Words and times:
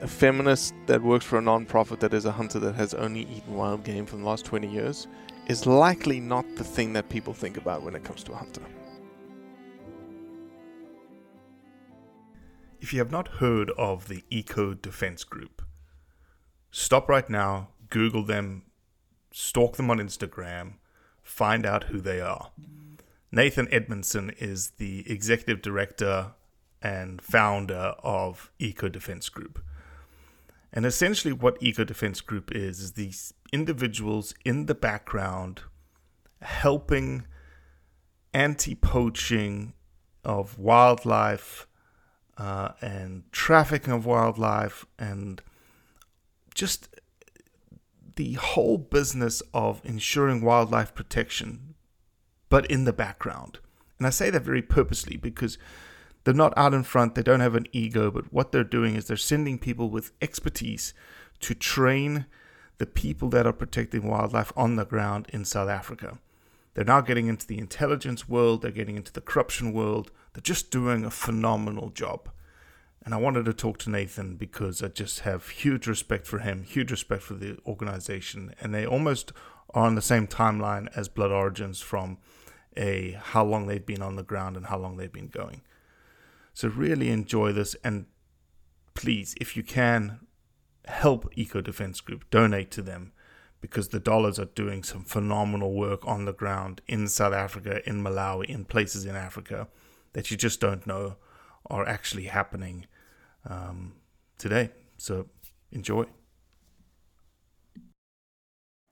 a 0.00 0.08
feminist 0.08 0.72
that 0.86 1.02
works 1.02 1.26
for 1.26 1.38
a 1.38 1.42
non-profit 1.42 2.00
that 2.00 2.14
is 2.14 2.24
a 2.24 2.32
hunter 2.32 2.58
that 2.58 2.74
has 2.74 2.94
only 2.94 3.22
eaten 3.22 3.54
wild 3.54 3.84
game 3.84 4.06
for 4.06 4.16
the 4.16 4.24
last 4.24 4.46
20 4.46 4.66
years 4.66 5.06
is 5.46 5.66
likely 5.66 6.18
not 6.20 6.46
the 6.56 6.64
thing 6.64 6.92
that 6.94 7.08
people 7.10 7.34
think 7.34 7.58
about 7.58 7.82
when 7.82 7.94
it 7.94 8.02
comes 8.02 8.24
to 8.24 8.32
a 8.32 8.36
hunter. 8.36 8.62
If 12.80 12.94
you 12.94 12.98
have 13.00 13.10
not 13.10 13.28
heard 13.28 13.70
of 13.76 14.08
the 14.08 14.24
Eco 14.30 14.72
Defense 14.72 15.22
Group, 15.22 15.60
stop 16.70 17.10
right 17.10 17.28
now, 17.28 17.68
Google 17.90 18.24
them, 18.24 18.62
stalk 19.32 19.76
them 19.76 19.90
on 19.90 19.98
Instagram, 19.98 20.74
find 21.22 21.66
out 21.66 21.84
who 21.84 22.00
they 22.00 22.22
are. 22.22 22.52
Nathan 23.30 23.68
Edmondson 23.70 24.32
is 24.38 24.70
the 24.78 25.04
executive 25.10 25.60
director 25.60 26.32
and 26.80 27.20
founder 27.20 27.94
of 28.02 28.50
Eco 28.58 28.88
Defense 28.88 29.28
Group. 29.28 29.62
And 30.72 30.86
essentially, 30.86 31.32
what 31.32 31.56
Eco 31.60 31.84
Defense 31.84 32.20
Group 32.20 32.54
is, 32.54 32.80
is 32.80 32.92
these 32.92 33.34
individuals 33.52 34.34
in 34.44 34.66
the 34.66 34.74
background 34.74 35.62
helping 36.42 37.26
anti 38.32 38.74
poaching 38.74 39.74
of 40.24 40.58
wildlife 40.58 41.66
uh, 42.38 42.70
and 42.80 43.24
trafficking 43.32 43.92
of 43.92 44.06
wildlife 44.06 44.86
and 44.98 45.42
just 46.54 46.88
the 48.16 48.34
whole 48.34 48.78
business 48.78 49.42
of 49.52 49.80
ensuring 49.84 50.42
wildlife 50.42 50.94
protection, 50.94 51.74
but 52.48 52.70
in 52.70 52.84
the 52.84 52.92
background. 52.92 53.58
And 53.98 54.06
I 54.06 54.10
say 54.10 54.30
that 54.30 54.42
very 54.42 54.62
purposely 54.62 55.16
because 55.16 55.58
they're 56.24 56.34
not 56.34 56.52
out 56.56 56.74
in 56.74 56.82
front, 56.82 57.14
they 57.14 57.22
don't 57.22 57.40
have 57.40 57.54
an 57.54 57.66
ego, 57.72 58.10
but 58.10 58.32
what 58.32 58.52
they're 58.52 58.64
doing 58.64 58.94
is 58.94 59.06
they're 59.06 59.16
sending 59.16 59.58
people 59.58 59.88
with 59.88 60.12
expertise 60.20 60.92
to 61.40 61.54
train 61.54 62.26
the 62.78 62.86
people 62.86 63.28
that 63.30 63.46
are 63.46 63.52
protecting 63.52 64.08
wildlife 64.08 64.52
on 64.56 64.76
the 64.76 64.84
ground 64.84 65.26
in 65.32 65.44
South 65.44 65.68
Africa. 65.68 66.18
They're 66.74 66.84
now 66.84 67.00
getting 67.00 67.26
into 67.26 67.46
the 67.46 67.58
intelligence 67.58 68.28
world, 68.28 68.62
they're 68.62 68.70
getting 68.70 68.96
into 68.96 69.12
the 69.12 69.20
corruption 69.20 69.72
world. 69.72 70.10
They're 70.32 70.40
just 70.40 70.70
doing 70.70 71.04
a 71.04 71.10
phenomenal 71.10 71.90
job. 71.90 72.28
And 73.04 73.14
I 73.14 73.16
wanted 73.16 73.46
to 73.46 73.52
talk 73.52 73.78
to 73.78 73.90
Nathan 73.90 74.36
because 74.36 74.82
I 74.82 74.88
just 74.88 75.20
have 75.20 75.48
huge 75.48 75.86
respect 75.86 76.26
for 76.26 76.38
him, 76.38 76.62
huge 76.62 76.90
respect 76.90 77.22
for 77.22 77.34
the 77.34 77.58
organization. 77.66 78.54
And 78.60 78.74
they 78.74 78.86
almost 78.86 79.32
are 79.74 79.86
on 79.86 79.94
the 79.94 80.02
same 80.02 80.26
timeline 80.26 80.88
as 80.96 81.08
Blood 81.08 81.32
Origins 81.32 81.80
from 81.80 82.18
a 82.76 83.18
how 83.20 83.44
long 83.44 83.66
they've 83.66 83.84
been 83.84 84.02
on 84.02 84.16
the 84.16 84.22
ground 84.22 84.56
and 84.56 84.66
how 84.66 84.78
long 84.78 84.96
they've 84.96 85.12
been 85.12 85.28
going. 85.28 85.62
So 86.54 86.68
really 86.68 87.10
enjoy 87.10 87.52
this 87.52 87.74
and 87.84 88.06
please, 88.94 89.34
if 89.40 89.56
you 89.56 89.62
can, 89.62 90.20
help 90.86 91.30
Eco 91.34 91.60
Defense 91.60 92.00
Group, 92.00 92.28
donate 92.30 92.70
to 92.72 92.82
them 92.82 93.12
because 93.60 93.88
the 93.88 94.00
dollars 94.00 94.38
are 94.38 94.46
doing 94.46 94.82
some 94.82 95.04
phenomenal 95.04 95.74
work 95.74 96.06
on 96.06 96.24
the 96.24 96.32
ground 96.32 96.80
in 96.86 97.08
South 97.08 97.34
Africa, 97.34 97.86
in 97.88 98.02
Malawi, 98.02 98.46
in 98.46 98.64
places 98.64 99.04
in 99.04 99.16
Africa 99.16 99.68
that 100.12 100.30
you 100.30 100.36
just 100.36 100.60
don't 100.60 100.86
know 100.86 101.16
are 101.66 101.86
actually 101.86 102.24
happening 102.24 102.86
um, 103.48 103.94
today. 104.38 104.70
So 104.96 105.26
enjoy. 105.70 106.06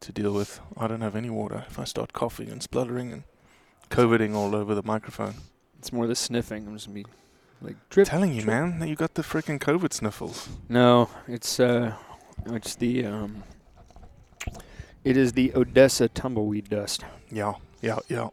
To 0.03 0.13
deal 0.13 0.33
with, 0.33 0.61
I 0.77 0.87
don't 0.87 1.01
have 1.01 1.17
any 1.17 1.31
water 1.31 1.65
if 1.69 1.79
I 1.79 1.85
start 1.85 2.13
coughing 2.13 2.51
and 2.51 2.63
spluttering 2.63 3.13
and 3.13 3.25
coveting 3.89 4.35
all 4.35 4.55
over 4.55 4.75
the 4.75 4.83
microphone. 4.83 5.35
It's 5.79 5.93
more 5.93 6.07
the 6.07 6.15
sniffing. 6.15 6.67
I'm 6.67 6.75
just 6.75 6.87
gonna 6.87 6.95
be 6.95 7.07
like 7.61 7.77
drip. 7.91 8.09
telling 8.09 8.33
you, 8.35 8.43
drip. 8.43 8.47
man, 8.55 8.79
that 8.79 8.89
you 8.89 8.95
got 8.97 9.15
the 9.15 9.23
freaking 9.23 9.59
COVID 9.59 9.93
sniffles. 9.93 10.49
No, 10.69 11.09
it's 11.27 11.59
uh, 11.61 11.95
it's 12.47 12.75
the 12.77 13.05
um, 13.07 13.43
it 15.05 15.17
is 15.17 15.33
the 15.33 15.53
Odessa 15.55 16.09
tumbleweed 16.09 16.69
dust. 16.71 17.05
Yeah, 17.31 17.55
yeah, 17.83 17.99
yeah. 18.09 18.29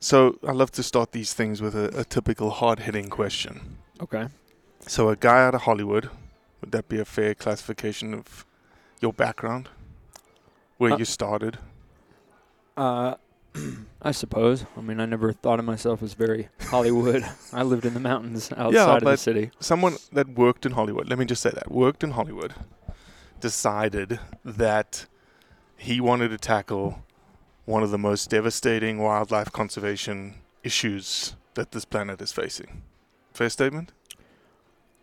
So 0.00 0.38
I 0.46 0.52
love 0.52 0.70
to 0.72 0.82
start 0.82 1.12
these 1.12 1.34
things 1.34 1.60
with 1.60 1.74
a, 1.74 1.98
a 1.98 2.04
typical 2.04 2.50
hard-hitting 2.50 3.08
question. 3.10 3.78
Okay. 4.00 4.28
So 4.86 5.08
a 5.08 5.16
guy 5.16 5.44
out 5.44 5.54
of 5.56 5.62
Hollywood, 5.62 6.08
would 6.60 6.70
that 6.72 6.88
be 6.88 7.00
a 7.00 7.04
fair 7.04 7.34
classification 7.34 8.14
of 8.14 8.46
your 9.00 9.12
background? 9.12 9.68
Where 10.76 10.92
Uh, 10.92 10.98
you 10.98 11.04
started? 11.04 11.58
Uh, 12.76 13.14
I 14.00 14.12
suppose. 14.12 14.64
I 14.76 14.80
mean, 14.80 15.00
I 15.00 15.06
never 15.06 15.32
thought 15.32 15.58
of 15.58 15.64
myself 15.64 16.02
as 16.02 16.14
very 16.14 16.48
Hollywood. 16.60 17.24
I 17.52 17.62
lived 17.62 17.84
in 17.84 17.94
the 17.94 18.00
mountains 18.00 18.52
outside 18.56 19.02
of 19.02 19.04
the 19.04 19.16
city. 19.16 19.50
Someone 19.58 19.96
that 20.12 20.28
worked 20.28 20.64
in 20.64 20.72
Hollywood, 20.72 21.08
let 21.08 21.18
me 21.18 21.24
just 21.24 21.42
say 21.42 21.50
that, 21.50 21.70
worked 21.70 22.04
in 22.04 22.12
Hollywood, 22.12 22.54
decided 23.40 24.20
that 24.44 25.06
he 25.76 26.00
wanted 26.00 26.28
to 26.28 26.38
tackle 26.38 27.04
one 27.64 27.82
of 27.82 27.90
the 27.90 27.98
most 27.98 28.30
devastating 28.30 28.98
wildlife 28.98 29.52
conservation 29.52 30.36
issues 30.62 31.34
that 31.54 31.72
this 31.72 31.84
planet 31.84 32.20
is 32.22 32.32
facing. 32.32 32.82
Fair 33.32 33.50
statement? 33.50 33.92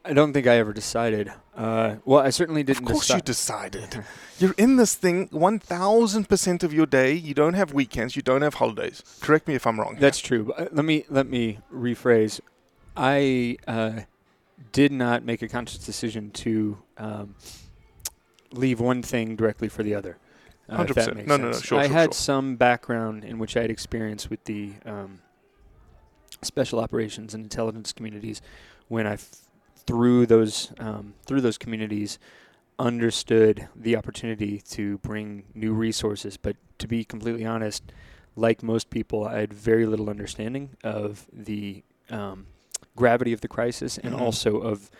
I 0.05 0.13
don't 0.13 0.33
think 0.33 0.45
I 0.47 0.57
ever 0.57 0.71
decided. 0.73 1.31
Uh, 1.55 1.95
well, 2.05 2.21
I 2.21 2.29
certainly 2.29 2.63
didn't. 2.63 2.83
Of 2.83 2.91
course 2.93 3.09
deci- 3.09 3.15
you 3.15 3.21
decided. 3.21 4.03
You're 4.39 4.53
in 4.57 4.75
this 4.75 4.93
thing 4.93 5.29
1000% 5.29 6.63
of 6.63 6.73
your 6.73 6.85
day. 6.85 7.13
You 7.13 7.33
don't 7.33 7.55
have 7.55 7.73
weekends, 7.73 8.15
you 8.15 8.21
don't 8.21 8.41
have 8.41 8.55
holidays. 8.55 9.01
Correct 9.21 9.47
me 9.47 9.55
if 9.55 9.65
I'm 9.65 9.79
wrong. 9.79 9.97
That's 9.99 10.19
true. 10.19 10.45
But 10.45 10.59
uh, 10.59 10.67
let 10.71 10.85
me 10.85 11.05
let 11.09 11.27
me 11.27 11.59
rephrase. 11.73 12.39
I 12.95 13.57
uh, 13.67 14.01
did 14.71 14.91
not 14.91 15.23
make 15.23 15.41
a 15.41 15.47
conscious 15.47 15.79
decision 15.79 16.31
to 16.31 16.77
um, 16.97 17.35
leave 18.51 18.79
one 18.79 19.01
thing 19.01 19.35
directly 19.35 19.67
for 19.69 19.83
the 19.83 19.95
other. 19.95 20.17
Uh, 20.69 20.83
100%. 20.83 21.15
makes 21.15 21.27
No, 21.27 21.37
no, 21.37 21.51
no, 21.51 21.59
sure, 21.59 21.79
I 21.79 21.87
sure, 21.87 21.93
had 21.93 22.05
sure. 22.07 22.13
some 22.13 22.55
background 22.55 23.23
in 23.23 23.37
which 23.37 23.55
I 23.55 23.61
had 23.61 23.69
experience 23.69 24.29
with 24.29 24.43
the 24.45 24.73
um, 24.85 25.19
special 26.41 26.79
operations 26.79 27.33
and 27.33 27.43
intelligence 27.43 27.93
communities 27.93 28.41
when 28.87 29.05
I, 29.05 29.13
f- 29.13 29.29
through 29.87 30.25
those 30.25 30.71
um, 30.79 31.13
through 31.25 31.41
those 31.41 31.57
communities, 31.57 32.19
understood 32.79 33.67
the 33.75 33.95
opportunity 33.95 34.59
to 34.71 34.97
bring 34.99 35.43
new 35.53 35.73
resources. 35.73 36.37
But 36.37 36.55
to 36.79 36.87
be 36.87 37.03
completely 37.03 37.45
honest, 37.45 37.83
like 38.35 38.61
most 38.63 38.89
people, 38.89 39.25
I 39.25 39.39
had 39.39 39.53
very 39.53 39.85
little 39.85 40.09
understanding 40.09 40.71
of 40.83 41.25
the 41.31 41.83
um, 42.09 42.47
gravity 42.95 43.33
of 43.33 43.41
the 43.41 43.47
crisis 43.47 43.97
and 43.97 44.13
Mhm. 44.13 44.21
also 44.21 44.57
of 44.57 44.91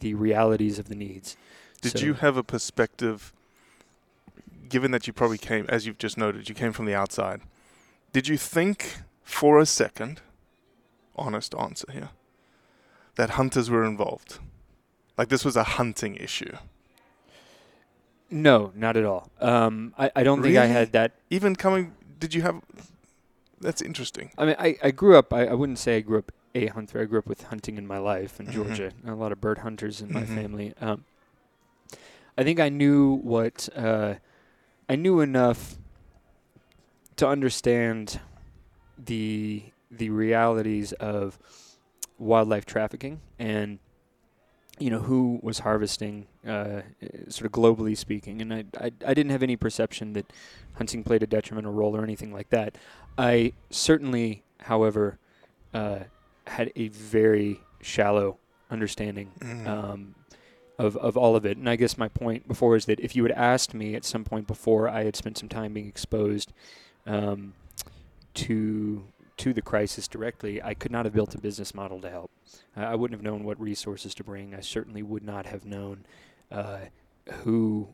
the 0.00 0.14
realities 0.14 0.78
of 0.78 0.88
the 0.88 0.94
needs. 0.94 1.36
Did 1.80 1.98
So- 1.98 2.06
you 2.06 2.14
have 2.14 2.36
a 2.36 2.42
perspective, 2.42 3.32
given 4.68 4.90
that 4.92 5.06
you 5.06 5.12
probably 5.12 5.38
came, 5.38 5.66
as 5.68 5.86
you've 5.86 5.98
just 5.98 6.16
noted, 6.16 6.48
you 6.48 6.54
came 6.54 6.72
from 6.72 6.86
the 6.86 6.94
outside? 6.94 7.42
Did 8.12 8.28
you 8.28 8.36
think 8.38 8.98
for 9.22 9.58
a 9.58 9.66
second, 9.66 10.20
honest 11.16 11.54
answer 11.54 11.90
here, 11.92 12.10
that 13.16 13.30
hunters 13.30 13.70
were 13.70 13.84
involved? 13.84 14.38
Like 15.16 15.28
this 15.28 15.44
was 15.44 15.56
a 15.56 15.64
hunting 15.64 16.16
issue? 16.16 16.56
No, 18.30 18.72
not 18.74 18.96
at 18.96 19.04
all. 19.04 19.30
Um, 19.40 19.94
I, 19.98 20.10
I 20.16 20.22
don't 20.24 20.42
think 20.42 20.56
I 20.56 20.66
had 20.66 20.92
that. 20.92 21.12
Even 21.30 21.54
coming, 21.54 21.94
did 22.18 22.34
you 22.34 22.42
have? 22.42 22.60
That's 23.60 23.80
interesting. 23.80 24.30
I 24.36 24.44
mean, 24.46 24.56
I, 24.58 24.76
I 24.82 24.90
grew 24.90 25.16
up, 25.16 25.32
I, 25.32 25.46
I 25.46 25.54
wouldn't 25.54 25.78
say 25.78 25.96
I 25.96 26.00
grew 26.00 26.18
up 26.18 26.32
a 26.54 26.66
hunter. 26.66 27.00
I 27.00 27.04
grew 27.04 27.18
up 27.18 27.26
with 27.26 27.44
hunting 27.44 27.78
in 27.78 27.86
my 27.86 27.98
life 27.98 28.40
in 28.40 28.46
Mhm. 28.46 28.52
Georgia. 28.52 28.92
A 29.06 29.14
lot 29.14 29.32
of 29.32 29.40
bird 29.40 29.58
hunters 29.58 30.00
in 30.00 30.12
my 30.12 30.22
Mhm. 30.22 30.34
family. 30.34 30.74
Um, 30.80 31.04
I 32.36 32.42
think 32.42 32.58
I 32.58 32.68
knew 32.68 33.14
what, 33.22 33.68
uh, 33.76 34.14
I 34.88 34.96
knew 34.96 35.20
enough 35.20 35.76
to 37.16 37.28
understand 37.28 38.20
the 38.98 39.64
the 39.90 40.10
realities 40.10 40.92
of 40.94 41.38
wildlife 42.18 42.64
trafficking 42.64 43.20
and 43.38 43.78
you 44.78 44.90
know 44.90 45.00
who 45.00 45.38
was 45.42 45.60
harvesting 45.60 46.26
uh, 46.46 46.80
sort 47.28 47.46
of 47.46 47.52
globally 47.52 47.96
speaking. 47.96 48.40
And 48.42 48.52
I, 48.52 48.64
I 48.80 48.86
I 49.06 49.14
didn't 49.14 49.30
have 49.30 49.42
any 49.42 49.56
perception 49.56 50.12
that 50.14 50.32
hunting 50.74 51.04
played 51.04 51.22
a 51.22 51.26
detrimental 51.26 51.72
role 51.72 51.96
or 51.96 52.02
anything 52.02 52.32
like 52.32 52.50
that. 52.50 52.76
I 53.16 53.52
certainly 53.70 54.42
however 54.62 55.18
uh, 55.72 56.00
had 56.46 56.72
a 56.76 56.88
very 56.88 57.60
shallow 57.82 58.38
understanding 58.70 59.30
Mhm. 59.40 59.66
um, 59.68 60.14
of 60.78 60.96
of 60.96 61.16
all 61.16 61.36
of 61.36 61.46
it. 61.46 61.56
And 61.56 61.68
I 61.70 61.76
guess 61.76 61.96
my 61.96 62.08
point 62.08 62.48
before 62.48 62.74
is 62.74 62.86
that 62.86 62.98
if 62.98 63.14
you 63.14 63.22
had 63.22 63.32
asked 63.32 63.74
me 63.74 63.94
at 63.94 64.04
some 64.04 64.24
point 64.24 64.48
before 64.48 64.88
I 64.88 65.04
had 65.04 65.14
spent 65.14 65.38
some 65.38 65.48
time 65.48 65.74
being 65.74 65.86
exposed 65.86 66.52
um, 67.06 67.54
to 68.34 69.04
to 69.38 69.52
the 69.52 69.62
crisis 69.62 70.06
directly, 70.08 70.62
I 70.62 70.74
could 70.74 70.90
not 70.92 71.04
have 71.06 71.14
built 71.14 71.34
a 71.34 71.38
business 71.38 71.74
model 71.74 72.00
to 72.00 72.10
help. 72.10 72.30
I 72.76 72.94
wouldn't 72.94 73.18
have 73.18 73.24
known 73.24 73.44
what 73.44 73.60
resources 73.60 74.14
to 74.16 74.24
bring. 74.24 74.54
I 74.54 74.60
certainly 74.60 75.02
would 75.02 75.22
not 75.24 75.46
have 75.46 75.64
known 75.64 76.04
uh, 76.52 76.78
who, 77.42 77.88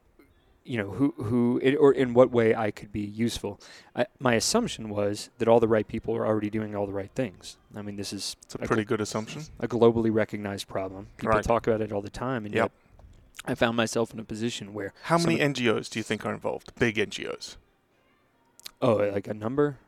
you 0.65 0.77
know, 0.77 0.91
who 0.91 1.15
who 1.17 1.59
it, 1.63 1.75
or 1.77 1.93
in 1.93 2.13
what 2.15 2.31
way 2.31 2.55
I 2.55 2.71
could 2.71 2.93
be 2.93 3.01
useful. 3.01 3.59
I, 3.97 4.07
my 4.19 4.35
assumption 4.35 4.89
was 4.91 5.31
that 5.39 5.49
all 5.49 5.61
the 5.61 5.69
right 5.69 5.87
people 5.89 6.15
are 6.17 6.27
already 6.27 6.51
doing 6.51 6.75
all 6.77 6.87
the 6.87 6.93
right 6.93 7.11
things. 7.15 7.57
I 7.75 7.83
mean, 7.83 7.97
this 7.97 8.13
is 8.13 8.37
It's 8.45 8.55
a 8.55 8.59
pretty 8.59 8.85
good 8.85 9.01
assumption. 9.01 9.43
a 9.59 9.67
globally 9.69 10.13
recognized 10.13 10.69
problem. 10.69 11.07
People 11.17 11.35
Right. 11.37 11.45
talk 11.45 11.67
about 11.67 11.81
it 11.81 11.91
all 11.93 12.03
the 12.03 12.11
time, 12.11 12.45
and 12.45 12.55
Yep. 12.55 12.73
I 13.47 13.55
found 13.55 13.75
myself 13.79 14.13
in 14.13 14.21
a 14.21 14.25
position 14.25 14.75
where 14.75 14.93
How 15.05 15.17
many 15.17 15.39
NGOs 15.39 15.89
do 15.89 15.99
you 15.99 16.03
think 16.03 16.27
are 16.27 16.33
involved? 16.35 16.73
Big 16.79 16.97
NGOs. 16.99 17.57
oh, 18.83 18.97
like 18.97 19.27
a 19.27 19.35
number? 19.35 19.79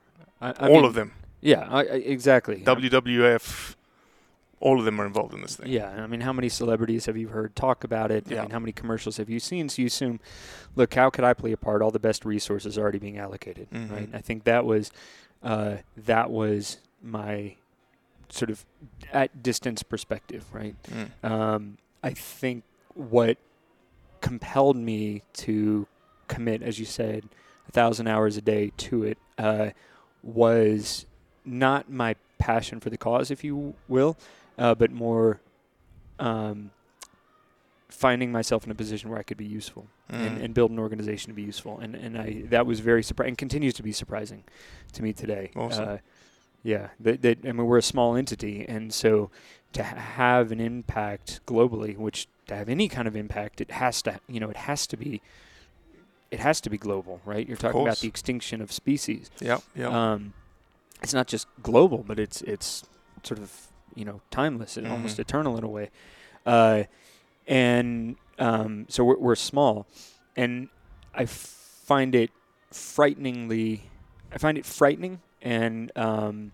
I, 0.40 0.48
I 0.52 0.68
All 0.68 0.76
mean, 0.76 0.84
of 0.86 0.94
them. 0.94 1.12
Yeah, 1.42 1.66
I, 1.68 1.80
I, 1.80 1.82
exactly. 1.96 2.62
WWF. 2.64 3.76
All 4.60 4.78
of 4.78 4.84
them 4.84 5.00
are 5.00 5.06
involved 5.06 5.34
in 5.34 5.40
this 5.42 5.56
thing. 5.56 5.68
Yeah, 5.68 5.88
I 5.90 6.06
mean, 6.06 6.20
how 6.20 6.32
many 6.32 6.48
celebrities 6.48 7.06
have 7.06 7.16
you 7.16 7.28
heard 7.28 7.56
talk 7.56 7.82
about 7.82 8.12
it? 8.12 8.26
I 8.30 8.34
Yeah. 8.34 8.42
mean, 8.42 8.50
how 8.52 8.60
many 8.60 8.70
commercials 8.70 9.16
have 9.16 9.28
you 9.28 9.40
seen? 9.40 9.68
So 9.68 9.82
you 9.82 9.86
assume, 9.86 10.20
look, 10.76 10.94
how 10.94 11.10
could 11.10 11.24
I 11.24 11.34
play 11.34 11.50
a 11.50 11.56
part? 11.56 11.82
All 11.82 11.90
the 11.90 11.98
best 11.98 12.24
resources 12.24 12.78
are 12.78 12.82
already 12.82 13.00
being 13.00 13.18
allocated, 13.18 13.68
Mhm. 13.72 13.90
right? 13.90 14.08
I 14.14 14.20
think 14.20 14.44
that 14.44 14.64
was 14.64 14.90
uh, 15.42 15.78
that 15.96 16.30
was 16.30 16.78
my 17.02 17.56
sort 18.28 18.48
of 18.48 18.64
at 19.12 19.42
distance 19.42 19.82
perspective, 19.82 20.44
right? 20.52 20.76
Mm. 20.84 21.28
Um, 21.28 21.78
I 22.04 22.10
think 22.10 22.62
what 22.94 23.38
compelled 24.20 24.76
me 24.76 25.22
to 25.32 25.88
commit, 26.28 26.62
as 26.62 26.78
you 26.78 26.84
said, 26.84 27.24
a 27.68 27.72
thousand 27.72 28.06
hours 28.06 28.36
a 28.36 28.40
day 28.40 28.70
to 28.76 29.02
it 29.02 29.18
uh, 29.36 29.70
was 30.22 31.06
not 31.44 31.90
my 31.90 32.16
passion 32.38 32.80
for 32.80 32.90
the 32.90 32.96
cause, 32.98 33.30
if 33.30 33.44
you 33.44 33.74
will, 33.88 34.16
uh, 34.58 34.74
but 34.74 34.90
more 34.90 35.40
um, 36.18 36.70
finding 37.88 38.32
myself 38.32 38.64
in 38.64 38.70
a 38.70 38.74
position 38.74 39.10
where 39.10 39.18
I 39.18 39.22
could 39.22 39.36
be 39.36 39.44
useful 39.44 39.86
and, 40.08 40.38
Mm. 40.38 40.44
and 40.44 40.54
build 40.54 40.70
an 40.70 40.78
organization 40.78 41.28
to 41.30 41.34
be 41.34 41.42
useful. 41.42 41.78
And 41.78 41.94
and 41.94 42.18
I 42.18 42.42
that 42.50 42.66
was 42.66 42.80
very 42.80 43.02
surprising 43.02 43.30
and 43.30 43.38
continues 43.38 43.74
to 43.74 43.82
be 43.82 43.92
surprising 43.92 44.44
to 44.92 45.02
me 45.02 45.12
today. 45.12 45.50
Awesome. 45.56 45.88
Uh, 45.88 45.96
yeah, 46.62 46.88
that, 47.00 47.22
that 47.22 47.38
I 47.44 47.52
mean 47.52 47.66
we're 47.66 47.78
a 47.78 47.82
small 47.82 48.14
entity, 48.16 48.64
and 48.68 48.92
so 48.94 49.30
to 49.72 49.82
ha- 49.82 49.96
have 49.96 50.52
an 50.52 50.60
impact 50.60 51.40
globally, 51.46 51.96
which 51.96 52.28
to 52.46 52.54
have 52.54 52.68
any 52.68 52.88
kind 52.88 53.08
of 53.08 53.16
impact, 53.16 53.60
it 53.60 53.70
has 53.72 54.00
to 54.02 54.20
you 54.28 54.38
know 54.40 54.48
it 54.50 54.56
has 54.58 54.86
to 54.88 54.96
be 54.96 55.20
it 56.30 56.40
has 56.40 56.60
to 56.62 56.70
be 56.70 56.78
global, 56.78 57.20
right? 57.24 57.46
You're 57.46 57.56
talking 57.58 57.82
about 57.82 57.98
the 57.98 58.08
extinction 58.08 58.60
of 58.62 58.70
species. 58.72 59.30
Yep, 59.40 59.62
yep. 59.74 59.90
Um, 59.90 60.32
it's 61.02 61.14
not 61.14 61.26
just 61.26 61.46
global, 61.62 62.04
but 62.06 62.18
it's 62.18 62.42
it's 62.42 62.82
sort 63.22 63.38
of 63.38 63.68
you 63.94 64.04
know 64.04 64.20
timeless 64.30 64.76
and 64.76 64.86
almost 64.88 65.16
Mhm. 65.16 65.20
eternal 65.20 65.56
in 65.56 65.64
a 65.64 65.68
way. 65.68 65.90
Uh, 66.44 66.84
and 67.46 68.16
um, 68.38 68.86
so 68.88 69.04
we're, 69.04 69.18
we're 69.18 69.34
small, 69.36 69.86
and 70.36 70.68
I 71.14 71.26
find 71.26 72.14
it 72.14 72.30
frighteningly. 72.70 73.82
I 74.32 74.38
find 74.38 74.56
it 74.58 74.64
frightening, 74.66 75.20
and 75.40 75.90
um, 75.96 76.52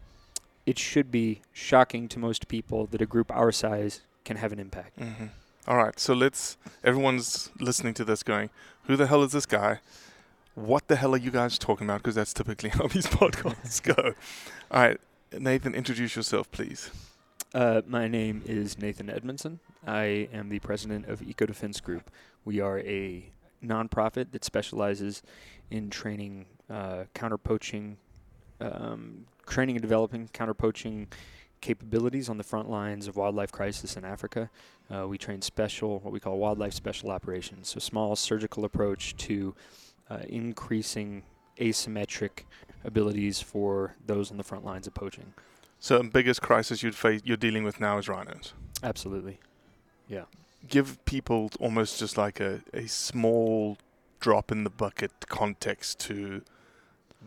it 0.67 0.79
should 0.79 1.11
be 1.11 1.43
shocking 1.53 2.09
to 2.09 2.19
most 2.19 2.49
people 2.49 2.87
that 2.87 3.01
a 3.01 3.07
group 3.07 3.31
our 3.31 3.53
size 3.53 4.03
can 4.25 4.37
have 4.37 4.53
an 4.53 4.59
impact. 4.59 4.99
hmm 4.99 5.27
All 5.67 5.77
right, 5.77 5.99
so 5.99 6.15
let's. 6.15 6.57
Everyone's 6.85 7.51
listening 7.61 7.95
to 7.95 8.05
this, 8.05 8.23
going, 8.23 8.51
"Who 8.85 8.97
the 8.97 9.07
hell 9.07 9.23
is 9.23 9.33
this 9.33 9.47
guy? 9.47 9.81
What 10.59 10.89
the 10.89 10.97
hell 10.97 11.15
are 11.15 11.19
you 11.19 11.31
guys 11.31 11.57
talking 11.57 11.87
about?" 11.87 11.99
Because 11.99 12.17
that's 12.17 12.33
typically 12.35 12.69
how 12.79 12.89
these 12.89 13.07
podcasts 13.07 13.81
go. 13.81 14.15
All 14.73 14.83
right, 14.83 15.01
Nathan, 15.33 15.75
introduce 15.75 16.17
yourself, 16.17 16.51
please. 16.51 16.91
Uh, 17.55 17.83
my 17.87 18.09
name 18.09 18.43
is 18.45 18.77
Nathan 18.77 19.09
Edmondson. 19.09 19.61
I 19.87 20.29
am 20.33 20.49
the 20.49 20.59
president 20.59 21.07
of 21.07 21.23
Eco 21.23 21.47
Defense 21.47 21.81
Group. 21.81 22.11
We 22.45 22.61
are 22.61 22.81
a 22.81 23.31
nonprofit 23.65 24.33
that 24.33 24.45
specializes 24.45 25.23
in 25.71 25.91
training 25.91 26.47
uh, 26.69 27.05
counter 27.15 27.39
poaching, 27.39 27.97
um, 28.61 29.27
training 29.47 29.77
and 29.77 29.83
developing 29.83 30.29
counter 30.33 30.55
poaching 30.55 31.07
capabilities 31.61 32.29
on 32.29 32.37
the 32.37 32.45
front 32.45 32.69
lines 32.69 33.07
of 33.07 33.17
wildlife 33.17 33.53
crisis 33.53 33.97
in 33.97 34.05
Africa. 34.05 34.51
Uh, 34.93 35.07
we 35.07 35.19
train 35.19 35.41
special, 35.41 36.01
what 36.01 36.13
we 36.13 36.19
call 36.19 36.37
wildlife 36.39 36.73
special 36.73 37.11
operations, 37.11 37.69
so 37.69 37.79
small 37.79 38.17
surgical 38.17 38.65
approach 38.65 39.17
to 39.17 39.55
uh, 40.11 40.19
increasing 40.29 41.23
asymmetric 41.59 42.45
abilities 42.85 43.41
for 43.41 43.95
those 44.07 44.31
on 44.31 44.37
the 44.37 44.45
front 44.45 44.65
lines 44.65 44.87
of 44.87 44.95
poaching. 44.95 45.33
So, 45.81 45.99
the 45.99 46.05
biggest 46.05 46.43
crisis 46.43 46.83
you'd 46.83 46.95
face, 46.95 47.21
you're 47.25 47.37
dealing 47.37 47.65
with 47.65 47.81
now 47.81 47.99
is 47.99 48.09
rhinos. 48.09 48.53
Absolutely. 48.83 49.39
Yeah. 50.09 50.25
Give 50.69 51.03
people 51.05 51.51
almost 51.61 51.99
just 51.99 52.19
like 52.19 52.41
a, 52.41 52.61
a 52.73 52.89
small 52.89 53.79
drop 54.21 54.51
in 54.51 54.65
the 54.65 54.71
bucket 54.71 55.13
context 55.29 56.01
to 56.01 56.43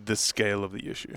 the 0.05 0.15
scale 0.15 0.63
of 0.63 0.73
the 0.73 0.89
issue. 0.89 1.15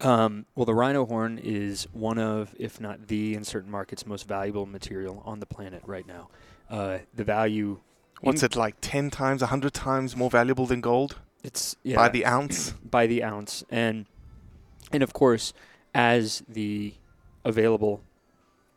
Um, 0.00 0.46
well, 0.54 0.66
the 0.66 0.74
rhino 0.74 1.06
horn 1.06 1.38
is 1.38 1.86
one 1.92 2.18
of, 2.18 2.54
if 2.58 2.80
not 2.80 3.06
the, 3.06 3.34
in 3.34 3.44
certain 3.44 3.70
markets, 3.70 4.04
most 4.04 4.26
valuable 4.26 4.66
material 4.66 5.22
on 5.24 5.38
the 5.38 5.46
planet 5.46 5.82
right 5.86 6.06
now. 6.06 6.28
Uh, 6.68 6.98
the 7.14 7.24
value. 7.24 7.78
What's 8.22 8.42
it 8.42 8.56
like? 8.56 8.76
Ten 8.80 9.10
times, 9.10 9.42
a 9.42 9.46
hundred 9.46 9.74
times 9.74 10.16
more 10.16 10.30
valuable 10.30 10.66
than 10.66 10.80
gold? 10.80 11.18
It's 11.44 11.76
yeah, 11.82 11.96
By 11.96 12.08
the 12.08 12.24
ounce? 12.24 12.70
by 12.88 13.06
the 13.06 13.22
ounce, 13.22 13.64
and 13.70 14.06
and 14.92 15.02
of 15.02 15.12
course, 15.12 15.52
as 15.94 16.42
the 16.48 16.94
available, 17.44 18.00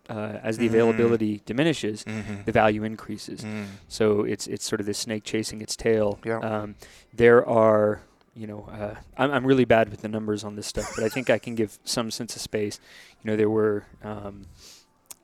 uh, 0.09 0.39
as 0.41 0.57
the 0.57 0.65
Mm. 0.65 0.69
availability 0.73 1.41
diminishes, 1.45 2.03
Mhm. 2.05 2.45
the 2.45 2.51
value 2.51 2.83
increases. 2.83 3.41
Mm. 3.41 3.65
So 3.87 4.23
it's 4.23 4.47
it's 4.47 4.65
sort 4.65 4.79
of 4.81 4.87
this 4.87 4.97
snake 4.99 5.23
chasing 5.23 5.61
its 5.61 5.75
tail. 5.75 6.17
Yeah. 6.25 6.39
Um, 6.39 6.75
there 7.13 7.45
are, 7.47 8.01
you 8.35 8.47
know, 8.47 8.67
uh, 8.71 8.95
I'm 9.17 9.31
I'm 9.31 9.45
really 9.45 9.65
bad 9.65 9.89
with 9.89 10.01
the 10.01 10.07
numbers 10.09 10.43
on 10.43 10.55
this 10.55 10.65
stuff, 10.67 10.91
but 10.95 11.03
I 11.03 11.09
think 11.09 11.29
I 11.29 11.37
can 11.37 11.53
give 11.53 11.77
some 11.85 12.09
sense 12.09 12.35
of 12.35 12.41
space. 12.41 12.79
You 13.23 13.29
know, 13.31 13.37
there 13.37 13.49
were. 13.49 13.85
Um, 14.03 14.47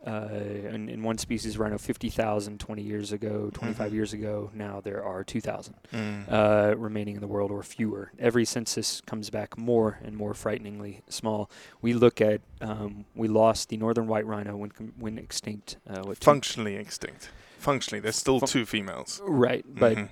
uh, 0.06 0.30
in, 0.74 0.90
in 0.90 1.04
one 1.04 1.18
species 1.18 1.58
rhino 1.58 1.78
50,000 1.78 2.60
20 2.60 2.82
years 2.82 3.12
ago 3.12 3.50
25 3.54 3.92
Mhm. 3.92 3.94
years 3.94 4.14
ago 4.14 4.50
now 4.54 4.82
there 4.82 5.04
are 5.04 5.24
2,000 5.24 5.76
Mm. 5.94 6.26
uh, 6.32 6.76
remaining 6.78 7.16
in 7.16 7.22
the 7.22 7.28
world 7.28 7.52
or 7.52 7.62
fewer 7.64 8.12
every 8.18 8.44
census 8.46 9.02
comes 9.02 9.30
back 9.30 9.58
more 9.58 10.00
and 10.04 10.18
more 10.18 10.34
frighteningly 10.34 11.02
small 11.08 11.50
we 11.82 11.94
look 11.94 12.20
at 12.20 12.42
um, 12.62 13.06
we 13.16 13.28
lost 13.28 13.70
the 13.70 13.78
northern 13.78 14.08
white 14.08 14.26
rhino 14.26 14.56
when 14.58 14.72
com- 14.72 14.94
when 14.98 15.18
extinct 15.20 15.78
uh, 15.88 16.02
what, 16.02 16.20
two- 16.20 16.26
Functionally 16.26 16.76
extinct. 16.78 17.30
Functionally, 17.60 18.00
there's 18.00 18.16
still 18.16 18.40
Fun- 18.40 18.50
two 18.50 18.66
females. 18.66 19.22
right 19.24 19.64
but 19.70 19.98
Mhm. 19.98 20.10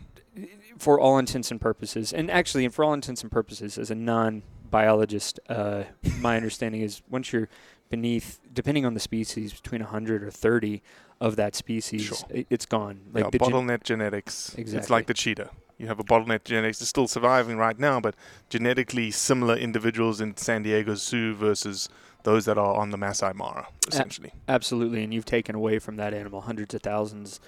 for 0.77 0.99
all 0.99 1.17
intents 1.17 1.49
and 1.49 1.59
purposes 1.59 2.13
and 2.13 2.29
actually 2.29 2.63
and 2.63 2.73
for 2.73 2.85
all 2.85 2.93
intents 2.93 3.23
and 3.23 3.31
purposes 3.31 3.77
as 3.79 3.89
a 3.89 3.95
non-biologist 3.95 5.39
uh, 5.49 5.83
my 6.19 6.35
understanding 6.37 6.81
is 6.81 7.01
once 7.09 7.33
you're 7.33 7.49
beneath 7.89 8.39
depending 8.53 8.85
on 8.85 8.93
the 8.93 8.99
species 8.99 9.53
between 9.53 9.81
100 9.81 10.23
or 10.23 10.29
30 10.31 10.81
of 11.19 11.35
that 11.35 11.55
species 11.55 12.03
Sure. 12.03 12.17
it, 12.29 12.47
it's 12.49 12.65
gone 12.65 13.01
like 13.13 13.25
yeah, 13.25 13.29
the 13.31 13.39
gen- 13.39 13.49
bottleneck 13.49 13.83
genetics. 13.83 14.55
It's 14.57 14.89
like 14.89 15.07
the 15.07 15.13
cheetah. 15.13 15.49
You 15.77 15.87
have 15.87 15.99
a 15.99 16.03
bottleneck 16.03 16.43
genetics. 16.43 16.81
It's 16.81 16.89
still 16.89 17.07
surviving 17.07 17.57
right 17.57 17.77
now, 17.79 17.99
but 17.99 18.15
genetically 18.49 19.11
similar 19.11 19.55
individuals 19.55 20.19
in 20.21 20.35
San 20.37 20.63
Diego 20.63 20.95
Zoo 20.95 21.33
versus 21.33 21.87
those 22.23 22.43
that 22.45 22.57
are 22.57 22.75
on 22.75 22.89
the 22.91 22.97
Masai 22.97 23.31
Mara, 23.33 23.67
essentially. 23.87 24.33
Absolutely, 24.49 25.03
and 25.05 25.13
you've 25.13 25.23
taken 25.25 25.55
away 25.55 25.79
from 25.79 25.95
that 25.95 26.13
animal 26.13 26.41
hundreds 26.41 26.73
of 26.73 26.81
thousands 26.81 27.39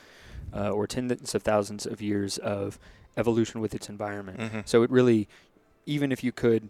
uh, 0.56 0.70
or 0.70 0.88
tens 0.88 1.36
of 1.36 1.44
thousands 1.44 1.86
of 1.86 2.02
years 2.02 2.38
of 2.38 2.80
evolution 3.18 3.60
with 3.60 3.76
its 3.76 3.90
environment. 3.90 4.40
Mhm. 4.40 4.68
So 4.68 4.82
it 4.84 4.90
really, 4.90 5.28
even 5.86 6.12
if 6.14 6.24
you 6.24 6.32
could 6.32 6.70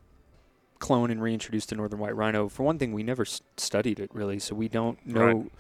clone 0.82 1.10
and 1.12 1.22
reintroduce 1.22 1.66
the 1.68 1.76
northern 1.76 2.00
white 2.00 2.16
rhino, 2.16 2.50
for 2.50 2.64
one 2.64 2.78
thing, 2.78 2.92
we 2.92 3.04
never 3.04 3.22
s- 3.24 3.42
studied 3.56 4.00
it 4.02 4.10
really, 4.14 4.40
so 4.40 4.54
we 4.56 4.68
don't 4.68 4.98
know. 5.06 5.26
Right. 5.26 5.52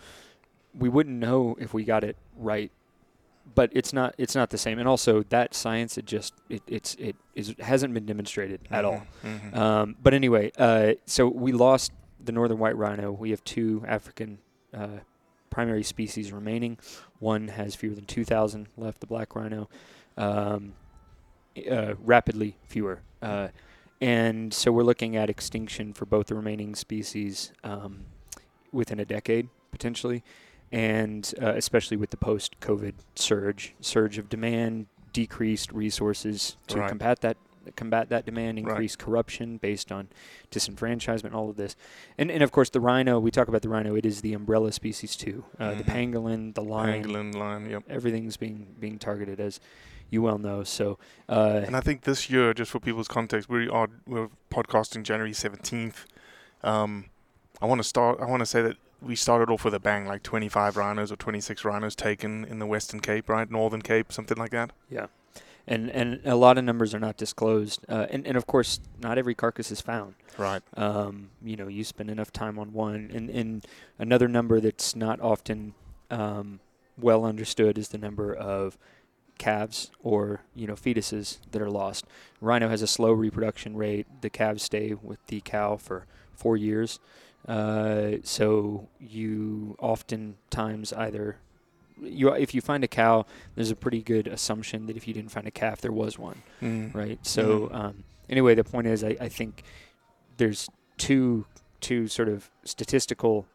We 0.77 0.89
wouldn't 0.89 1.17
know 1.17 1.55
if 1.59 1.73
we 1.73 1.85
got 1.85 2.03
it 2.03 2.17
right. 2.37 2.71
But 3.55 3.69
it's 3.73 3.91
not 3.91 4.13
it's 4.17 4.35
not 4.35 4.49
the 4.51 4.57
same, 4.57 4.77
and 4.79 4.87
also 4.87 5.23
that 5.29 5.53
science 5.55 5.97
it 5.97 6.05
just 6.05 6.33
it 6.47 6.61
it's 6.67 6.95
it 6.95 7.15
is 7.35 7.55
hasn't 7.59 7.93
been 7.93 8.05
demonstrated 8.05 8.61
at 8.69 8.85
all. 8.85 9.01
Mhm. 9.25 9.55
Um, 9.57 9.95
but 10.01 10.13
anyway, 10.13 10.51
uh, 10.57 10.93
so 11.05 11.27
we 11.27 11.51
lost 11.51 11.91
the 12.23 12.31
northern 12.31 12.59
white 12.59 12.77
rhino. 12.77 13.11
We 13.11 13.31
have 13.31 13.43
two 13.43 13.83
African 13.87 14.37
uh, 14.73 14.99
primary 15.49 15.83
species 15.83 16.31
remaining. 16.31 16.77
One 17.19 17.47
has 17.49 17.75
fewer 17.75 17.93
than 17.95 18.05
2,000 18.05 18.67
left, 18.77 18.99
the 19.01 19.07
black 19.07 19.35
rhino. 19.35 19.67
Um, 20.17 20.73
uh, 21.69 21.95
rapidly 21.99 22.55
fewer. 22.67 23.01
Uh, 23.21 23.49
and 24.01 24.53
so 24.53 24.71
we're 24.71 24.83
looking 24.83 25.15
at 25.15 25.29
extinction 25.29 25.93
for 25.93 26.05
both 26.05 26.27
the 26.27 26.35
remaining 26.35 26.73
species 26.75 27.51
um, 27.63 28.05
within 28.71 28.99
a 28.99 29.05
decade, 29.05 29.47
potentially. 29.71 30.23
And 30.71 31.33
uh, 31.41 31.53
especially 31.55 31.97
with 31.97 32.11
the 32.11 32.17
post 32.17 32.59
COVID 32.61 32.93
surge, 33.15 33.75
surge 33.81 34.17
of 34.17 34.29
demand, 34.29 34.87
decreased 35.13 35.71
resources 35.73 36.55
to 36.67 36.79
Right. 36.79 36.89
combat 36.89 37.19
that 37.21 37.37
combat 37.75 38.09
that 38.09 38.25
demand, 38.25 38.65
Right. 38.65 38.97
corruption 38.97 39.57
based 39.57 39.91
on 39.91 40.07
disenfranchisement, 40.49 41.33
all 41.33 41.49
of 41.49 41.57
this. 41.57 41.75
And 42.17 42.31
and 42.31 42.41
of 42.41 42.51
course 42.51 42.69
the 42.71 42.79
rhino, 42.79 43.19
we 43.19 43.29
talk 43.31 43.47
about 43.49 43.61
the 43.61 43.69
rhino, 43.69 43.95
it 43.95 44.05
is 44.05 44.21
the 44.21 44.33
umbrella 44.33 44.71
species 44.71 45.15
too. 45.15 45.45
Uh, 45.59 45.75
The 45.75 45.83
Mhm. 45.83 46.13
pangolin, 46.13 46.53
the 46.55 46.63
lion, 46.63 47.03
Pangolin, 47.03 47.35
lion, 47.35 47.69
yep. 47.69 47.83
everything's 47.89 48.37
being 48.37 48.75
being 48.79 48.97
targeted 48.97 49.39
as 49.39 49.59
you 50.11 50.21
well 50.21 50.37
know. 50.37 50.63
So 50.63 50.99
uh, 51.27 51.61
And 51.65 51.75
I 51.75 51.79
think 51.81 52.03
this 52.03 52.29
year, 52.29 52.53
just 52.53 52.69
for 52.69 52.79
people's 52.79 53.07
context, 53.07 53.49
we 53.49 53.67
are 53.67 53.87
we're 54.05 54.29
podcasting 54.51 55.01
January 55.01 55.33
seventeenth. 55.33 56.05
Um, 56.63 57.05
I 57.59 57.65
want 57.65 57.79
to 57.79 57.83
start. 57.83 58.19
I 58.21 58.25
want 58.25 58.41
to 58.41 58.45
say 58.45 58.61
that 58.61 58.77
we 59.01 59.15
started 59.15 59.49
off 59.49 59.65
with 59.65 59.73
a 59.73 59.79
bang, 59.79 60.05
like 60.05 60.21
twenty 60.21 60.49
five 60.49 60.77
rhinos 60.77 61.11
or 61.11 61.15
twenty 61.15 61.41
six 61.41 61.65
rhinos 61.65 61.95
taken 61.95 62.45
in 62.45 62.59
the 62.59 62.67
Western 62.67 62.99
Cape, 62.99 63.29
right, 63.29 63.49
Northern 63.49 63.81
Cape, 63.81 64.11
something 64.11 64.37
like 64.37 64.51
that. 64.51 64.71
Yeah, 64.89 65.07
and 65.65 65.89
and 65.89 66.19
a 66.25 66.35
lot 66.35 66.57
of 66.57 66.65
numbers 66.65 66.93
are 66.93 66.99
not 66.99 67.17
disclosed, 67.17 67.85
uh, 67.87 68.07
and 68.09 68.27
and 68.27 68.35
of 68.35 68.45
course 68.45 68.79
not 69.01 69.17
every 69.17 69.33
carcass 69.33 69.71
is 69.71 69.81
found. 69.81 70.15
Right. 70.37 70.61
Um, 70.75 71.29
you 71.41 71.55
know, 71.55 71.67
you 71.67 71.83
spend 71.83 72.09
enough 72.09 72.31
time 72.31 72.59
on 72.59 72.73
one, 72.73 73.09
and 73.13 73.29
and 73.29 73.65
another 73.97 74.27
number 74.27 74.59
that's 74.59 74.95
not 74.95 75.21
often 75.21 75.73
um, 76.09 76.59
well 76.97 77.23
understood 77.25 77.77
is 77.77 77.89
the 77.89 77.97
number 77.97 78.33
of 78.33 78.77
calves 79.37 79.91
or 80.03 80.41
you 80.55 80.67
know 80.67 80.73
fetuses 80.75 81.39
that 81.51 81.61
are 81.61 81.69
lost. 81.69 82.05
Rhino 82.39 82.69
has 82.69 82.81
a 82.81 82.87
slow 82.87 83.11
reproduction 83.11 83.75
rate. 83.75 84.07
The 84.21 84.29
calves 84.29 84.63
stay 84.63 84.93
with 85.01 85.19
the 85.27 85.41
cow 85.41 85.77
for 85.77 86.05
four 86.33 86.57
years. 86.57 86.99
Uh, 87.47 88.17
so 88.23 88.87
you 88.99 89.75
oftentimes 89.79 90.93
either 90.93 91.37
you 92.01 92.31
if 92.33 92.53
you 92.53 92.61
find 92.61 92.83
a 92.83 92.87
cow, 92.87 93.25
there's 93.55 93.71
a 93.71 93.75
pretty 93.75 94.01
good 94.01 94.27
assumption 94.27 94.85
that 94.87 94.95
if 94.97 95.07
you 95.07 95.13
didn't 95.13 95.31
find 95.31 95.47
a 95.47 95.51
calf, 95.51 95.81
there 95.81 95.91
was 95.91 96.17
one, 96.19 96.41
Mm. 96.61 96.93
right? 96.93 97.19
So 97.25 97.69
um, 97.71 98.03
anyway, 98.29 98.55
the 98.55 98.63
point 98.63 98.87
is, 98.87 99.03
I, 99.03 99.15
I 99.19 99.29
think 99.29 99.63
there's 100.37 100.69
two 100.97 101.45
two 101.79 102.07
sort 102.07 102.29
of 102.29 102.49
statistical 102.63 103.47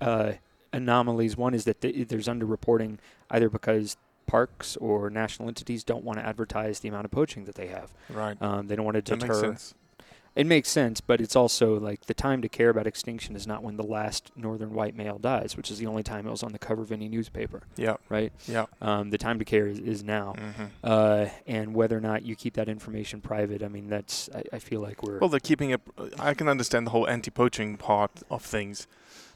uh, 0.00 0.32
anomalies. 0.72 1.36
One 1.36 1.52
is 1.54 1.64
that 1.64 1.80
th- 1.82 2.08
there's 2.08 2.26
underreporting 2.28 2.98
either 3.30 3.48
because 3.50 3.96
parks 4.26 4.76
or 4.76 5.10
national 5.10 5.48
entities 5.48 5.84
don't 5.84 6.04
want 6.04 6.18
to 6.18 6.26
advertise 6.26 6.80
the 6.80 6.88
amount 6.88 7.04
of 7.04 7.10
poaching 7.10 7.44
that 7.44 7.54
they 7.54 7.68
have. 7.68 7.92
Right. 8.10 8.36
Um, 8.40 8.66
they 8.68 8.76
don't 8.76 8.84
want 8.84 8.96
to 8.96 9.02
deter. 9.02 9.16
That 9.18 9.26
makes 9.28 9.40
sense. 9.40 9.74
It 10.34 10.46
makes 10.46 10.68
sense, 10.68 11.00
but 11.00 11.22
it's 11.22 11.34
also 11.34 11.80
like 11.80 12.04
the 12.04 12.12
time 12.12 12.42
to 12.42 12.48
care 12.50 12.68
about 12.68 12.86
extinction 12.86 13.34
is 13.36 13.46
not 13.46 13.62
when 13.62 13.78
the 13.78 13.82
last 13.82 14.32
northern 14.36 14.74
white 14.74 14.94
male 14.94 15.16
dies, 15.18 15.56
which 15.56 15.70
is 15.70 15.78
the 15.78 15.86
only 15.86 16.02
time 16.02 16.26
it 16.26 16.30
was 16.30 16.42
on 16.42 16.52
the 16.52 16.58
cover 16.58 16.82
of 16.82 16.92
any 16.92 17.08
newspaper. 17.08 17.62
Yeah. 17.76 17.96
Right. 18.10 18.34
Yeah. 18.46 18.66
Um, 18.82 19.08
the 19.08 19.16
time 19.16 19.38
to 19.38 19.46
care 19.46 19.66
is, 19.66 19.78
is 19.78 20.04
now, 20.04 20.34
Mhm. 20.36 20.68
uh, 20.84 21.30
and 21.46 21.74
whether 21.74 21.96
or 21.96 22.02
not 22.02 22.22
you 22.26 22.36
keep 22.36 22.52
that 22.52 22.68
information 22.68 23.22
private, 23.22 23.62
I 23.62 23.68
mean, 23.68 23.88
that's 23.88 24.28
I, 24.34 24.42
I 24.52 24.58
feel 24.58 24.82
like 24.82 25.02
we're 25.02 25.20
Well, 25.20 25.30
they're 25.30 25.40
keeping 25.40 25.70
it. 25.70 25.80
I 26.18 26.34
can 26.34 26.48
understand 26.48 26.86
the 26.86 26.90
whole 26.90 27.08
anti-poaching 27.08 27.78
part 27.78 28.10
of 28.30 28.42
things, 28.42 28.86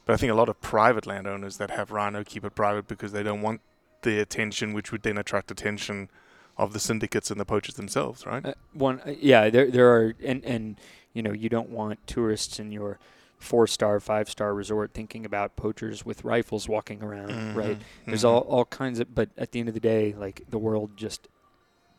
but 0.05 0.13
I 0.13 0.17
think 0.17 0.31
a 0.31 0.35
lot 0.35 0.49
of 0.49 0.61
private 0.61 1.07
landowners 1.07 1.57
that 1.57 1.71
have 1.71 1.89
rhino 1.89 2.23
keep 2.23 2.45
it 2.45 2.53
private 2.53 2.87
because 2.87 3.11
they 3.11 3.23
don't 3.23 3.41
want 3.41 3.61
the 4.01 4.19
attention, 4.19 4.73
which 4.73 4.91
would 4.91 5.03
then 5.03 5.17
attract 5.17 5.51
attention 5.51 6.09
of 6.57 6.73
the 6.73 6.79
syndicates 6.79 7.31
and 7.31 7.39
the 7.39 7.45
poachers 7.45 7.75
themselves, 7.75 8.25
right? 8.25 8.45
Uh, 8.45 8.53
one, 8.73 8.99
uh, 9.05 9.13
yeah, 9.19 9.49
there 9.49 9.69
there 9.71 9.89
are, 9.93 10.13
and 10.23 10.43
and 10.45 10.79
you 11.13 11.21
know, 11.21 11.31
you 11.31 11.49
don't 11.49 11.69
want 11.69 12.05
tourists 12.07 12.59
in 12.59 12.71
your 12.71 12.99
four 13.39 13.65
star, 13.65 13.99
five 13.99 14.29
star 14.29 14.53
resort 14.53 14.91
thinking 14.93 15.25
about 15.25 15.55
poachers 15.55 16.05
with 16.05 16.23
rifles 16.23 16.69
walking 16.69 17.01
around, 17.01 17.55
right? 17.55 17.79
Mhm, 17.79 17.83
There's 18.05 18.23
mhm. 18.23 18.29
all 18.29 18.39
all 18.41 18.65
kinds 18.65 18.99
of, 18.99 19.15
but 19.15 19.29
at 19.37 19.51
the 19.51 19.59
end 19.59 19.67
of 19.69 19.73
the 19.73 19.79
day, 19.81 20.13
like 20.17 20.43
the 20.49 20.59
world 20.59 20.91
just. 20.95 21.27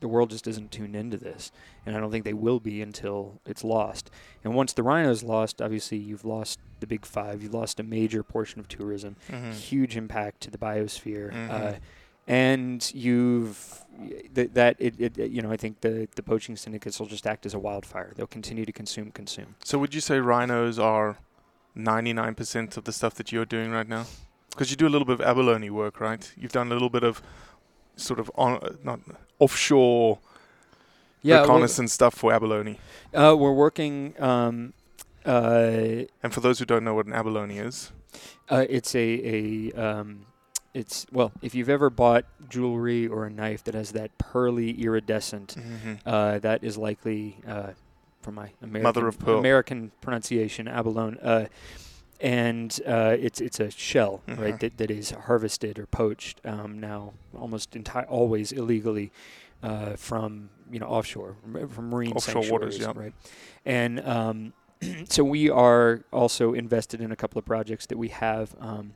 The 0.02 0.08
world 0.08 0.30
just 0.30 0.46
isn't 0.48 0.72
tuned 0.72 0.96
into 0.96 1.16
this, 1.16 1.52
and 1.86 1.96
I 1.96 2.00
don't 2.00 2.10
think 2.10 2.24
they 2.24 2.32
will 2.34 2.58
be 2.60 2.82
until 2.82 3.40
it's 3.46 3.62
lost. 3.62 4.10
And 4.44 4.54
once 4.54 4.72
the 4.72 4.82
rhino's 4.82 5.22
lost, 5.22 5.62
obviously 5.62 5.96
you've 5.96 6.24
lost 6.24 6.58
the 6.80 6.86
big 6.88 7.06
five. 7.06 7.40
You've 7.42 7.54
lost 7.54 7.78
a 7.78 7.84
major 7.84 8.22
portion 8.24 8.58
of 8.60 8.66
tourism, 8.68 9.14
Mhm. 9.30 9.52
huge 9.54 9.96
impact 9.96 10.40
to 10.42 10.50
the 10.50 10.58
biosphere, 10.58 11.30
uh, 11.32 11.60
Mhm. 11.74 11.78
and 12.26 12.92
you've 12.94 13.84
th- 14.34 14.50
that 14.54 14.74
it, 14.80 15.00
it, 15.00 15.18
you 15.30 15.40
know 15.40 15.52
I 15.52 15.56
think 15.56 15.80
the 15.82 16.08
the 16.16 16.22
poaching 16.22 16.56
syndicates 16.56 16.98
will 16.98 17.06
just 17.06 17.26
act 17.26 17.46
as 17.46 17.54
a 17.54 17.58
wildfire. 17.60 18.12
They'll 18.16 18.26
continue 18.26 18.64
to 18.66 18.72
consume, 18.72 19.12
consume. 19.12 19.54
So 19.64 19.78
would 19.78 19.94
you 19.94 20.00
say 20.00 20.18
rhinos 20.18 20.78
are 20.80 21.18
99% 21.76 22.76
of 22.76 22.84
the 22.84 22.92
stuff 22.92 23.14
that 23.14 23.32
you're 23.32 23.44
doing 23.46 23.70
right 23.70 23.88
now? 23.88 24.06
Because 24.50 24.70
you 24.70 24.76
do 24.76 24.86
a 24.86 24.90
little 24.94 25.06
bit 25.06 25.14
of 25.14 25.20
abalone 25.20 25.70
work, 25.70 26.00
right? 26.00 26.32
You've 26.36 26.52
done 26.52 26.68
a 26.70 26.74
little 26.74 26.90
bit 26.90 27.04
of 27.04 27.22
sort 27.96 28.18
of 28.20 28.30
on 28.34 28.54
uh, 28.56 28.72
not 28.82 29.00
offshore 29.42 30.18
Yeah, 31.22 31.40
reconnaissance 31.42 31.92
stuff 31.92 32.14
for 32.14 32.32
abalone. 32.32 32.78
Uh, 33.14 33.34
we're 33.38 33.52
working. 33.66 34.14
Um, 34.20 34.72
uh, 35.24 36.04
And 36.22 36.32
for 36.32 36.40
those 36.40 36.58
who 36.58 36.64
don't 36.64 36.84
know 36.84 36.94
what 36.94 37.06
an 37.06 37.12
abalone 37.12 37.58
is, 37.58 37.92
uh, 38.50 38.64
it's 38.68 38.94
a 38.94 39.08
a 39.36 39.72
um, 39.86 40.26
it's 40.74 41.06
well, 41.12 41.30
if 41.42 41.54
you've 41.54 41.68
ever 41.68 41.90
bought 41.90 42.24
jewelry 42.48 43.06
or 43.06 43.26
a 43.26 43.30
knife 43.30 43.62
that 43.64 43.74
has 43.74 43.92
that 43.92 44.10
pearly 44.18 44.70
iridescent, 44.82 45.54
Mhm. 45.56 45.98
uh, 46.06 46.38
that 46.40 46.64
is 46.64 46.76
likely 46.76 47.36
uh, 47.46 47.70
from 48.22 48.34
my 48.36 48.50
American 48.62 48.82
Mother 48.82 49.06
of 49.08 49.18
pearl. 49.18 49.38
American 49.38 49.92
pronunciation 50.00 50.66
abalone. 50.68 51.18
And 52.22 52.80
uh, 52.86 53.16
it's 53.18 53.40
it's 53.40 53.58
a 53.60 53.70
shell, 53.70 54.22
right? 54.28 54.54
Mhm. 54.54 54.60
That, 54.60 54.76
that 54.78 54.90
is 54.90 55.10
harvested 55.10 55.78
or 55.78 55.86
poached 55.86 56.40
um, 56.44 56.78
now, 56.80 57.14
almost 57.36 57.74
entire 57.76 58.04
always 58.04 58.52
illegally. 58.52 59.10
uh, 59.62 59.96
from 59.96 60.50
you 60.70 60.78
know 60.78 60.86
offshore 60.86 61.36
from 61.68 61.90
marine 61.90 62.12
Offshore 62.12 62.50
waters, 62.50 62.78
yeah. 62.78 62.92
right? 62.94 63.12
And 63.64 64.00
um, 64.00 64.52
so 65.08 65.22
we 65.24 65.50
are 65.50 66.02
also 66.12 66.52
invested 66.52 67.00
in 67.00 67.12
a 67.12 67.16
couple 67.16 67.38
of 67.38 67.44
projects 67.44 67.86
that 67.86 67.98
we 67.98 68.08
have 68.08 68.54
um, 68.60 68.94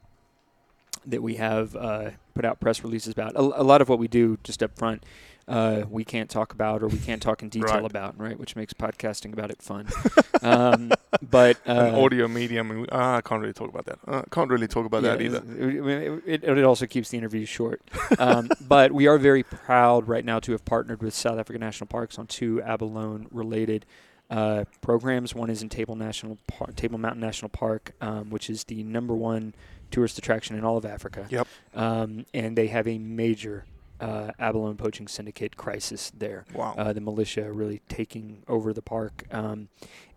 that 1.04 1.23
we 1.23 1.37
have 1.37 1.76
uh, 1.76 2.11
put 2.35 2.45
out 2.45 2.61
press 2.61 2.83
releases 2.83 3.12
about. 3.12 3.35
A, 3.37 3.40
a 3.40 3.62
lot 3.62 3.80
of 3.80 3.88
what 3.88 3.99
we 3.99 4.09
do, 4.09 4.38
just 4.42 4.62
up 4.62 4.76
front, 4.76 5.04
uh, 5.49 5.85
we 5.88 6.05
can't 6.05 6.29
talk 6.29 6.53
about 6.53 6.83
or 6.83 6.88
we 6.88 6.99
can't 6.99 7.23
talk 7.23 7.43
in 7.43 7.49
detail 7.49 7.75
Right. 7.76 7.85
about, 7.85 8.19
right? 8.19 8.38
Which 8.38 8.57
makes 8.57 8.73
podcasting 8.75 9.33
about 9.33 9.50
it 9.50 9.62
fun. 9.62 9.87
um, 10.43 10.93
but 11.31 11.57
uh, 11.69 11.73
An 11.73 11.95
audio 11.95 12.26
medium, 12.29 12.87
ah, 12.91 13.17
I 13.17 13.21
can't 13.21 13.41
really 13.41 13.53
talk 13.53 13.69
about 13.69 13.87
that. 13.87 13.99
Uh, 14.07 14.23
can't 14.31 14.50
really 14.50 14.67
talk 14.67 14.87
about 14.87 15.03
that 15.03 15.21
either. 15.23 15.43
It, 15.57 16.23
it, 16.26 16.45
it, 16.45 16.59
it 16.59 16.65
also 16.65 16.87
keeps 16.87 17.11
the 17.11 17.19
interview 17.19 17.47
short. 17.47 17.81
um, 18.19 18.49
but 18.69 18.91
we 18.93 19.07
are 19.07 19.19
very 19.19 19.43
proud 19.45 20.09
right 20.09 20.25
now 20.25 20.41
to 20.41 20.53
have 20.53 20.65
partnered 20.65 21.00
with 21.03 21.15
South 21.15 21.38
African 21.38 21.61
National 21.61 21.87
Parks 21.87 22.19
on 22.19 22.26
two 22.26 22.61
abalone 22.62 23.29
related 23.31 23.87
uh, 24.31 24.65
programs. 24.81 25.33
One 25.35 25.49
is 25.50 25.62
in 25.62 25.69
Table 25.69 25.95
National 25.95 26.38
Par- 26.49 26.73
Table 26.75 26.99
Mountain 26.99 27.21
National 27.21 27.49
Park, 27.49 27.93
um, 28.00 28.31
which 28.31 28.50
is 28.50 28.65
the 28.65 28.83
number 28.83 29.15
one 29.15 29.55
tourist 29.93 30.19
attraction 30.19 30.57
in 30.59 30.65
all 30.65 30.76
of 30.76 30.85
Africa. 30.85 31.26
Yep. 31.31 31.47
Um, 31.75 32.26
and 32.35 32.59
they 32.59 32.67
have 32.67 32.88
a 32.88 32.99
major 32.99 33.65
uh, 34.00 34.31
abalone 34.38 34.76
poaching 34.76 35.09
syndicate 35.09 35.57
crisis 35.57 36.12
there. 36.17 36.45
Wow. 36.55 36.75
Uh, 36.76 36.93
the 36.93 37.00
militia 37.00 37.50
really 37.53 37.81
taking 37.88 38.43
over 38.49 38.73
the 38.73 38.83
park. 38.83 39.25
Um, 39.31 39.69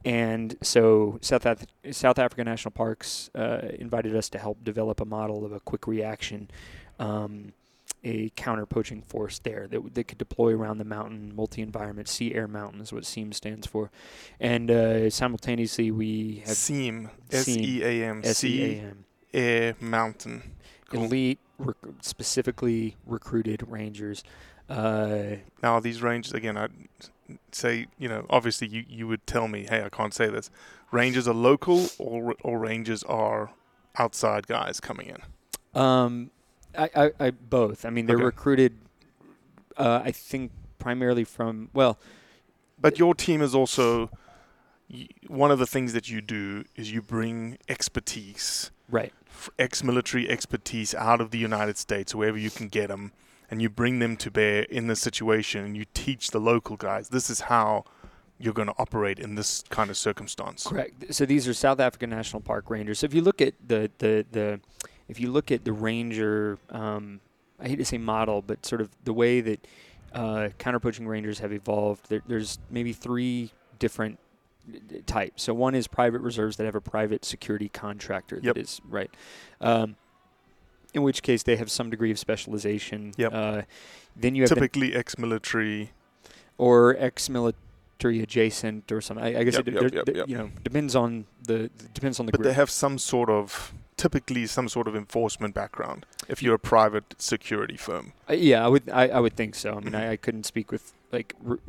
and 0.06 0.56
so 0.62 1.18
South, 1.22 1.46
Af- 1.46 1.66
South 1.92 2.20
African 2.20 2.46
National 2.46 2.72
Parks 2.72 3.30
uh, 3.36 3.60
invited 3.78 4.16
us 4.16 4.30
to 4.30 4.38
help 4.38 4.64
develop 4.64 5.02
a 5.02 5.06
model 5.06 5.46
of 5.46 5.52
a 5.52 5.60
quick 5.60 5.88
reaction, 5.88 6.50
um, 7.00 7.54
a 8.04 8.30
counter 8.38 8.66
poaching 8.66 9.02
force 9.02 9.40
there 9.40 9.62
that, 9.64 9.72
w- 9.76 9.90
that 9.94 10.06
could 10.06 10.18
deploy 10.18 10.54
around 10.54 10.78
the 10.78 10.86
mountain, 10.86 11.36
multi 11.36 11.62
environment, 11.62 12.08
sea 12.08 12.34
air 12.34 12.48
mountain 12.48 12.80
is 12.80 12.94
what 12.94 13.06
SEAM 13.06 13.34
stands 13.34 13.68
for. 13.68 13.92
And 14.40 14.72
uh, 14.72 15.10
simultaneously, 15.10 15.92
we 15.92 16.44
have 16.46 16.56
SEAM, 16.56 17.10
SEAM, 17.30 17.58
S-E-A-M, 17.58 18.22
S-E-A-M. 18.24 19.06
Air 19.34 19.76
Mountain. 19.82 20.56
Cool. 20.90 21.04
elite, 21.04 21.40
rec- 21.60 21.76
specifically 22.02 22.96
recruited 23.06 23.64
rangers. 23.68 24.24
Uh, 24.70 25.36
Now 25.62 25.80
these 25.80 26.02
rangers 26.02 26.34
again, 26.34 26.58
I 26.58 26.68
say 27.52 27.86
you 28.00 28.08
know 28.10 28.26
obviously 28.30 28.68
you, 28.68 28.84
you 28.88 29.08
would 29.08 29.26
tell 29.28 29.48
me 29.48 29.66
hey 29.70 29.84
I 29.84 29.90
can't 29.90 30.14
say 30.14 30.28
this. 30.30 30.50
Rangers 30.92 31.28
are 31.28 31.34
local 31.36 31.88
or 32.00 32.36
or 32.44 32.58
rangers 32.60 33.04
are 33.04 33.52
outside 33.98 34.48
guys 34.48 34.80
coming 34.80 35.08
in. 35.08 35.80
Um, 35.82 36.32
I, 36.78 36.90
I, 36.96 37.12
I 37.20 37.32
both. 37.32 37.86
I 37.86 37.90
mean, 37.92 38.06
they're 38.08 38.16
Okay. 38.16 38.26
recruited. 38.26 38.78
Uh, 39.78 40.02
I 40.04 40.12
think 40.12 40.52
primarily 40.80 41.24
from 41.24 41.70
well, 41.74 41.98
But 42.80 42.98
your 43.00 43.14
team 43.16 43.42
is 43.42 43.54
also 43.54 44.10
one 45.28 45.52
of 45.52 45.60
the 45.60 45.68
things 45.68 45.94
that 45.94 46.10
you 46.10 46.22
do 46.22 46.64
is 46.76 46.92
you 46.92 47.02
bring 47.02 47.58
expertise, 47.68 48.72
right, 48.90 49.14
ex-military 49.58 50.30
expertise 50.30 50.94
out 50.94 51.22
of 51.22 51.32
the 51.32 51.38
United 51.38 51.78
States, 51.78 52.14
wherever 52.14 52.38
you 52.38 52.50
can 52.50 52.68
get 52.68 52.88
them, 52.88 53.12
and 53.50 53.62
you 53.62 53.70
bring 53.70 54.00
them 54.00 54.18
to 54.18 54.32
bear 54.32 54.64
in 54.64 54.88
this 54.88 55.00
situation, 55.00 55.64
and 55.66 55.78
you 55.78 55.86
teach 55.94 56.32
the 56.32 56.40
local 56.40 56.78
guys 56.78 57.10
this 57.10 57.30
is 57.30 57.42
how 57.42 57.86
you're 58.40 58.54
going 58.54 58.68
to 58.68 58.76
operate 58.78 59.20
in 59.20 59.36
this 59.36 59.64
kind 59.70 59.90
of 59.90 59.98
circumstance. 59.98 60.66
correct. 60.66 61.14
So 61.14 61.26
these 61.26 61.48
are 61.48 61.54
South 61.54 61.80
African 61.80 62.10
National 62.10 62.42
Park 62.42 62.70
rangers. 62.70 63.00
So 63.00 63.06
if 63.06 63.14
you 63.14 63.22
look 63.22 63.42
at 63.42 63.54
the 63.66 63.92
the 63.98 64.26
the, 64.32 64.62
if 65.08 65.20
you 65.20 65.32
look 65.32 65.52
at 65.52 65.66
the 65.66 65.74
ranger, 65.74 66.58
um, 66.70 67.20
I 67.60 67.68
hate 67.68 67.76
to 67.78 67.86
say 67.86 67.98
model, 67.98 68.42
but 68.42 68.66
sort 68.66 68.82
of 68.82 68.90
the 69.04 69.14
way 69.14 69.42
that 69.42 69.68
uh, 70.14 70.50
counter 70.58 70.80
poaching 70.80 71.08
rangers 71.08 71.40
have 71.40 71.52
evolved. 71.52 72.10
There, 72.10 72.22
there's 72.28 72.60
maybe 72.70 72.94
three 72.94 73.52
different 73.78 74.20
types. 75.06 75.44
So 75.44 75.54
one 75.54 75.76
is 75.76 75.88
private 75.88 76.22
reserves 76.22 76.58
that 76.58 76.66
have 76.66 76.76
a 76.76 76.82
private 76.82 77.26
security 77.26 77.70
contractor 77.70 78.40
Yep. 78.42 78.56
that 78.56 78.62
is 78.62 78.82
right. 78.88 79.12
Um, 79.62 79.96
in 80.94 81.04
which 81.04 81.22
case 81.22 81.44
they 81.44 81.56
have 81.56 81.70
some 81.70 81.90
degree 81.90 82.12
of 82.12 82.18
specialization. 82.20 83.14
Yep. 83.18 83.32
Uh, 83.34 83.62
then 84.16 84.34
you 84.36 84.42
have 84.44 84.50
Typically 84.50 84.96
ex-military. 84.96 85.92
or 86.58 86.96
ex-military 86.98 88.22
adjacent 88.22 88.92
or 88.92 89.00
something. 89.02 89.24
I, 89.24 89.40
I 89.40 89.44
guess 89.44 89.56
Yep, 89.56 89.68
it 89.68 89.74
yep, 89.74 89.82
there- 89.82 89.92
yep, 90.08 90.16
yep. 90.16 90.30
you 90.30 90.38
know 90.38 90.50
depends 90.64 90.96
on 90.96 91.26
the 91.44 91.70
depends 91.94 92.20
on 92.20 92.26
the 92.26 92.32
But 92.32 92.40
group. 92.42 92.48
they 92.48 92.54
have 92.54 92.70
some 92.70 92.98
sort 92.98 93.30
of 93.30 93.74
typically 93.98 94.48
some 94.48 94.68
sort 94.70 94.88
of 94.88 94.96
enforcement 94.96 95.54
background 95.54 96.06
if 96.30 96.42
you're 96.42 96.56
a 96.56 96.60
private 96.60 97.16
security 97.18 97.76
firm. 97.78 98.14
Uh, 98.30 98.34
yeah, 98.34 98.66
I 98.66 98.68
would 98.68 98.90
I, 98.90 99.10
I 99.10 99.20
would 99.20 99.36
think 99.36 99.56
so. 99.56 99.72
I 99.72 99.76
mean, 99.76 99.84
Mm-hmm. 99.94 99.96
I, 99.96 100.12
I 100.12 100.18
couldn't 100.18 100.46
speak 100.46 100.72
with 100.72 100.94
like 101.12 101.34
r- 101.48 101.60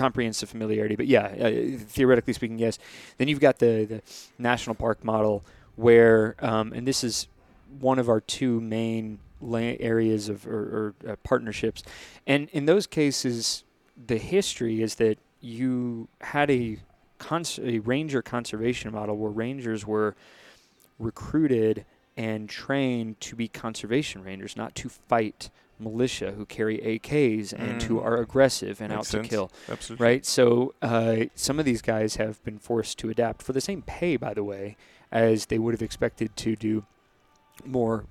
comprehensive 0.00 0.48
familiarity, 0.48 0.96
but 0.96 1.06
yeah, 1.06 1.26
uh, 1.26 1.78
theoretically 1.78 2.32
speaking, 2.32 2.58
yes. 2.58 2.78
Then 3.18 3.28
you've 3.28 3.44
got 3.48 3.58
the 3.58 3.84
the 3.84 4.02
national 4.38 4.74
park 4.74 5.04
model 5.04 5.44
where, 5.76 6.36
um, 6.38 6.72
and 6.72 6.86
this 6.86 7.04
is 7.04 7.28
one 7.78 7.98
of 7.98 8.08
our 8.08 8.20
two 8.20 8.60
main 8.60 9.18
areas 9.42 10.28
of 10.30 10.46
or, 10.46 10.62
or 10.78 10.94
uh, 11.06 11.16
partnerships, 11.22 11.82
and 12.26 12.48
in 12.50 12.64
those 12.64 12.86
cases, 12.86 13.64
the 14.06 14.16
history 14.16 14.80
is 14.80 14.94
that 14.94 15.18
you 15.42 16.08
had 16.22 16.50
a 16.50 16.78
cons- 17.18 17.60
a 17.62 17.80
ranger 17.80 18.22
conservation 18.22 18.92
model 18.92 19.16
where 19.18 19.30
rangers 19.30 19.86
were 19.86 20.16
recruited 20.98 21.84
and 22.16 22.48
trained 22.48 23.20
to 23.20 23.36
be 23.36 23.48
conservation 23.48 24.24
rangers, 24.24 24.56
not 24.56 24.74
to 24.74 24.88
fight 24.88 25.50
militia 25.80 26.32
who 26.32 26.44
carry 26.46 26.78
AKs 26.78 27.52
and 27.52 27.82
who 27.82 27.98
Mm. 27.98 28.04
are 28.04 28.16
aggressive 28.18 28.80
and 28.80 28.90
Makes 28.90 28.98
out 28.98 29.06
sense. 29.06 29.26
to 29.26 29.30
kill. 29.30 29.52
Absolutely. 29.68 30.04
Right? 30.04 30.26
So 30.26 30.74
uh, 30.82 31.16
some 31.34 31.58
of 31.58 31.64
these 31.64 31.82
guys 31.82 32.16
have 32.16 32.42
been 32.44 32.58
forced 32.58 32.98
to 32.98 33.10
adapt 33.10 33.42
for 33.42 33.52
the 33.52 33.60
same 33.60 33.82
pay, 33.82 34.16
by 34.16 34.34
the 34.34 34.44
way, 34.44 34.76
as 35.10 35.46
they 35.46 35.58
would 35.58 35.74
have 35.74 35.82
expected 35.82 36.36
to 36.36 36.54
do 36.56 36.84
more, 37.64 38.04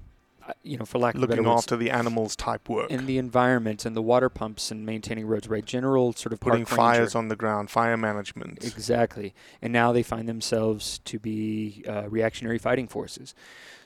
you 0.63 0.77
know, 0.77 0.85
for 0.85 0.97
lack 0.99 1.15
of 1.15 1.21
a 1.23 1.25
Looking 1.25 1.45
after 1.47 1.75
the 1.75 1.91
animals 1.91 2.35
type 2.35 2.69
work. 2.69 2.89
in 2.89 3.05
the 3.05 3.17
environment 3.17 3.85
and 3.85 3.95
the 3.95 4.01
water 4.01 4.29
pumps 4.29 4.71
and 4.71 4.85
maintaining 4.85 5.25
roads, 5.27 5.47
right? 5.47 5.65
General 5.65 6.13
sort 6.13 6.33
of 6.33 6.39
Putting 6.39 6.65
fires 6.65 6.99
ranger. 6.99 7.17
on 7.17 7.27
the 7.27 7.35
ground, 7.35 7.69
fire 7.69 7.97
management. 7.97 8.63
Exactly. 8.63 9.33
And 9.61 9.71
now 9.73 9.91
they 9.91 10.03
find 10.03 10.27
themselves 10.27 10.99
to 11.05 11.19
be 11.19 11.83
uh, 11.87 12.09
reactionary 12.09 12.57
fighting 12.57 12.87
forces. 12.87 13.33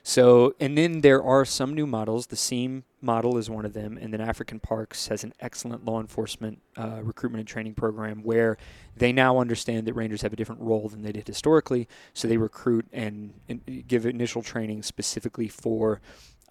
So, 0.06 0.54
and 0.60 0.78
then 0.78 1.00
there 1.00 1.24
are 1.24 1.46
some 1.46 1.74
new 1.74 1.88
models. 1.88 2.28
The 2.28 2.36
SEAM 2.36 2.84
model 3.02 3.38
is 3.38 3.50
one 3.50 3.64
of 3.66 3.72
them. 3.74 3.98
And 4.02 4.12
then 4.12 4.20
African 4.20 4.60
Parks 4.60 5.08
has 5.08 5.24
an 5.24 5.34
excellent 5.40 5.86
law 5.86 6.02
enforcement 6.02 6.62
uh, 6.76 7.00
recruitment 7.02 7.40
and 7.40 7.48
training 7.48 7.76
program 7.76 8.22
where 8.22 8.58
they 8.98 9.14
now 9.14 9.38
understand 9.40 9.88
that 9.88 9.94
Rangers 9.94 10.22
have 10.22 10.34
a 10.34 10.36
different 10.36 10.60
role 10.62 10.90
than 10.90 11.04
they 11.04 11.14
did 11.14 11.26
historically. 11.28 11.88
So 12.14 12.28
they 12.28 12.36
recruit 12.36 12.86
and, 12.92 13.34
and 13.48 13.86
give 13.88 14.06
initial 14.06 14.42
training 14.42 14.84
specifically 14.84 15.48
for 15.48 16.02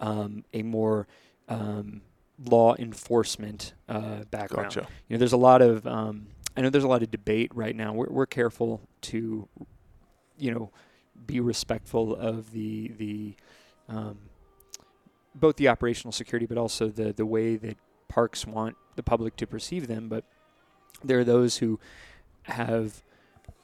um, 0.03 0.43
a 0.53 0.61
more 0.61 1.07
um, 1.47 2.01
law 2.43 2.75
enforcement 2.75 3.73
uh, 3.87 4.23
background. 4.29 4.75
Gotcha. 4.75 4.87
You 5.07 5.15
know, 5.15 5.17
there's 5.17 5.33
a 5.33 5.37
lot 5.37 5.61
of 5.61 5.87
um, 5.87 6.27
I 6.55 6.61
know 6.61 6.69
there's 6.69 6.83
a 6.83 6.89
lot 6.89 7.01
of 7.01 7.09
debate 7.09 7.51
right 7.55 7.75
now. 7.75 7.93
We're, 7.93 8.09
we're 8.09 8.25
careful 8.25 8.81
to, 9.03 9.47
you 10.37 10.53
know, 10.53 10.71
be 11.25 11.39
respectful 11.39 12.15
of 12.15 12.51
the 12.51 12.89
the 12.97 13.35
um, 13.87 14.17
both 15.33 15.55
the 15.55 15.69
operational 15.69 16.11
security, 16.11 16.45
but 16.45 16.57
also 16.57 16.89
the 16.89 17.13
the 17.13 17.25
way 17.25 17.55
that 17.55 17.77
parks 18.09 18.45
want 18.45 18.75
the 18.95 19.03
public 19.03 19.37
to 19.37 19.47
perceive 19.47 19.87
them. 19.87 20.09
But 20.09 20.25
there 21.01 21.19
are 21.19 21.23
those 21.23 21.57
who 21.57 21.79
have 22.43 23.03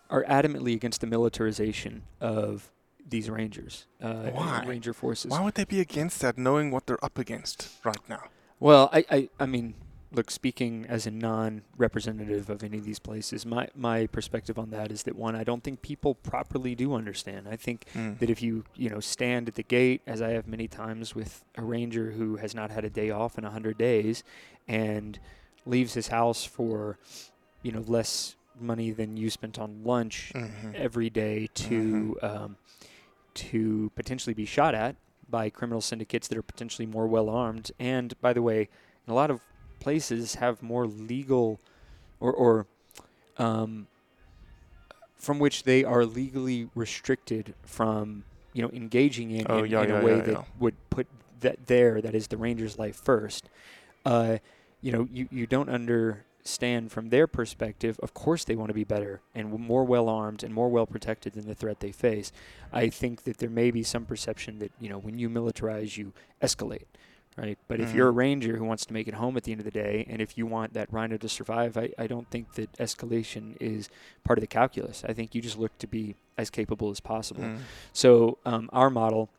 are 0.09 0.23
adamantly 0.23 0.73
against 0.73 1.01
the 1.01 1.07
militarization 1.07 2.03
of 2.21 2.71
these 3.09 3.29
rangers, 3.29 3.85
uh, 4.01 4.29
Why? 4.31 4.63
ranger 4.65 4.93
forces. 4.93 5.31
Why 5.31 5.41
would 5.41 5.55
they 5.55 5.65
be 5.65 5.79
against 5.79 6.19
that, 6.21 6.37
knowing 6.37 6.71
what 6.71 6.85
they're 6.87 7.03
up 7.03 7.17
against 7.17 7.69
right 7.83 7.97
now? 8.07 8.23
Well, 8.59 8.89
I, 8.91 9.05
I, 9.09 9.29
I 9.39 9.45
mean, 9.45 9.75
look, 10.11 10.29
speaking 10.31 10.85
as 10.89 11.05
a 11.05 11.11
non-representative 11.11 12.49
of 12.49 12.63
any 12.63 12.77
of 12.77 12.83
these 12.85 12.99
places, 12.99 13.45
my, 13.45 13.67
my 13.75 14.07
perspective 14.07 14.57
on 14.59 14.69
that 14.71 14.91
is 14.91 15.03
that 15.03 15.15
one, 15.15 15.35
I 15.35 15.43
don't 15.43 15.63
think 15.63 15.81
people 15.81 16.15
properly 16.15 16.75
do 16.75 16.93
understand. 16.93 17.47
I 17.49 17.55
think 17.55 17.85
Mm. 17.95 18.19
that 18.19 18.29
if 18.29 18.41
you, 18.41 18.65
you 18.75 18.89
know, 18.89 18.99
stand 18.99 19.47
at 19.47 19.55
the 19.55 19.63
gate, 19.63 20.01
as 20.05 20.21
I 20.21 20.29
have 20.31 20.47
many 20.47 20.67
times 20.67 21.15
with 21.15 21.43
a 21.55 21.63
ranger 21.63 22.11
who 22.11 22.35
has 22.37 22.53
not 22.53 22.69
had 22.71 22.83
a 22.85 22.89
day 22.89 23.09
off 23.09 23.37
in 23.37 23.45
a 23.45 23.49
hundred 23.51 23.77
days, 23.77 24.23
and 24.67 25.19
leaves 25.65 25.93
his 25.93 26.07
house 26.09 26.43
for, 26.45 26.97
you 27.63 27.71
know, 27.71 27.83
less 27.87 28.35
money 28.59 28.91
than 28.91 29.15
you 29.15 29.29
spent 29.29 29.57
on 29.57 29.83
lunch 29.83 30.31
Mhm. 30.35 30.75
every 30.75 31.09
day 31.09 31.47
to 31.53 32.17
um, 32.21 32.57
to 33.35 33.91
potentially 33.95 34.33
be 34.33 34.45
shot 34.45 34.75
at 34.75 34.95
by 35.29 35.49
criminal 35.49 35.81
syndicates 35.81 36.27
that 36.27 36.37
are 36.37 36.43
potentially 36.43 36.85
more 36.85 37.07
well 37.07 37.29
armed, 37.29 37.71
and 37.79 38.19
by 38.21 38.33
the 38.33 38.41
way, 38.41 38.61
in 39.07 39.11
a 39.11 39.13
lot 39.13 39.29
of 39.29 39.41
places 39.79 40.35
have 40.35 40.61
more 40.61 40.85
legal 40.87 41.59
or 42.19 42.33
or 42.33 42.67
um, 43.37 43.87
from 45.15 45.39
which 45.39 45.63
they 45.63 45.83
are 45.83 46.05
legally 46.05 46.69
restricted 46.75 47.53
from 47.63 48.23
you 48.53 48.61
know 48.61 48.69
engaging 48.71 49.31
in, 49.31 49.45
Oh, 49.49 49.63
in, 49.63 49.71
yeah, 49.71 49.83
in 49.83 49.89
yeah, 49.89 49.99
a 49.99 50.03
way 50.05 50.15
yeah, 50.17 50.21
that 50.23 50.45
would 50.59 50.75
put 50.89 51.07
that 51.41 51.67
there 51.67 52.01
that 52.01 52.15
is 52.15 52.27
the 52.27 52.37
ranger's 52.37 52.77
life 52.77 52.95
first. 52.95 53.49
Uh, 54.05 54.37
you 54.81 54.91
know, 54.91 55.07
you, 55.11 55.27
you 55.29 55.45
don't 55.45 55.69
understand 56.49 56.91
from 56.91 57.09
their 57.09 57.27
perspective. 57.27 57.99
Of 58.01 58.13
course, 58.13 58.43
they 58.43 58.55
want 58.55 58.69
to 58.69 58.73
be 58.73 58.83
better 58.83 59.21
and 59.35 59.51
more 59.51 59.83
well 59.83 60.09
armed 60.09 60.43
and 60.43 60.53
more 60.53 60.69
well 60.69 60.87
protected 60.87 61.33
than 61.33 61.47
the 61.47 61.53
threat 61.55 61.79
they 61.79 61.91
face. 61.91 62.31
I 62.73 62.89
think 62.89 63.23
that 63.23 63.37
there 63.37 63.49
may 63.49 63.71
be 63.71 63.83
some 63.83 64.05
perception 64.05 64.59
that 64.59 64.71
you 64.79 64.89
know 64.89 64.97
when 64.97 65.19
you 65.19 65.29
militarize, 65.29 65.97
you 65.97 66.13
escalate. 66.41 66.85
Right, 67.37 67.57
but 67.69 67.79
if 67.79 67.91
Mhm. 67.91 67.95
you're 67.95 68.07
a 68.09 68.11
ranger 68.11 68.57
who 68.57 68.65
wants 68.65 68.85
to 68.87 68.91
make 68.93 69.07
it 69.07 69.13
home 69.13 69.37
at 69.37 69.43
the 69.43 69.53
end 69.53 69.61
of 69.61 69.65
the 69.65 69.71
day, 69.71 70.05
and 70.09 70.21
if 70.21 70.37
you 70.37 70.45
want 70.45 70.73
that 70.73 70.91
rhino 70.91 71.15
to 71.15 71.29
survive, 71.29 71.77
I, 71.77 71.91
I 71.97 72.05
don't 72.05 72.29
think 72.29 72.55
that 72.55 72.73
escalation 72.73 73.55
is 73.61 73.87
part 74.25 74.37
of 74.37 74.41
the 74.41 74.47
calculus. 74.47 75.05
I 75.07 75.13
think 75.13 75.33
you 75.33 75.41
just 75.41 75.57
look 75.57 75.77
to 75.77 75.87
be 75.87 76.15
as 76.37 76.49
capable 76.49 76.89
as 76.89 76.99
possible. 76.99 77.43
Mm. 77.43 77.59
So 77.93 78.39
um, 78.45 78.69
our 78.73 78.89
model 78.89 79.29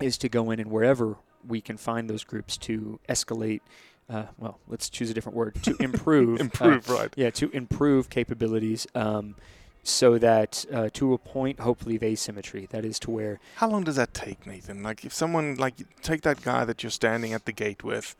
is 0.00 0.18
to 0.18 0.28
go 0.28 0.50
in 0.50 0.60
and 0.60 0.70
wherever 0.70 1.16
we 1.46 1.62
can 1.62 1.78
find 1.78 2.10
those 2.10 2.24
groups 2.24 2.58
to 2.58 3.00
escalate. 3.08 3.60
Uh, 4.08 4.24
well, 4.38 4.58
let's 4.68 4.90
choose 4.90 5.10
a 5.10 5.14
different 5.14 5.36
word 5.36 5.54
to 5.62 5.76
improve. 5.80 6.38
uh, 6.40 6.44
Improve, 6.44 6.88
right. 6.90 7.12
Yeah, 7.16 7.30
to 7.30 7.50
improve 7.50 8.10
capabilities, 8.10 8.86
um, 8.94 9.34
so 9.82 10.18
that 10.18 10.64
uh, 10.72 10.88
to 10.94 11.14
a 11.14 11.18
point, 11.18 11.60
hopefully, 11.60 11.96
of 11.96 12.02
asymmetry. 12.02 12.66
That 12.70 12.84
is 12.84 12.98
to 13.00 13.10
where 13.10 13.40
How 13.56 13.68
long 13.68 13.84
does 13.84 13.96
that 13.96 14.12
take, 14.14 14.46
Nathan? 14.46 14.82
Like, 14.82 15.04
if 15.04 15.12
someone, 15.12 15.56
like, 15.56 15.74
take 16.02 16.22
that 16.22 16.42
guy 16.42 16.64
that 16.64 16.82
you're 16.82 16.90
standing 16.90 17.32
at 17.32 17.44
the 17.46 17.52
gate 17.52 17.82
with, 17.82 18.14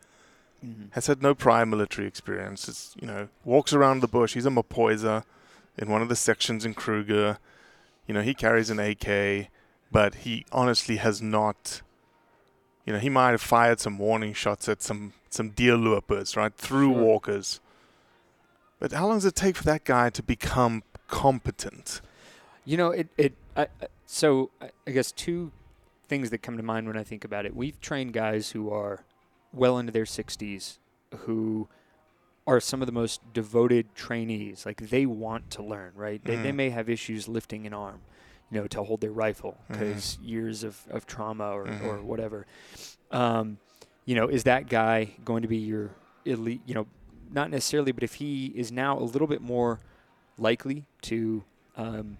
Mhm. 0.65 0.91
has 0.91 1.05
had 1.07 1.21
no 1.21 1.35
prior 1.35 1.65
military 1.65 2.07
experience, 2.07 2.67
is, 2.67 2.95
you 2.99 3.05
know, 3.07 3.27
walks 3.43 3.73
around 3.73 3.99
the 3.99 4.07
bush, 4.07 4.33
he's 4.33 4.45
a 4.45 4.49
Mapoiser 4.49 5.23
in 5.77 5.89
one 5.89 6.01
of 6.01 6.09
the 6.09 6.15
sections 6.15 6.65
in 6.65 6.73
Kruger, 6.73 7.37
you 8.07 8.13
know, 8.13 8.21
he 8.21 8.33
carries 8.33 8.69
an 8.71 8.79
AK, 8.79 9.49
but 9.91 10.15
he 10.15 10.45
honestly 10.51 10.95
has 10.97 11.21
not, 11.21 11.81
you 12.85 12.93
know, 12.93 12.99
he 12.99 13.09
might 13.09 13.31
have 13.31 13.41
fired 13.41 13.79
some 13.79 13.97
warning 13.99 14.33
shots 14.33 14.67
at 14.69 14.81
some, 14.81 15.13
some 15.35 15.49
deer 15.49 15.75
loopers, 15.77 16.35
right, 16.35 16.53
through 16.55 16.93
Sure. 16.93 17.03
walkers. 17.03 17.59
But 18.79 18.91
how 18.91 19.07
long 19.07 19.17
does 19.17 19.25
it 19.25 19.35
take 19.35 19.55
for 19.55 19.63
that 19.65 19.83
guy 19.83 20.09
to 20.09 20.23
become 20.23 20.83
competent? 21.07 22.01
You 22.65 22.77
know, 22.77 22.91
it. 22.91 23.09
it 23.17 23.33
I, 23.55 23.67
so 24.05 24.51
I 24.87 24.91
guess 24.91 25.11
two 25.11 25.51
things 26.07 26.29
that 26.29 26.39
come 26.39 26.57
to 26.57 26.63
mind 26.63 26.87
when 26.87 26.97
I 26.97 27.03
think 27.03 27.23
about 27.25 27.45
it. 27.45 27.55
We've 27.55 27.79
trained 27.81 28.13
guys 28.13 28.51
who 28.51 28.69
are 28.71 29.03
well 29.53 29.77
into 29.79 29.91
their 29.91 30.03
60s, 30.05 30.77
who 31.19 31.67
are 32.45 32.59
some 32.59 32.81
of 32.81 32.85
the 32.85 32.91
most 32.91 33.21
devoted 33.33 33.95
trainees. 33.95 34.65
Like 34.65 34.89
they 34.89 35.05
want 35.05 35.49
to 35.51 35.63
learn, 35.63 35.93
right? 35.95 36.23
They, 36.23 36.35
they 36.35 36.51
Mhm. 36.51 36.55
may 36.55 36.69
have 36.69 36.89
issues 36.89 37.27
lifting 37.27 37.65
an 37.65 37.73
arm, 37.73 38.01
you 38.51 38.59
know, 38.61 38.67
to 38.67 38.83
hold 38.83 39.01
their 39.01 39.11
rifle 39.11 39.57
because 39.67 40.19
years 40.21 40.63
of, 40.63 40.79
of 40.91 41.07
trauma 41.07 41.49
or, 41.51 41.61
or 41.63 41.97
Mhm. 41.97 42.03
whatever. 42.03 42.45
Um, 43.09 43.57
you 44.05 44.15
know, 44.15 44.27
is 44.27 44.43
that 44.43 44.69
guy 44.69 45.11
going 45.23 45.41
to 45.41 45.47
be 45.47 45.57
your 45.57 45.89
elite? 46.25 46.61
You 46.65 46.75
know, 46.75 46.87
not 47.31 47.49
necessarily, 47.49 47.91
but 47.91 48.03
if 48.03 48.15
he 48.15 48.47
is 48.55 48.71
now 48.71 48.97
a 48.97 49.03
little 49.03 49.27
bit 49.27 49.41
more 49.41 49.79
likely 50.37 50.85
to 51.03 51.43
um, 51.75 52.17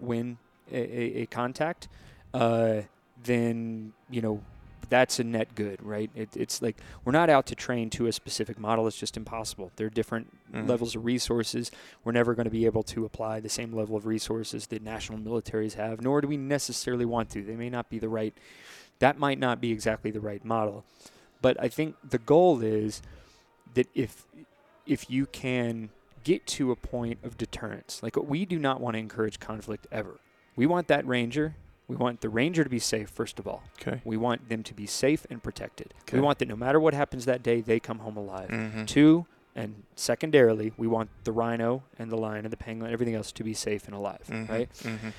win 0.00 0.38
a, 0.72 0.76
a, 0.78 1.22
a 1.22 1.26
contact, 1.26 1.88
uh, 2.34 2.82
then 3.24 3.92
you 4.10 4.20
know 4.20 4.42
that's 4.90 5.18
a 5.18 5.24
net 5.24 5.54
good, 5.54 5.82
right? 5.82 6.10
It, 6.14 6.30
it's 6.34 6.62
like 6.62 6.76
we're 7.04 7.12
not 7.12 7.28
out 7.28 7.44
to 7.46 7.54
train 7.54 7.90
to 7.90 8.06
a 8.06 8.12
specific 8.12 8.58
model. 8.58 8.86
It's 8.86 8.96
just 8.96 9.16
impossible. 9.18 9.70
There 9.76 9.86
are 9.86 9.90
different 9.90 10.28
Mhm. 10.50 10.66
levels 10.66 10.96
of 10.96 11.04
resources. 11.04 11.70
We're 12.04 12.12
never 12.12 12.34
going 12.34 12.44
to 12.46 12.50
be 12.50 12.64
able 12.64 12.82
to 12.84 13.04
apply 13.04 13.40
the 13.40 13.50
same 13.50 13.70
level 13.74 13.96
of 13.96 14.06
resources 14.06 14.66
that 14.68 14.80
national 14.82 15.18
militaries 15.18 15.74
have, 15.74 16.00
nor 16.00 16.22
do 16.22 16.28
we 16.28 16.38
necessarily 16.38 17.04
want 17.04 17.28
to. 17.30 17.42
They 17.42 17.54
may 17.56 17.68
not 17.68 17.90
be 17.90 17.98
the 17.98 18.08
right. 18.08 18.32
That 18.98 19.18
might 19.18 19.38
not 19.38 19.60
be 19.60 19.70
exactly 19.72 20.10
the 20.10 20.20
right 20.20 20.42
model, 20.42 20.86
but 21.40 21.56
I 21.60 21.68
think 21.68 21.96
the 22.08 22.18
goal 22.18 22.60
is 22.62 23.02
that 23.74 23.86
if 23.94 24.26
if 24.86 25.10
you 25.10 25.26
can 25.26 25.90
get 26.24 26.46
to 26.46 26.70
a 26.72 26.76
point 26.76 27.18
of 27.22 27.36
deterrence, 27.36 28.02
like 28.02 28.16
we 28.16 28.44
do 28.44 28.58
not 28.58 28.80
want 28.80 28.94
to 28.94 28.98
encourage 28.98 29.38
conflict 29.38 29.86
ever. 29.92 30.18
We 30.56 30.66
want 30.66 30.88
that 30.88 31.06
ranger. 31.06 31.54
We 31.86 31.96
want 31.96 32.20
the 32.20 32.28
ranger 32.28 32.64
to 32.64 32.70
be 32.70 32.78
safe 32.78 33.08
first 33.08 33.38
of 33.38 33.46
all. 33.46 33.62
Okay. 33.80 34.00
We 34.04 34.16
want 34.16 34.48
them 34.48 34.62
to 34.64 34.74
be 34.74 34.86
safe 34.86 35.26
and 35.30 35.42
protected. 35.42 35.94
We 36.12 36.20
want 36.20 36.38
that 36.40 36.48
no 36.48 36.56
matter 36.56 36.80
what 36.80 36.92
happens 36.94 37.24
that 37.26 37.42
day, 37.42 37.60
they 37.60 37.80
come 37.80 38.00
home 38.00 38.16
alive. 38.16 38.48
Mhm. 38.50 38.86
Two, 38.86 39.26
and 39.54 39.84
secondarily, 39.96 40.72
we 40.76 40.86
want 40.86 41.08
the 41.24 41.32
rhino 41.32 41.82
and 41.98 42.10
the 42.10 42.16
lion 42.16 42.44
and 42.44 42.52
the 42.52 42.56
penguin 42.58 42.86
and 42.86 42.92
everything 42.94 43.14
else 43.14 43.32
to 43.32 43.44
be 43.44 43.54
safe 43.54 43.86
and 43.86 43.94
alive, 43.94 44.22
Mhm. 44.28 44.48
right? 44.48 44.72
Mhm. 44.74 45.12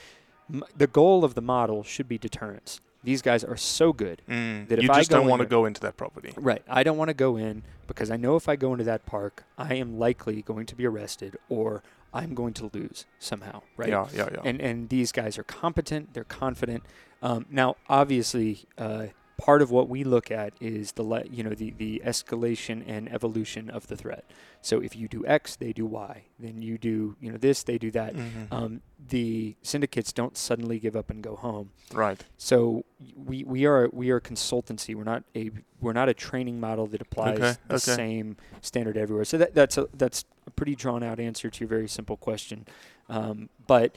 M- 0.51 0.63
the 0.75 0.87
goal 0.87 1.23
of 1.23 1.33
the 1.35 1.41
model 1.41 1.83
should 1.83 2.07
be 2.07 2.17
deterrence. 2.17 2.81
These 3.03 3.21
guys 3.21 3.43
are 3.43 3.55
so 3.57 3.93
good 3.93 4.21
Mm. 4.27 4.67
that 4.67 4.79
if 4.79 4.83
you 4.83 4.91
I 4.91 4.97
just 4.99 5.09
go 5.09 5.17
don't 5.17 5.27
want 5.27 5.41
to 5.41 5.47
go 5.47 5.65
into 5.65 5.79
that 5.81 5.95
property. 5.95 6.33
Right. 6.35 6.61
I 6.67 6.83
don't 6.83 6.97
want 6.97 7.07
to 7.09 7.13
go 7.13 7.37
in 7.37 7.63
because 7.87 8.11
I 8.11 8.17
know 8.17 8.35
if 8.35 8.49
I 8.49 8.55
go 8.55 8.73
into 8.73 8.83
that 8.85 9.05
park, 9.05 9.45
I 9.57 9.75
am 9.75 9.97
likely 9.97 10.41
going 10.41 10.65
to 10.65 10.75
be 10.75 10.85
arrested 10.85 11.37
or 11.47 11.81
I'm 12.13 12.33
going 12.33 12.53
to 12.55 12.69
lose 12.73 13.05
somehow. 13.19 13.61
Right. 13.77 13.89
Yeah, 13.89 14.07
yeah, 14.13 14.29
yeah. 14.33 14.41
And 14.43 14.59
and 14.61 14.89
these 14.89 15.11
guys 15.11 15.37
are 15.37 15.43
competent. 15.43 16.13
They're 16.13 16.23
confident. 16.23 16.83
Um, 17.21 17.45
now, 17.49 17.75
obviously, 17.87 18.65
uh, 18.77 19.07
part 19.39 19.61
of 19.61 19.71
what 19.71 19.87
we 19.87 20.03
look 20.03 20.29
at 20.31 20.53
is 20.59 20.91
the 20.91 21.03
le- 21.03 21.23
you 21.31 21.43
know 21.43 21.51
the 21.55 21.71
the 21.77 22.01
escalation 22.05 22.83
and 22.85 23.11
evolution 23.11 23.69
of 23.69 23.87
the 23.87 23.95
threat. 23.95 24.25
So 24.61 24.81
if 24.81 24.95
you 24.97 25.07
do 25.07 25.25
X, 25.25 25.55
they 25.55 25.71
do 25.71 25.85
Y. 25.85 26.23
Then 26.37 26.61
you 26.61 26.77
do 26.77 27.15
you 27.21 27.31
know 27.31 27.37
this, 27.37 27.63
they 27.63 27.77
do 27.77 27.89
that. 27.91 28.13
Mhm. 28.15 28.51
Um, 28.51 28.81
the 29.07 29.55
syndicates 29.61 30.11
don't 30.11 30.35
suddenly 30.35 30.77
give 30.77 30.95
up 30.97 31.09
and 31.09 31.23
go 31.23 31.37
home. 31.37 31.71
Right. 31.93 32.23
So 32.37 32.83
we, 33.15 33.45
we 33.45 33.65
are 33.65 33.89
we 33.93 34.11
are 34.11 34.17
a 34.17 34.21
consultancy. 34.21 34.93
We're 34.93 35.05
not 35.05 35.23
a 35.33 35.51
we're 35.79 35.93
not 35.93 36.09
a 36.09 36.13
training 36.13 36.59
model 36.59 36.85
that 36.87 37.01
applies 37.01 37.37
Okay, 37.39 37.55
the 37.69 37.75
okay. 37.75 37.95
same 37.95 38.35
standard 38.61 38.97
everywhere. 38.97 39.23
So 39.23 39.37
that, 39.37 39.55
that's 39.55 39.77
a 39.77 39.87
that's 39.93 40.25
a 40.45 40.51
pretty 40.51 40.75
drawn 40.75 41.01
out 41.01 41.19
answer 41.21 41.49
to 41.49 41.59
your 41.61 41.69
very 41.69 41.87
simple 41.87 42.17
question. 42.17 42.65
Um, 43.07 43.47
but 43.67 43.95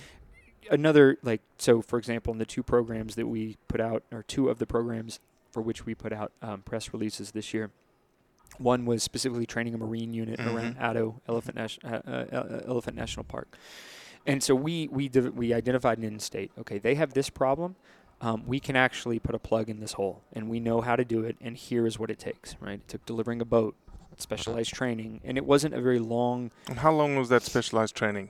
another 0.70 1.18
like 1.24 1.40
so 1.58 1.82
for 1.82 1.98
example 1.98 2.32
in 2.32 2.38
the 2.38 2.46
two 2.46 2.62
programs 2.62 3.16
that 3.16 3.26
we 3.26 3.56
put 3.66 3.80
out 3.80 4.04
or 4.12 4.22
two 4.22 4.48
of 4.48 4.60
the 4.60 4.66
programs 4.66 5.18
for 5.52 5.60
which 5.62 5.86
we 5.86 5.94
put 5.94 6.12
out 6.12 6.32
um, 6.42 6.62
press 6.62 6.92
releases 6.92 7.30
this 7.32 7.52
year 7.54 7.70
one 8.58 8.84
was 8.84 9.02
specifically 9.02 9.46
training 9.46 9.72
a 9.72 9.78
marine 9.78 10.12
unit 10.12 10.38
around 10.38 10.76
Mhm. 10.76 10.78
Addo 10.78 11.20
Elephant, 11.26 11.56
Nation, 11.56 11.82
uh, 11.86 12.02
uh, 12.06 12.10
uh, 12.36 12.60
Elephant 12.66 12.94
National 12.96 13.24
Park. 13.24 13.56
And 14.26 14.42
so 14.42 14.54
we 14.54 14.88
we 14.88 15.08
div- 15.08 15.34
we 15.34 15.54
identified 15.54 15.96
an 15.96 16.04
end 16.04 16.20
state. 16.20 16.50
Okay, 16.58 16.76
they 16.78 16.94
have 16.96 17.14
this 17.14 17.30
problem. 17.30 17.76
Um, 18.20 18.44
we 18.46 18.60
can 18.60 18.76
actually 18.76 19.18
put 19.18 19.34
a 19.34 19.38
plug 19.38 19.70
in 19.70 19.80
this 19.80 19.94
hole, 19.94 20.20
and 20.34 20.50
we 20.50 20.60
know 20.60 20.82
how 20.82 20.96
to 20.96 21.04
do 21.04 21.24
it. 21.24 21.36
And 21.40 21.56
here 21.56 21.86
is 21.86 21.98
what 21.98 22.10
it 22.10 22.18
takes. 22.18 22.54
Right? 22.60 22.74
It 22.80 22.88
took 22.88 23.06
delivering 23.06 23.40
a 23.40 23.46
boat, 23.46 23.74
specialized 24.18 24.74
training, 24.74 25.22
and 25.24 25.38
it 25.38 25.46
wasn't 25.46 25.72
a 25.72 25.80
very 25.80 25.98
long. 25.98 26.50
And 26.68 26.80
how 26.80 26.92
long 26.92 27.16
was 27.16 27.30
that 27.30 27.42
specialized 27.42 27.96
training? 27.96 28.28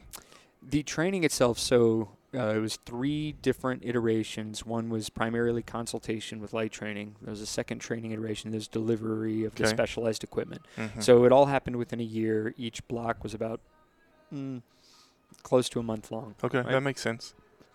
The 0.63 0.85
training 0.85 1.25
itself, 1.25 1.59
so 1.59 2.11
uh, 2.35 2.55
it 2.55 2.59
was 2.61 2.77
three 2.87 3.33
different 3.33 3.85
iterations. 3.85 4.65
One 4.65 4.89
was 4.89 5.11
primarily 5.11 5.63
consultation 5.63 6.41
with 6.41 6.53
light 6.53 6.73
training. 6.73 7.17
There 7.21 7.31
was 7.31 7.41
a 7.41 7.47
second 7.47 7.81
training 7.81 8.13
iteration. 8.13 8.51
There's 8.51 8.69
delivery 8.69 9.45
of 9.45 9.55
the 9.55 9.67
specialized 9.67 10.25
equipment. 10.25 10.63
Mhm. 10.77 11.03
So 11.03 11.25
it 11.25 11.33
all 11.33 11.47
happened 11.47 11.77
within 11.77 12.01
a 12.01 12.05
year. 12.05 12.55
Each 12.57 12.87
block 12.89 13.23
was 13.23 13.35
about 13.35 13.61
mm, 14.33 14.63
close 15.43 15.69
to 15.71 15.79
a 15.81 15.83
month 15.83 16.11
long. 16.11 16.35
Okay, 16.43 16.59
right? 16.59 16.69
that 16.71 16.81
makes 16.83 17.01
sense. 17.03 17.35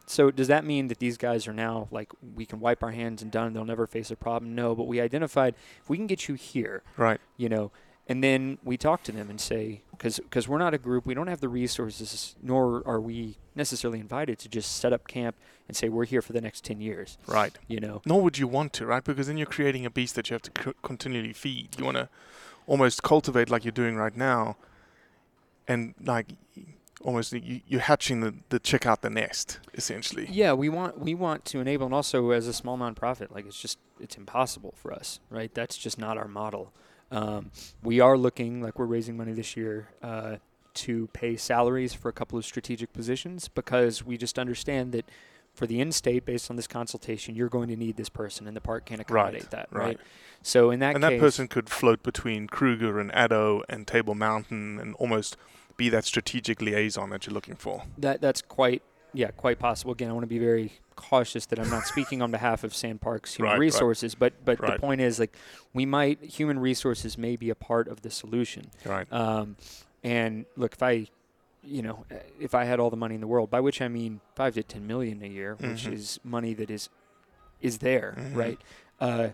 So 0.10 0.32
does 0.32 0.48
that 0.48 0.63
mean 0.63 0.88
that 0.88 1.00
these 1.00 1.17
guys 1.17 1.48
are 1.48 1.54
now 1.54 1.88
like 1.91 2.12
we 2.36 2.46
can 2.46 2.60
wipe 2.60 2.82
our 2.82 2.91
hands 2.91 3.22
and 3.22 3.30
done? 3.30 3.54
They'll 3.54 3.65
never 3.65 3.86
face 3.86 4.10
a 4.10 4.15
problem? 4.15 4.56
No, 4.56 4.74
but 4.74 4.88
we 4.88 5.02
identified 5.02 5.54
if 5.84 5.89
we 5.89 5.98
can 5.98 6.08
get 6.08 6.28
you 6.28 6.36
here, 6.36 6.82
Right. 6.96 7.20
you 7.36 7.50
know, 7.50 7.72
and 8.08 8.24
then 8.24 8.58
we 8.63 8.78
talk 8.78 9.04
to 9.04 9.12
them 9.12 9.30
and 9.30 9.39
say 9.39 9.82
because 9.91 10.48
we're 10.48 10.58
not 10.58 10.74
a 10.74 10.78
group, 10.78 11.06
we 11.06 11.13
don't 11.13 11.28
have 11.28 11.41
the 11.41 11.50
resources, 11.50 12.36
nor 12.41 12.84
are 12.86 13.02
we 13.02 13.38
necessarily 13.56 14.00
invited 14.00 14.38
to 14.39 14.50
just 14.50 14.78
set 14.78 14.93
up 14.93 15.08
camp 15.08 15.36
and 15.67 15.76
say 15.76 15.89
we're 15.89 16.06
here 16.06 16.22
for 16.22 16.34
the 16.34 16.41
next 16.41 16.63
ten 16.63 16.80
years. 16.80 17.17
Right. 17.28 17.58
You 17.67 17.80
know. 17.80 18.02
Nor 18.06 18.22
would 18.22 18.38
you 18.38 18.48
want 18.48 18.74
to, 18.74 18.86
right? 18.86 19.04
Because 19.04 19.28
then 19.28 19.38
you're 19.38 19.48
creating 19.48 19.86
a 19.86 19.89
beast 19.89 20.15
that 20.15 20.30
you 20.30 20.36
have 20.36 20.43
to 20.43 20.52
co- 20.52 20.74
continually 20.84 21.34
feed. 21.34 21.76
You 21.78 21.86
want 21.86 21.98
to 21.98 22.10
almost 22.65 23.04
cultivate 23.04 23.50
like 23.50 23.65
you're 23.65 23.72
doing 23.72 23.96
right 23.96 24.15
now, 24.15 24.58
and 25.67 25.93
like 26.04 26.28
almost 27.02 27.34
you, 27.34 27.62
you're 27.67 27.82
hatching 27.82 28.22
the, 28.22 28.36
the 28.50 28.60
chick 28.60 28.86
out 28.86 29.02
the 29.02 29.10
nest, 29.10 29.60
essentially. 29.74 30.28
Yeah, 30.30 30.54
we 30.54 30.70
want 30.70 31.00
we 31.00 31.15
want 31.15 31.46
to 31.46 31.60
enable, 31.60 31.86
and 31.86 31.96
also 31.96 32.32
as 32.32 32.48
a 32.48 32.54
small 32.54 32.78
nonprofit, 32.78 33.32
like 33.32 33.46
it's 33.46 33.60
just 33.60 33.80
it's 34.00 34.15
impossible 34.17 34.74
for 34.78 34.93
us, 34.93 35.20
right? 35.30 35.54
That's 35.54 35.78
just 35.78 35.98
not 35.98 36.17
our 36.17 36.28
model. 36.28 36.72
Um, 37.12 37.52
we 37.84 38.00
are 38.00 38.17
looking 38.17 38.62
like 38.62 38.78
we're 38.78 38.86
raising 38.86 39.15
money 39.15 39.34
this 39.34 39.56
year 39.56 39.89
uh, 40.02 40.38
to 40.76 41.08
pay 41.13 41.38
salaries 41.38 41.93
for 41.93 42.10
a 42.10 42.13
couple 42.13 42.38
of 42.38 42.46
strategic 42.46 42.93
positions 42.93 43.48
because 43.48 44.06
we 44.06 44.17
just 44.17 44.38
understand 44.38 44.91
that 44.91 45.06
for 45.54 45.65
the 45.65 45.82
end 45.82 45.96
state, 45.96 46.24
based 46.24 46.52
on 46.52 46.56
this 46.56 46.67
consultation, 46.67 47.34
you're 47.34 47.50
going 47.50 47.67
to 47.70 47.76
need 47.76 47.98
this 47.98 48.10
person, 48.10 48.48
and 48.48 48.56
the 48.56 48.62
park 48.62 48.86
can't 48.86 49.02
accommodate 49.02 49.41
Right, 49.41 49.52
that, 49.52 49.67
right. 49.72 49.86
right? 49.86 50.00
So 50.43 50.70
in 50.70 50.80
that 50.82 50.93
and 50.96 51.04
case, 51.04 51.12
that 51.13 51.20
person 51.20 51.48
could 51.48 51.67
float 51.67 52.04
between 52.04 52.48
Kruger 52.48 53.00
and 53.00 53.12
Addo 53.12 53.63
and 53.67 53.88
Table 53.88 54.13
Mountain 54.13 54.80
and 54.80 54.93
almost 54.96 55.36
be 55.76 55.89
that 55.89 56.06
strategic 56.06 56.62
liaison 56.62 57.10
that 57.10 57.26
you're 57.26 57.34
looking 57.34 57.56
for. 57.56 57.84
That 57.98 58.22
that's 58.22 58.41
quite 58.43 58.84
yeah, 59.13 59.32
quite 59.32 59.58
possible. 59.58 59.93
Again, 59.93 60.10
I 60.10 60.13
want 60.13 60.24
to 60.24 60.28
be 60.28 60.39
very 60.39 60.74
cautious 60.98 61.46
that 61.46 61.60
I'm 61.60 61.70
not 61.70 61.86
speaking 61.86 62.22
on 62.22 62.32
behalf 62.32 62.66
of 62.66 62.74
SANParks 62.74 63.36
Human 63.38 63.52
Right, 63.52 63.54
right. 63.54 63.60
Resources, 63.60 64.16
but 64.16 64.34
but 64.44 64.60
Right. 64.60 64.74
the 64.74 64.80
point 64.80 65.00
is 65.00 65.18
like 65.20 65.34
we 65.74 65.86
might 65.86 66.22
human 66.22 66.60
resources 66.60 67.18
may 67.18 67.38
be 67.38 67.50
a 67.50 67.56
part 67.56 67.88
of 67.88 68.02
the 68.02 68.12
solution. 68.12 68.66
Right. 68.86 69.08
Um, 69.14 69.56
and 70.04 70.46
look, 70.58 70.74
if 70.74 70.84
I, 70.84 71.08
you 71.64 71.82
know, 71.82 72.06
if 72.40 72.54
I 72.54 72.66
had 72.66 72.80
all 72.82 72.90
the 72.90 72.98
money 72.98 73.16
in 73.16 73.22
the 73.22 73.28
world, 73.28 73.50
by 73.50 73.62
which 73.62 73.82
I 73.82 73.88
mean 73.88 74.20
five 74.36 74.54
to 74.56 74.64
ten 74.64 74.86
million 74.86 75.24
a 75.24 75.28
year, 75.28 75.56
which 75.56 75.86
Mhm. 75.86 75.94
is 75.94 76.20
money 76.24 76.54
that 76.56 76.70
is 76.70 76.90
is 77.62 77.78
there, 77.80 78.14
Mhm. 78.18 78.36
right? 78.36 78.60
Uh, 79.00 79.30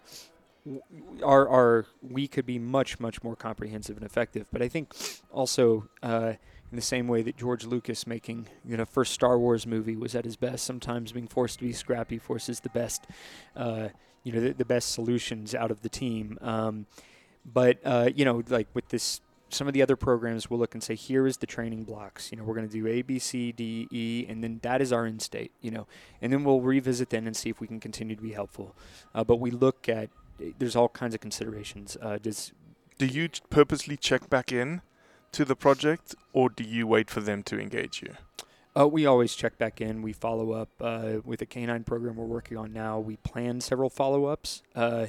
our 1.23 1.47
our 1.49 1.85
we 2.01 2.27
could 2.27 2.45
be 2.45 2.57
much 2.59 2.99
much 2.99 3.21
more 3.23 3.35
comprehensive 3.35 3.97
and 3.97 4.05
effective. 4.05 4.47
But 4.51 4.61
I 4.61 4.67
think 4.69 4.93
also 5.31 5.89
uh, 6.01 6.33
in 6.73 6.75
the 6.75 6.81
same 6.81 7.07
way 7.07 7.21
that 7.21 7.37
George 7.37 7.65
Lucas 7.65 8.07
making 8.07 8.47
you 8.65 8.75
know 8.75 8.83
first 8.83 9.13
Star 9.13 9.37
Wars 9.37 9.67
movie 9.67 9.95
was 9.95 10.15
at 10.15 10.25
his 10.25 10.35
best, 10.35 10.65
sometimes 10.65 11.11
being 11.11 11.27
forced 11.27 11.59
to 11.59 11.65
be 11.65 11.71
scrappy 11.71 12.17
forces 12.17 12.61
the 12.61 12.69
best, 12.69 13.05
uh, 13.55 13.89
you 14.23 14.31
know, 14.31 14.39
the, 14.39 14.53
the 14.53 14.65
best 14.65 14.91
solutions 14.91 15.53
out 15.53 15.69
of 15.69 15.81
the 15.81 15.89
team. 15.89 16.39
Um, 16.41 16.87
but 17.45 17.77
uh, 17.85 18.09
you 18.15 18.25
know, 18.25 18.41
like 18.49 18.67
with 18.73 18.89
this. 18.89 19.21
Some 19.49 19.67
of 19.67 19.75
the 19.75 19.83
other 19.83 19.95
programs 19.95 20.49
will 20.49 20.57
look 20.57 20.73
and 20.73 20.81
say, 20.81 20.95
here 20.95 21.27
is 21.27 21.37
the 21.37 21.45
training 21.45 21.83
blocks. 21.83 22.31
You 22.31 22.39
know, 22.39 22.43
we're 22.43 22.55
going 22.55 22.67
to 22.67 22.73
do 22.73 22.87
A, 22.87 23.03
B, 23.03 23.19
C, 23.19 23.51
D, 23.51 23.87
E, 23.91 24.25
and 24.27 24.43
then 24.43 24.59
that 24.63 24.81
is 24.81 24.91
our 24.91 25.05
end 25.05 25.21
state. 25.21 25.51
You 25.61 25.69
know, 25.69 25.85
and 26.23 26.33
then 26.33 26.43
we'll 26.43 26.61
revisit 26.61 27.11
then 27.11 27.27
and 27.27 27.37
see 27.37 27.51
if 27.51 27.59
we 27.59 27.67
can 27.67 27.79
continue 27.79 28.15
to 28.15 28.21
be 28.23 28.31
helpful. 28.31 28.75
Uh, 29.13 29.23
but 29.23 29.35
we 29.35 29.51
look 29.51 29.87
at 29.87 30.09
there's 30.57 30.75
all 30.75 30.89
kinds 30.89 31.13
of 31.13 31.21
considerations. 31.21 31.97
Uh, 32.01 32.17
does 32.17 32.51
Do 32.97 33.05
you 33.05 33.29
purposely 33.51 33.95
check 33.95 34.27
back 34.27 34.51
in 34.51 34.81
to 35.33 35.45
the 35.45 35.55
project, 35.55 36.15
or 36.31 36.49
do 36.49 36.63
you 36.63 36.87
wait 36.87 37.09
for 37.09 37.21
them 37.21 37.43
to 37.43 37.59
engage 37.59 38.01
you? 38.01 38.15
Uh, 38.75 38.87
we 38.87 39.05
always 39.05 39.35
check 39.35 39.57
back 39.57 39.81
in. 39.81 40.01
We 40.01 40.13
follow 40.13 40.51
up 40.51 40.69
uh, 40.81 41.17
with 41.23 41.41
a 41.41 41.45
canine 41.45 41.83
program 41.83 42.15
we're 42.15 42.25
working 42.25 42.57
on 42.57 42.73
now. 42.73 42.99
We 42.99 43.17
plan 43.17 43.61
several 43.61 43.89
follow 43.89 44.25
ups 44.25 44.63
uh, 44.75 45.07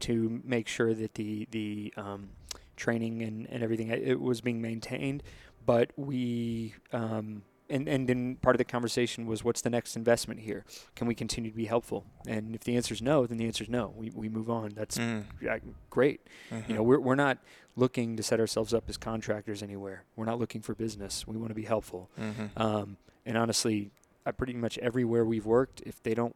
to 0.00 0.42
make 0.44 0.68
sure 0.68 0.92
that 0.92 1.14
the 1.14 1.48
the 1.50 1.94
um, 1.96 2.30
training 2.76 3.22
and, 3.22 3.46
and 3.48 3.62
everything 3.62 3.90
uh, 3.90 3.96
it 3.96 4.20
was 4.20 4.42
being 4.42 4.60
maintained. 4.60 5.22
But 5.64 5.92
we 5.96 6.74
um, 6.92 7.42
and 7.68 7.88
and 7.88 8.08
then 8.08 8.36
part 8.36 8.54
of 8.56 8.58
the 8.58 8.64
conversation 8.64 9.26
was 9.26 9.42
what's 9.44 9.60
the 9.60 9.70
next 9.70 9.96
investment 9.96 10.40
here? 10.40 10.64
Can 10.94 11.06
we 11.06 11.14
continue 11.14 11.50
to 11.50 11.56
be 11.56 11.66
helpful? 11.66 12.04
And 12.26 12.54
if 12.54 12.62
the 12.64 12.76
answer 12.76 12.94
is 12.94 13.02
no, 13.02 13.26
then 13.26 13.38
the 13.38 13.46
answer 13.46 13.64
is 13.64 13.70
no. 13.70 13.92
We 13.96 14.10
we 14.14 14.28
move 14.28 14.48
on. 14.50 14.72
That's 14.74 14.98
Mm. 14.98 15.24
yeah, 15.42 15.58
great. 15.90 16.20
Mhm. 16.50 16.68
You 16.68 16.74
know, 16.76 16.82
we're 16.82 17.00
we're 17.00 17.14
not 17.14 17.38
looking 17.76 18.16
to 18.16 18.22
set 18.22 18.40
ourselves 18.40 18.72
up 18.72 18.84
as 18.88 18.96
contractors 18.96 19.62
anywhere. 19.62 20.04
We're 20.16 20.24
not 20.24 20.38
looking 20.38 20.62
for 20.62 20.74
business. 20.74 21.26
We 21.26 21.36
want 21.36 21.50
to 21.50 21.54
be 21.54 21.64
helpful. 21.64 22.08
Mhm. 22.18 22.50
Um, 22.56 22.96
and 23.26 23.36
honestly, 23.36 23.90
I 24.24 24.30
pretty 24.32 24.54
much 24.54 24.78
everywhere 24.78 25.24
we've 25.24 25.44
worked, 25.46 25.82
if 25.84 26.02
they 26.02 26.14
don't 26.14 26.34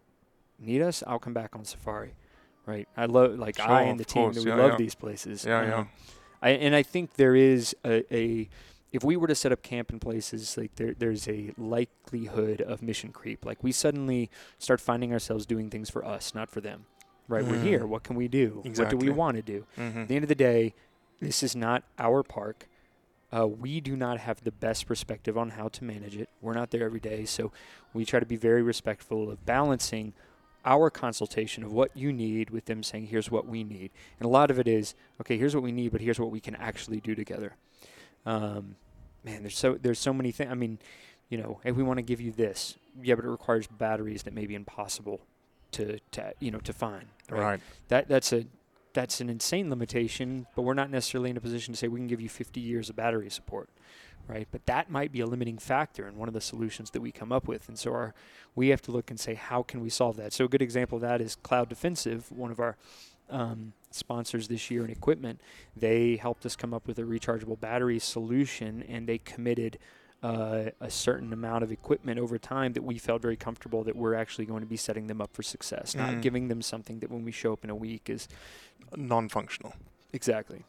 need 0.59 0.83
us, 0.83 1.03
I'll 1.07 1.19
come 1.19 1.33
back 1.33 1.57
on 1.57 1.65
safari. 1.65 2.15
Right? 2.67 2.87
I 2.97 3.07
love 3.07 3.39
like 3.39 3.57
Sure, 3.57 3.67
I 3.71 3.83
and 3.83 3.99
the 3.99 4.05
team. 4.05 4.25
course. 4.25 4.37
that 4.37 4.45
we 4.45 4.51
Yeah, 4.51 4.57
love 4.57 4.73
yeah. 4.73 4.77
these 4.77 4.95
places. 4.95 5.45
Yeah, 5.45 5.63
yeah. 5.67 5.75
Um, 5.79 5.89
I 6.43 6.51
and 6.51 6.75
I 6.75 6.83
think 6.83 7.15
there 7.15 7.35
is 7.35 7.75
a, 7.85 8.05
a 8.15 8.49
if 8.93 9.05
we 9.05 9.17
were 9.17 9.27
to 9.29 9.35
set 9.35 9.53
up 9.53 9.63
camp 9.63 9.91
in 9.93 10.01
places 10.01 10.57
like 10.57 10.75
there, 10.77 10.95
there's 10.99 11.29
a 11.29 11.53
likelihood 11.57 12.61
of 12.61 12.83
mission 12.83 13.11
creep. 13.13 13.45
Like 13.45 13.63
we 13.63 13.73
suddenly 13.73 14.31
start 14.59 14.81
finding 14.81 15.13
ourselves 15.13 15.47
doing 15.47 15.71
things 15.71 15.91
for 15.91 16.05
us, 16.05 16.35
not 16.35 16.51
for 16.51 16.61
them. 16.61 16.87
Right? 17.29 17.45
We're 17.45 17.59
Mm. 17.59 17.63
here. 17.63 17.87
What 17.87 18.03
can 18.03 18.17
we 18.17 18.27
do? 18.27 18.63
What 18.65 18.91
do 18.91 18.97
we 18.97 19.09
want 19.11 19.37
to 19.37 19.43
do? 19.43 19.65
Mhm. 19.79 20.03
At 20.03 20.09
the 20.09 20.17
end 20.17 20.25
of 20.25 20.29
the 20.29 20.35
day, 20.35 20.75
this 21.21 21.43
is 21.45 21.55
not 21.55 21.85
our 21.99 22.25
park. 22.25 22.67
Uh, 23.33 23.47
we 23.47 23.81
do 23.81 23.95
not 23.97 24.19
have 24.19 24.43
the 24.43 24.51
best 24.51 24.87
perspective 24.89 25.39
on 25.39 25.51
how 25.51 25.69
to 25.69 25.85
manage 25.85 26.17
it. 26.17 26.29
We're 26.41 26.55
not 26.55 26.73
there 26.73 26.85
every 26.85 26.99
day, 26.99 27.25
so 27.27 27.53
we 27.95 28.05
try 28.05 28.19
to 28.19 28.27
be 28.27 28.35
very 28.35 28.63
respectful 28.63 29.31
of 29.31 29.47
balancing 29.47 30.13
our 30.65 30.91
consultation 30.91 31.63
of 31.63 31.73
what 31.73 31.97
you 31.97 32.13
need 32.13 32.51
with 32.51 32.65
them 32.65 32.83
saying, 32.83 33.07
"Here's 33.07 33.31
what 33.31 33.47
we 33.47 33.63
need," 33.63 33.93
and 34.19 34.27
a 34.27 34.29
lot 34.29 34.51
of 34.51 34.59
it 34.59 34.67
is, 34.67 34.95
"Okay, 35.21 35.39
here's 35.39 35.55
what 35.55 35.63
we 35.63 35.71
need, 35.71 35.93
but 35.93 36.01
here's 36.01 36.19
what 36.19 36.33
we 36.33 36.41
can 36.41 36.57
actually 36.57 37.01
do 37.01 37.15
together." 37.15 37.55
Um, 38.27 38.77
man, 39.25 39.43
there's 39.43 39.59
so 39.59 39.79
there's 39.81 39.99
so 39.99 40.13
many 40.13 40.33
things. 40.33 40.51
I 40.51 40.55
mean, 40.55 40.79
you 41.29 41.39
know, 41.39 41.61
hey, 41.63 41.73
we 41.73 41.83
want 41.83 41.99
to 41.99 42.03
give 42.03 42.21
you 42.21 42.33
this, 42.33 42.77
yeah, 43.03 43.15
but 43.15 43.25
it 43.25 43.29
requires 43.29 43.67
batteries 43.67 44.25
that 44.25 44.35
may 44.35 44.47
be 44.47 44.55
impossible 44.55 45.21
to 45.73 45.99
to 46.13 46.33
you 46.41 46.51
know 46.51 46.61
to 46.61 46.73
find. 46.73 47.07
Right. 47.31 47.61
That 47.89 48.09
that's 48.09 48.33
a 48.33 48.47
that's 48.93 49.21
an 49.21 49.31
insane 49.31 49.71
limitation, 49.71 50.47
but 50.57 50.63
we're 50.63 50.75
not 50.75 50.91
necessarily 50.91 51.31
in 51.31 51.37
a 51.37 51.41
position 51.41 51.73
to 51.75 51.79
say 51.79 51.89
we 51.89 52.01
can 52.01 52.09
give 52.09 52.21
you 52.21 52.29
50 52.29 52.61
years 52.61 52.91
of 52.91 52.97
battery 52.97 53.31
support, 53.31 53.69
right? 54.27 54.49
But 54.51 54.67
that 54.67 54.91
might 54.91 55.13
be 55.13 55.21
a 55.21 55.27
limiting 55.27 55.59
factor 55.59 56.09
in 56.09 56.17
one 56.17 56.27
of 56.27 56.35
the 56.35 56.41
solutions 56.41 56.91
that 56.91 57.01
we 57.01 57.13
come 57.13 57.31
up 57.31 57.47
with, 57.47 57.69
and 57.69 57.79
so 57.79 57.93
our 57.93 58.15
we 58.57 58.69
have 58.69 58.83
to 58.83 58.91
look 58.91 59.11
and 59.11 59.21
say 59.21 59.35
how 59.35 59.63
can 59.63 59.81
we 59.81 59.91
solve 59.91 60.17
that. 60.17 60.33
So 60.33 60.45
a 60.45 60.49
good 60.49 60.63
example 60.63 60.97
of 60.97 61.03
that 61.03 61.21
is 61.21 61.37
Cloud 61.37 61.69
Defensive, 61.69 62.33
one 62.33 62.51
of 62.51 62.59
our 62.59 62.77
um, 63.31 63.73
sponsors 63.91 64.49
this 64.49 64.71
year 64.71 64.85
in 64.85 64.91
equipment. 64.91 65.41
They 65.77 66.17
helped 66.17 66.45
us 66.47 66.57
come 66.57 66.73
up 66.75 66.87
with 66.87 66.99
a 66.99 67.03
rechargeable 67.03 67.59
battery 67.61 67.99
solution, 67.99 68.83
and 68.89 69.07
they 69.07 69.19
committed. 69.19 69.79
Uh, 70.23 70.69
a 70.83 70.91
certain 70.91 71.33
amount 71.33 71.65
of 71.65 71.73
equipment 71.73 72.19
over 72.21 72.37
time 72.39 72.75
that 72.75 72.83
we 72.85 72.99
felt 72.99 73.23
very 73.23 73.39
comfortable 73.39 73.83
that 73.83 73.97
we're 73.97 74.13
actually 74.15 74.45
going 74.45 74.61
to 74.61 74.67
be 74.67 74.77
setting 74.77 75.07
them 75.07 75.19
up 75.19 75.33
for 75.33 75.43
success, 75.43 75.95
not 75.95 76.11
Mm. 76.11 76.21
giving 76.21 76.49
them 76.49 76.61
something 76.61 76.99
that 76.99 77.11
when 77.11 77.25
we 77.25 77.33
show 77.33 77.55
up 77.55 77.65
in 77.65 77.71
a 77.71 77.75
week 77.75 78.11
is 78.11 78.29
Non-functional. 78.95 79.73
exactly. 80.13 80.65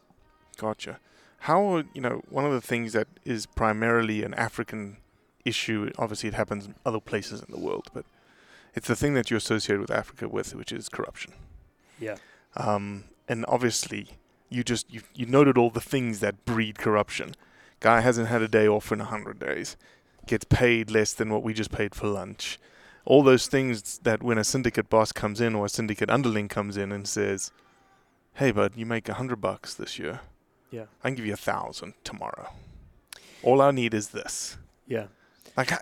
Gotcha. 0.56 1.00
How 1.40 1.82
you 1.92 2.00
know 2.00 2.22
one 2.30 2.46
of 2.46 2.52
the 2.52 2.62
things 2.62 2.94
that 2.94 3.08
is 3.26 3.44
primarily 3.44 4.22
an 4.22 4.32
African 4.32 4.96
issue. 5.44 5.90
Obviously, 5.98 6.28
it 6.30 6.34
happens 6.34 6.64
in 6.64 6.74
other 6.86 7.00
places 7.00 7.40
in 7.42 7.50
the 7.50 7.58
world, 7.60 7.88
but 7.92 8.06
it's 8.74 8.88
the 8.88 8.96
thing 8.96 9.12
that 9.14 9.30
you 9.30 9.36
associate 9.36 9.80
with 9.80 9.90
Africa 9.90 10.28
with, 10.28 10.54
which 10.54 10.72
is 10.72 10.88
corruption. 10.88 11.34
Yeah. 12.00 12.16
Um, 12.56 13.04
and 13.28 13.44
obviously, 13.48 14.08
you 14.48 14.62
just 14.62 14.92
you 14.92 15.02
you 15.14 15.26
noted 15.26 15.56
all 15.56 15.70
the 15.70 15.80
things 15.80 16.20
that 16.20 16.44
breed 16.44 16.78
corruption. 16.78 17.34
Guy 17.80 18.00
hasn't 18.00 18.28
had 18.28 18.42
a 18.42 18.48
day 18.48 18.68
off 18.68 18.92
in 18.92 19.00
a 19.00 19.04
hundred 19.04 19.38
days, 19.38 19.76
gets 20.26 20.44
paid 20.44 20.90
less 20.90 21.12
than 21.12 21.30
what 21.30 21.42
we 21.42 21.54
just 21.54 21.72
paid 21.72 21.94
for 21.94 22.06
lunch. 22.06 22.58
All 23.04 23.22
those 23.22 23.48
things 23.48 23.98
that 24.04 24.22
when 24.22 24.38
a 24.38 24.44
syndicate 24.44 24.88
boss 24.88 25.10
comes 25.10 25.40
in 25.40 25.54
or 25.54 25.66
a 25.66 25.68
syndicate 25.68 26.10
underling 26.10 26.48
comes 26.48 26.76
in 26.76 26.92
and 26.92 27.08
says, 27.08 27.50
"Hey, 28.34 28.52
bud, 28.52 28.72
you 28.76 28.86
make 28.86 29.08
a 29.08 29.14
hundred 29.14 29.40
bucks 29.40 29.74
this 29.74 29.98
year. 29.98 30.20
Yeah. 30.70 30.84
I 31.02 31.08
can 31.08 31.16
give 31.16 31.26
you 31.26 31.34
a 31.34 31.36
thousand 31.36 31.94
tomorrow. 32.04 32.52
All 33.42 33.60
I 33.60 33.70
need 33.72 33.94
is 33.94 34.08
this." 34.08 34.56
Yeah. 34.86 35.06
Like, 35.56 35.72
I, 35.72 35.80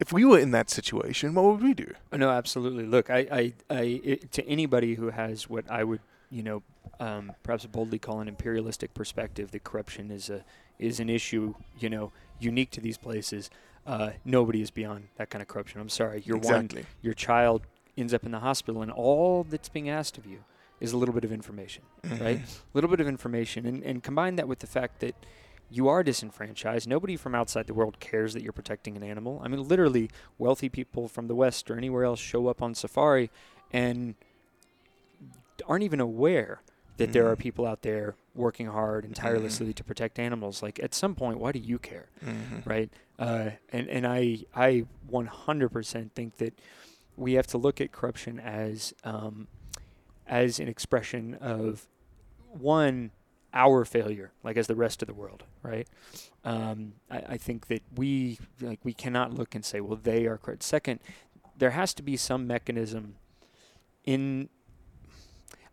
if 0.00 0.12
we 0.12 0.24
were 0.24 0.38
in 0.38 0.52
that 0.52 0.70
situation, 0.70 1.34
what 1.34 1.44
would 1.44 1.62
we 1.62 1.74
do? 1.74 1.92
No, 2.12 2.30
absolutely. 2.30 2.86
Look, 2.86 3.10
I, 3.10 3.18
I, 3.30 3.52
I 3.70 3.82
it, 4.04 4.32
to 4.32 4.46
anybody 4.48 4.94
who 4.94 5.10
has 5.10 5.48
what 5.48 5.70
I 5.70 5.84
would, 5.84 6.00
you 6.30 6.42
know, 6.42 6.62
um, 7.00 7.32
perhaps 7.42 7.66
boldly 7.66 7.98
call 7.98 8.20
an 8.20 8.28
imperialistic 8.28 8.94
perspective 8.94 9.50
that 9.52 9.64
corruption 9.64 10.10
is 10.10 10.30
a 10.30 10.44
is 10.78 11.00
an 11.00 11.10
issue, 11.10 11.54
you 11.78 11.90
know, 11.90 12.12
unique 12.38 12.70
to 12.72 12.80
these 12.80 12.96
places. 12.98 13.50
Uh, 13.86 14.10
nobody 14.24 14.60
is 14.62 14.70
beyond 14.70 15.08
that 15.16 15.30
kind 15.30 15.42
of 15.42 15.48
corruption. 15.48 15.80
I'm 15.80 15.88
sorry, 15.88 16.22
your 16.24 16.36
Exactly. 16.36 16.82
one, 16.82 16.86
your 17.02 17.14
child 17.14 17.62
ends 17.96 18.12
up 18.14 18.24
in 18.24 18.30
the 18.32 18.38
hospital, 18.40 18.82
and 18.82 18.92
all 18.92 19.44
that's 19.44 19.68
being 19.68 19.88
asked 19.88 20.18
of 20.18 20.26
you 20.26 20.44
is 20.78 20.92
a 20.92 20.96
little 20.96 21.14
bit 21.14 21.24
of 21.24 21.32
information, 21.32 21.82
right? 22.04 22.38
Mhm. 22.38 22.44
A 22.44 22.74
little 22.74 22.90
bit 22.90 23.00
of 23.00 23.08
information, 23.08 23.66
and 23.66 23.82
and 23.82 24.02
combine 24.02 24.36
that 24.36 24.46
with 24.46 24.60
the 24.60 24.66
fact 24.68 25.00
that 25.00 25.14
you 25.70 25.88
are 25.88 26.02
disenfranchised. 26.02 26.88
Nobody 26.88 27.16
from 27.16 27.34
outside 27.34 27.66
the 27.66 27.74
world 27.74 28.00
cares 28.00 28.32
that 28.34 28.42
you're 28.42 28.52
protecting 28.52 28.96
an 28.96 29.02
animal. 29.02 29.40
I 29.44 29.48
mean, 29.48 29.66
literally, 29.66 30.10
wealthy 30.38 30.68
people 30.68 31.08
from 31.08 31.26
the 31.28 31.34
West 31.34 31.70
or 31.70 31.76
anywhere 31.76 32.04
else 32.04 32.18
show 32.20 32.46
up 32.48 32.62
on 32.62 32.74
safari 32.74 33.30
and 33.72 34.14
aren't 35.66 35.84
even 35.84 36.00
aware 36.00 36.62
that 36.96 37.12
there 37.12 37.28
are 37.28 37.36
Mhm. 37.36 37.40
people 37.40 37.66
out 37.66 37.82
there 37.82 38.14
working 38.34 38.66
hard 38.66 39.04
and 39.04 39.14
tirelessly 39.14 39.72
to 39.72 39.84
protect 39.84 40.18
animals. 40.18 40.62
Like, 40.62 40.80
at 40.82 40.94
some 40.94 41.14
point, 41.14 41.38
why 41.38 41.52
do 41.52 41.58
you 41.58 41.78
care? 41.78 42.06
Mhm. 42.24 42.66
right? 42.66 42.90
Uh, 43.18 43.50
and 43.72 43.88
and 43.88 44.06
I 44.06 44.44
I 44.54 44.86
100% 45.10 46.14
think 46.14 46.36
that 46.38 46.54
we 47.16 47.32
have 47.34 47.46
to 47.48 47.58
look 47.58 47.80
at 47.80 47.92
corruption 47.92 48.38
as 48.40 48.94
um, 49.04 49.48
as 50.26 50.58
an 50.60 50.68
expression 50.68 51.34
of 51.34 51.86
one 52.52 53.10
our 53.54 53.84
failure, 53.84 54.32
like 54.42 54.56
as 54.56 54.66
the 54.66 54.74
rest 54.74 55.02
of 55.02 55.08
the 55.08 55.14
world, 55.14 55.44
right? 55.62 55.88
Um, 56.44 56.94
I, 57.10 57.18
I 57.30 57.36
think 57.36 57.68
that 57.68 57.82
we 57.96 58.38
like 58.60 58.80
we 58.84 58.92
cannot 58.92 59.32
look 59.32 59.54
and 59.54 59.64
say, 59.64 59.80
well, 59.80 59.98
they 60.00 60.26
are 60.26 60.38
corrupt. 60.38 60.62
Second, 60.62 61.00
there 61.56 61.70
has 61.70 61.94
to 61.94 62.02
be 62.02 62.16
some 62.16 62.46
mechanism 62.46 63.16
in 64.04 64.48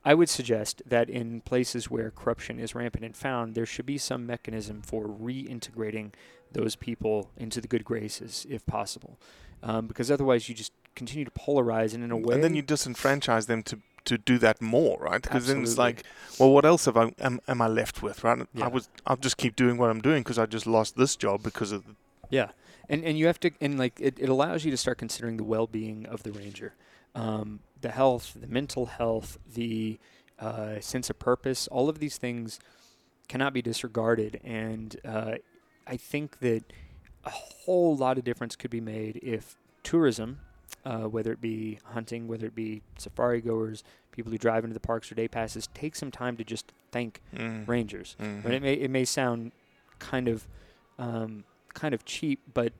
I 0.06 0.14
would 0.14 0.30
suggest 0.30 0.84
that 0.86 1.10
in 1.10 1.42
places 1.42 1.90
where 1.90 2.12
corruption 2.12 2.60
is 2.60 2.76
rampant 2.76 3.04
and 3.04 3.16
found, 3.16 3.56
there 3.56 3.66
should 3.66 3.88
be 3.88 3.98
some 3.98 4.28
mechanism 4.28 4.84
for 4.84 5.08
reintegrating 5.08 6.14
those 6.52 6.76
people 6.76 7.32
into 7.36 7.60
the 7.60 7.68
good 7.68 7.84
graces, 7.84 8.46
if 8.48 8.64
possible, 8.68 9.20
um, 9.64 9.88
because 9.88 10.12
otherwise 10.12 10.48
you 10.48 10.54
just 10.54 10.72
continue 10.94 11.26
to 11.26 11.32
polarize, 11.32 11.96
and 11.96 12.04
in 12.04 12.12
a 12.12 12.18
way, 12.18 12.36
and 12.36 12.44
then 12.44 12.54
you 12.54 12.62
disenfranchise 12.62 13.48
them 13.48 13.64
to 13.64 13.80
to 14.06 14.18
do 14.18 14.38
that 14.39 14.62
more, 14.62 14.98
right? 15.00 15.22
Because 15.22 15.48
then 15.48 15.63
it's 15.63 15.78
like, 15.78 16.04
well, 16.39 16.52
what 16.52 16.65
else 16.65 16.86
have 16.86 16.98
I 16.98 17.12
am, 17.20 17.39
am 17.48 17.62
I 17.62 17.68
left 17.68 18.02
with, 18.02 18.24
right? 18.24 18.48
Yeah. 18.54 18.65
I 18.65 18.68
was 18.68 18.89
I'll 19.06 19.18
just 19.18 19.38
keep 19.38 19.56
doing 19.56 19.78
what 19.78 19.89
I'm 19.89 20.02
doing 20.02 20.24
because 20.24 20.39
I 20.39 20.46
just 20.46 20.68
lost 20.68 20.96
this 20.96 21.15
job 21.15 21.44
because 21.44 21.72
of 21.72 21.84
Yeah, 22.30 22.50
and 22.89 23.04
and 23.04 23.18
you 23.18 23.28
have 23.28 23.39
to, 23.41 23.52
and 23.62 23.78
like 23.78 24.00
it, 24.00 24.20
it 24.20 24.30
allows 24.30 24.65
you 24.65 24.72
to 24.72 24.78
start 24.78 24.98
considering 24.98 25.38
the 25.38 25.44
well-being 25.44 26.06
of 26.06 26.24
the 26.24 26.32
ranger, 26.32 26.74
um, 27.13 27.60
the 27.82 27.91
health, 27.91 28.36
the 28.39 28.48
mental 28.48 28.86
health, 28.86 29.38
the 29.54 30.00
uh, 30.39 30.80
sense 30.80 31.10
of 31.10 31.20
purpose. 31.20 31.68
All 31.68 31.89
of 31.89 32.00
these 32.00 32.18
things 32.18 32.60
cannot 33.28 33.54
be 33.54 33.62
disregarded, 33.62 34.39
and 34.44 34.96
uh, 35.06 35.36
I 35.88 35.98
think 35.98 36.39
that 36.39 36.63
a 37.24 37.30
whole 37.32 37.96
lot 37.96 38.18
of 38.18 38.24
difference 38.24 38.56
could 38.56 38.72
be 38.72 38.82
made 38.82 39.20
if 39.24 39.56
tourism, 39.84 40.39
uh, 40.86 41.04
whether 41.10 41.32
it 41.32 41.41
be 41.41 41.80
hunting, 41.86 42.28
whether 42.28 42.45
it 42.45 42.56
be 42.56 42.82
safari 42.98 43.41
goers, 43.41 43.84
people 44.12 44.32
who 44.32 44.38
drive 44.38 44.63
into 44.63 44.74
the 44.74 44.80
parks 44.80 45.12
or 45.12 45.15
day 45.15 45.28
passes, 45.28 45.67
take 45.74 45.95
some 45.95 46.12
time 46.12 46.38
to 46.38 46.43
just 46.43 46.71
thank 46.91 47.21
Mm. 47.36 47.67
rangers. 47.67 48.15
Right? 48.19 48.54
It 48.54 48.62
may 48.62 48.74
it 48.74 48.91
may 48.91 49.06
sound 49.06 49.52
kind 50.00 50.28
of 50.28 50.48
um, 51.00 51.43
kind 51.74 51.93
of 51.93 52.06
cheap, 52.06 52.39
but 52.54 52.71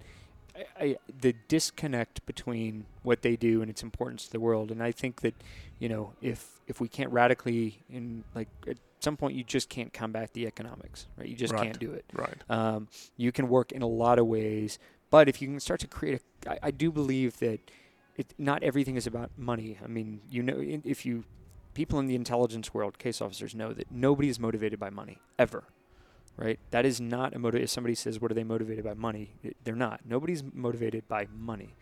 I, 0.56 0.84
I, 0.86 0.96
the 1.20 1.34
disconnect 1.50 2.26
between 2.26 2.86
what 3.04 3.22
they 3.24 3.36
do 3.36 3.62
and 3.62 3.70
its 3.70 3.84
importance 3.84 4.26
to 4.28 4.32
the 4.32 4.40
world, 4.40 4.72
and 4.72 4.82
I 4.82 4.92
think 4.92 5.22
that 5.22 5.36
you 5.80 5.90
know 5.90 6.14
if 6.22 6.62
if 6.68 6.80
we 6.80 6.88
can't 6.88 7.12
radically 7.12 7.84
in 7.90 8.24
like 8.34 8.48
at 8.68 8.78
some 9.02 9.18
point 9.18 9.36
you 9.36 9.44
just 9.44 9.68
can't 9.70 9.92
combat 9.94 10.34
the 10.34 10.48
economics, 10.48 11.08
right? 11.18 11.28
You 11.28 11.36
just 11.36 11.54
Right. 11.54 11.64
can't 11.64 11.80
do 11.80 11.92
it. 11.92 12.06
Right. 12.14 12.38
Um, 12.50 12.88
you 13.18 13.32
can 13.32 13.50
work 13.50 13.72
in 13.72 13.82
a 13.82 13.88
lot 13.88 14.18
of 14.18 14.26
ways, 14.28 14.80
but 15.12 15.28
if 15.28 15.42
you 15.42 15.48
can 15.50 15.60
start 15.60 15.80
to 15.82 15.88
create 15.88 16.22
a, 16.46 16.52
I, 16.52 16.60
I 16.68 16.72
do 16.72 16.92
believe 16.92 17.38
that 17.40 17.60
it 18.18 18.34
not 18.38 18.64
everything 18.64 18.96
is 18.96 19.06
about 19.08 19.32
money. 19.38 19.78
I 19.84 19.88
mean, 19.88 20.22
you 20.30 20.42
know, 20.44 20.56
if 20.60 21.06
you 21.06 21.24
people 21.74 22.00
in 22.00 22.06
the 22.08 22.16
intelligence 22.16 22.74
world, 22.74 22.98
case 22.98 23.22
officers 23.22 23.54
know 23.54 23.74
that 23.74 23.92
nobody 23.92 24.30
is 24.30 24.40
motivated 24.40 24.80
by 24.80 24.90
money 24.90 25.18
ever. 25.38 25.64
Right? 26.38 26.60
That 26.72 26.86
is 26.86 27.00
not 27.00 27.34
a 27.34 27.40
motive. 27.40 27.62
If 27.62 27.70
somebody 27.70 27.96
says, 27.96 28.20
"What 28.20 28.30
are 28.30 28.34
they 28.34 28.44
motivated 28.44 28.84
by 28.84 28.94
money?" 28.94 29.32
It- 29.42 29.56
They're 29.64 29.74
not. 29.76 30.02
Nobody's 30.06 30.44
motivated 30.54 31.08
by 31.08 31.28
money. 31.34 31.76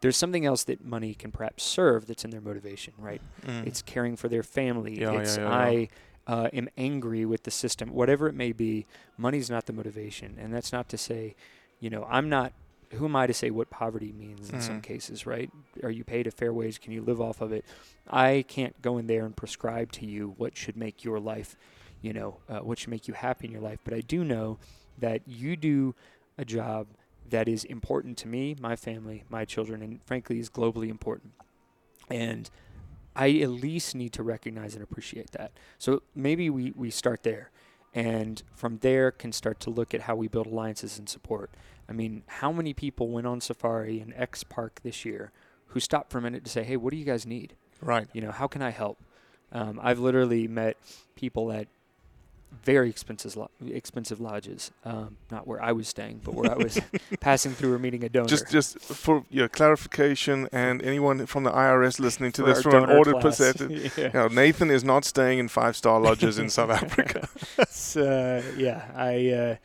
There's 0.00 0.16
something 0.16 0.44
else 0.46 0.64
that 0.64 0.84
money 0.84 1.14
can 1.14 1.30
perhaps 1.32 1.62
serve 1.64 2.06
that's 2.06 2.24
in 2.24 2.30
their 2.30 2.40
motivation, 2.40 2.94
right? 2.98 3.20
Mm. 3.46 3.66
It's 3.66 3.82
caring 3.82 4.16
for 4.16 4.28
their 4.28 4.42
family. 4.42 5.00
Yeah, 5.00 5.12
it's 5.20 5.36
yeah, 5.36 5.42
yeah. 5.42 5.54
I 5.54 5.88
uh, 6.26 6.48
am 6.54 6.68
angry 6.78 7.24
with 7.26 7.42
the 7.42 7.50
system, 7.50 7.90
whatever 7.90 8.26
it 8.28 8.34
may 8.34 8.52
be. 8.52 8.86
Money's 9.18 9.50
not 9.50 9.66
the 9.66 9.72
motivation, 9.74 10.36
and 10.38 10.52
that's 10.52 10.72
not 10.72 10.88
to 10.90 10.96
say, 10.98 11.34
you 11.80 11.90
know, 11.90 12.06
I'm 12.10 12.28
not. 12.30 12.52
Who 12.94 13.04
am 13.06 13.16
I 13.16 13.26
to 13.26 13.34
say 13.34 13.50
what 13.50 13.70
poverty 13.70 14.12
means 14.12 14.50
in 14.50 14.60
some 14.60 14.78
Mhm. 14.78 14.82
cases, 14.82 15.26
right? 15.26 15.50
Are 15.82 15.90
you 15.90 16.04
paid 16.04 16.26
a 16.26 16.30
fair 16.30 16.52
wage? 16.52 16.80
Can 16.80 16.92
you 16.92 17.02
live 17.02 17.20
off 17.20 17.40
of 17.40 17.52
it? 17.52 17.64
I 18.08 18.44
can't 18.48 18.80
go 18.82 18.98
in 18.98 19.06
there 19.06 19.24
and 19.24 19.36
prescribe 19.36 19.92
to 19.92 20.06
you 20.06 20.34
what 20.36 20.56
should 20.56 20.76
make 20.76 21.04
your 21.04 21.20
life, 21.20 21.56
you 22.02 22.12
know, 22.12 22.40
uh, 22.48 22.60
what 22.60 22.78
should 22.78 22.90
make 22.90 23.08
you 23.08 23.14
happy 23.14 23.46
in 23.46 23.52
your 23.52 23.60
life. 23.62 23.78
But 23.84 23.94
I 23.94 24.00
do 24.00 24.24
know 24.24 24.58
that 24.98 25.22
you 25.26 25.56
do 25.56 25.94
a 26.38 26.44
job 26.44 26.88
that 27.30 27.48
is 27.48 27.64
important 27.64 28.18
to 28.18 28.28
me, 28.28 28.54
my 28.60 28.76
family, 28.76 29.24
my 29.28 29.44
children, 29.44 29.82
and 29.82 30.02
frankly 30.04 30.38
is 30.38 30.50
globally 30.50 30.88
important. 30.88 31.32
And 32.08 32.50
I 33.16 33.30
at 33.40 33.50
least 33.50 33.94
need 33.94 34.12
to 34.14 34.22
recognize 34.22 34.74
and 34.74 34.82
appreciate 34.82 35.30
that. 35.32 35.52
So 35.78 36.02
maybe 36.14 36.50
we, 36.50 36.72
we 36.76 36.90
start 36.90 37.22
there. 37.22 37.50
And 37.94 38.42
from 38.56 38.78
there 38.78 39.12
can 39.12 39.30
start 39.32 39.60
to 39.60 39.70
look 39.70 39.94
at 39.94 40.02
how 40.02 40.16
we 40.16 40.26
build 40.26 40.46
alliances 40.48 40.98
and 40.98 41.08
support. 41.08 41.50
I 41.88 41.92
mean, 41.92 42.22
how 42.26 42.50
many 42.52 42.72
people 42.72 43.08
went 43.08 43.26
on 43.26 43.40
safari 43.40 44.00
in 44.00 44.12
X 44.14 44.42
Park 44.44 44.80
this 44.82 45.04
year 45.04 45.32
who 45.68 45.80
stopped 45.80 46.10
for 46.10 46.18
a 46.18 46.22
minute 46.22 46.44
to 46.44 46.50
say, 46.50 46.62
hey, 46.62 46.76
what 46.76 46.90
do 46.92 46.96
you 46.96 47.04
guys 47.04 47.26
need? 47.26 47.54
Right. 47.82 48.06
You 48.12 48.20
know, 48.22 48.30
how 48.30 48.46
can 48.46 48.62
I 48.62 48.70
help? 48.70 48.98
Um, 49.52 49.78
I've 49.82 49.98
literally 49.98 50.48
met 50.48 50.76
people 51.16 51.52
at 51.52 51.68
very 52.64 52.88
expensive 52.88 53.36
lo- 53.36 53.50
expensive 53.66 54.20
lodges, 54.20 54.70
um, 54.84 55.16
not 55.30 55.46
where 55.46 55.60
I 55.60 55.72
was 55.72 55.88
staying, 55.88 56.20
but 56.24 56.34
where 56.34 56.50
I 56.50 56.54
was 56.54 56.78
passing 57.20 57.52
through 57.52 57.72
or 57.74 57.78
meeting 57.80 58.04
a 58.04 58.08
donor. 58.08 58.28
Just, 58.28 58.48
just 58.48 58.78
for 58.78 59.24
your 59.28 59.48
clarification, 59.48 60.48
and 60.52 60.80
anyone 60.82 61.26
from 61.26 61.42
the 61.44 61.50
IRS 61.50 61.98
listening 61.98 62.30
to 62.32 62.42
For 62.42 62.48
this 62.48 62.62
from 62.62 62.84
an 62.84 62.90
audit 62.90 63.20
perspective, 63.20 63.92
Yeah. 63.98 64.04
you 64.06 64.10
know, 64.12 64.28
Nathan 64.28 64.70
is 64.70 64.84
not 64.84 65.04
staying 65.04 65.40
in 65.40 65.48
five-star 65.48 66.00
lodges 66.00 66.38
in 66.38 66.48
South 66.48 66.70
Africa. 66.82 67.28
Uh, 67.58 68.42
yeah, 68.56 68.84
I, 68.94 69.30
uh, 69.30 69.56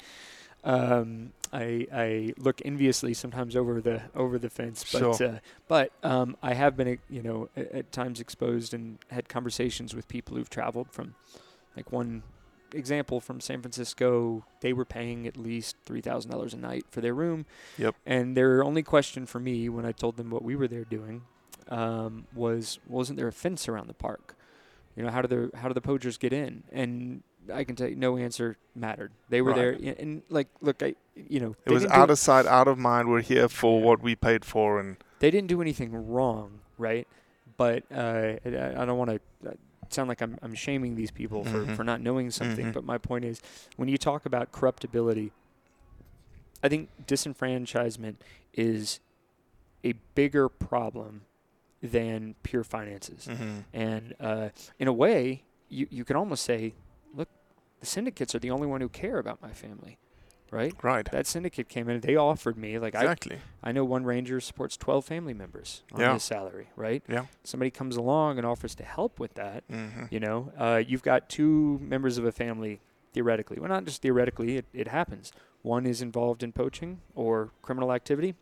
um, 0.63 1.31
I, 1.51 1.87
I 1.91 2.33
look 2.37 2.61
enviously 2.63 3.13
sometimes 3.13 3.55
over 3.55 3.81
the 3.81 4.01
over 4.15 4.37
the 4.37 4.49
fence, 4.49 4.85
but 4.91 5.15
Sure. 5.15 5.27
uh, 5.27 5.39
but 5.67 5.91
um, 6.03 6.37
I 6.43 6.53
have 6.53 6.77
been, 6.77 6.87
uh, 6.87 6.95
you 7.09 7.23
know, 7.23 7.49
at, 7.57 7.71
at 7.71 7.91
times 7.91 8.19
exposed 8.19 8.73
and 8.73 8.99
had 9.09 9.29
conversations 9.29 9.95
with 9.95 10.07
people 10.07 10.37
who've 10.37 10.49
traveled 10.49 10.91
from, 10.91 11.15
like 11.75 11.91
one 11.91 12.21
example 12.73 13.19
from 13.19 13.39
San 13.41 13.61
Francisco, 13.61 14.45
they 14.61 14.73
were 14.73 14.85
paying 14.85 15.25
at 15.25 15.37
least 15.37 15.75
three 15.85 16.01
thousand 16.01 16.29
dollars 16.29 16.53
a 16.53 16.57
night 16.57 16.85
for 16.91 17.01
their 17.01 17.15
room. 17.15 17.45
Yep. 17.79 17.95
And 18.05 18.37
their 18.37 18.63
only 18.63 18.83
question 18.83 19.25
for 19.25 19.39
me 19.39 19.69
when 19.69 19.85
I 19.85 19.91
told 19.91 20.17
them 20.17 20.29
what 20.29 20.43
we 20.43 20.55
were 20.55 20.67
there 20.67 20.85
doing 20.85 21.23
um, 21.69 22.27
was, 22.35 22.79
wasn't 22.87 23.17
there 23.17 23.27
a 23.27 23.31
fence 23.31 23.67
around 23.67 23.87
the 23.87 23.93
park? 23.95 24.35
You 24.95 25.03
know, 25.03 25.11
how 25.11 25.21
do 25.21 25.27
the 25.27 25.57
how 25.57 25.67
do 25.67 25.73
the 25.73 25.81
poachers 25.81 26.17
get 26.17 26.33
in? 26.33 26.63
And 26.71 27.23
I 27.51 27.63
can 27.63 27.75
tell 27.75 27.87
you, 27.87 27.95
no 27.95 28.17
answer 28.17 28.57
mattered. 28.75 29.11
They 29.29 29.41
were 29.41 29.51
Right. 29.51 29.79
there, 29.81 29.95
and 29.99 30.21
like, 30.29 30.47
look, 30.61 30.81
I, 30.83 30.95
you 31.15 31.39
know, 31.39 31.55
It 31.65 31.71
was 31.71 31.85
out 31.87 32.09
of 32.09 32.19
sight, 32.19 32.45
out 32.45 32.67
of 32.67 32.77
mind. 32.77 33.09
We're 33.09 33.21
here 33.21 33.49
for 33.49 33.81
what 33.81 34.01
we 34.01 34.15
paid 34.15 34.45
for, 34.45 34.79
and 34.79 34.97
they 35.19 35.31
didn't 35.31 35.47
do 35.47 35.61
anything 35.61 35.91
wrong, 36.11 36.59
right? 36.77 37.07
But 37.57 37.83
uh, 37.91 38.35
I, 38.45 38.73
I 38.77 38.85
don't 38.85 38.97
want 38.97 39.09
to 39.11 39.19
sound 39.89 40.07
like 40.07 40.21
I'm, 40.21 40.37
I'm 40.41 40.53
shaming 40.53 40.95
these 40.95 41.11
people 41.11 41.43
for, 41.43 41.65
Mhm. 41.65 41.75
for 41.75 41.83
not 41.83 41.99
knowing 41.99 42.29
something. 42.31 42.67
Mhm. 42.67 42.73
But 42.73 42.83
my 42.83 42.97
point 42.99 43.25
is, 43.25 43.41
when 43.75 43.89
you 43.89 43.97
talk 43.97 44.25
about 44.25 44.51
corruptibility, 44.51 45.31
I 46.63 46.69
think 46.69 46.89
disenfranchisement 47.07 48.15
is 48.53 48.99
a 49.83 49.93
bigger 50.13 50.47
problem 50.47 51.21
than 51.81 52.35
pure 52.43 52.63
finances. 52.63 53.27
Mhm. 53.27 53.63
And 53.73 54.13
uh, 54.19 54.49
in 54.77 54.87
a 54.87 54.93
way, 54.93 55.43
you, 55.69 55.87
you 55.89 56.03
can 56.05 56.15
almost 56.15 56.43
say, 56.43 56.73
the 57.79 57.85
syndicates 57.85 58.33
are 58.35 58.39
the 58.39 58.51
only 58.51 58.67
one 58.67 58.81
who 58.81 58.89
care 58.89 59.17
about 59.19 59.41
my 59.41 59.51
family, 59.51 59.97
right? 60.51 60.73
Right. 60.81 61.09
That 61.11 61.27
syndicate 61.27 61.69
came 61.69 61.87
in 61.89 61.95
and 61.95 62.03
they 62.03 62.15
offered 62.15 62.57
me 62.57 62.77
like 62.79 62.93
Exactly. 62.95 63.37
I 63.63 63.69
I 63.69 63.71
know 63.71 63.85
one 63.85 64.03
ranger 64.03 64.39
supports 64.39 64.75
12 64.77 65.05
family 65.05 65.33
members 65.33 65.83
on 65.93 66.01
Yeah. 66.01 66.13
his 66.13 66.23
salary, 66.23 66.67
right? 66.75 67.03
Yeah. 67.07 67.25
Somebody 67.43 67.71
comes 67.71 67.95
along 67.95 68.37
and 68.37 68.45
offers 68.47 68.75
to 68.75 68.83
help 68.83 69.19
with 69.19 69.33
that. 69.35 69.67
Mhm. 69.69 70.11
You 70.11 70.19
know, 70.19 70.51
uh, 70.57 70.81
you've 70.85 71.03
got 71.03 71.29
two 71.29 71.79
members 71.81 72.17
of 72.17 72.25
a 72.25 72.31
family 72.31 72.79
theoretically. 73.13 73.59
Well, 73.59 73.69
not 73.69 73.85
just 73.85 74.01
theoretically, 74.01 74.57
it, 74.57 74.65
it 74.73 74.87
happens. 74.87 75.31
One 75.61 75.85
is 75.85 76.01
involved 76.01 76.41
in 76.43 76.51
poaching 76.51 77.01
or 77.15 77.51
criminal 77.61 77.91
activity. 77.91 78.35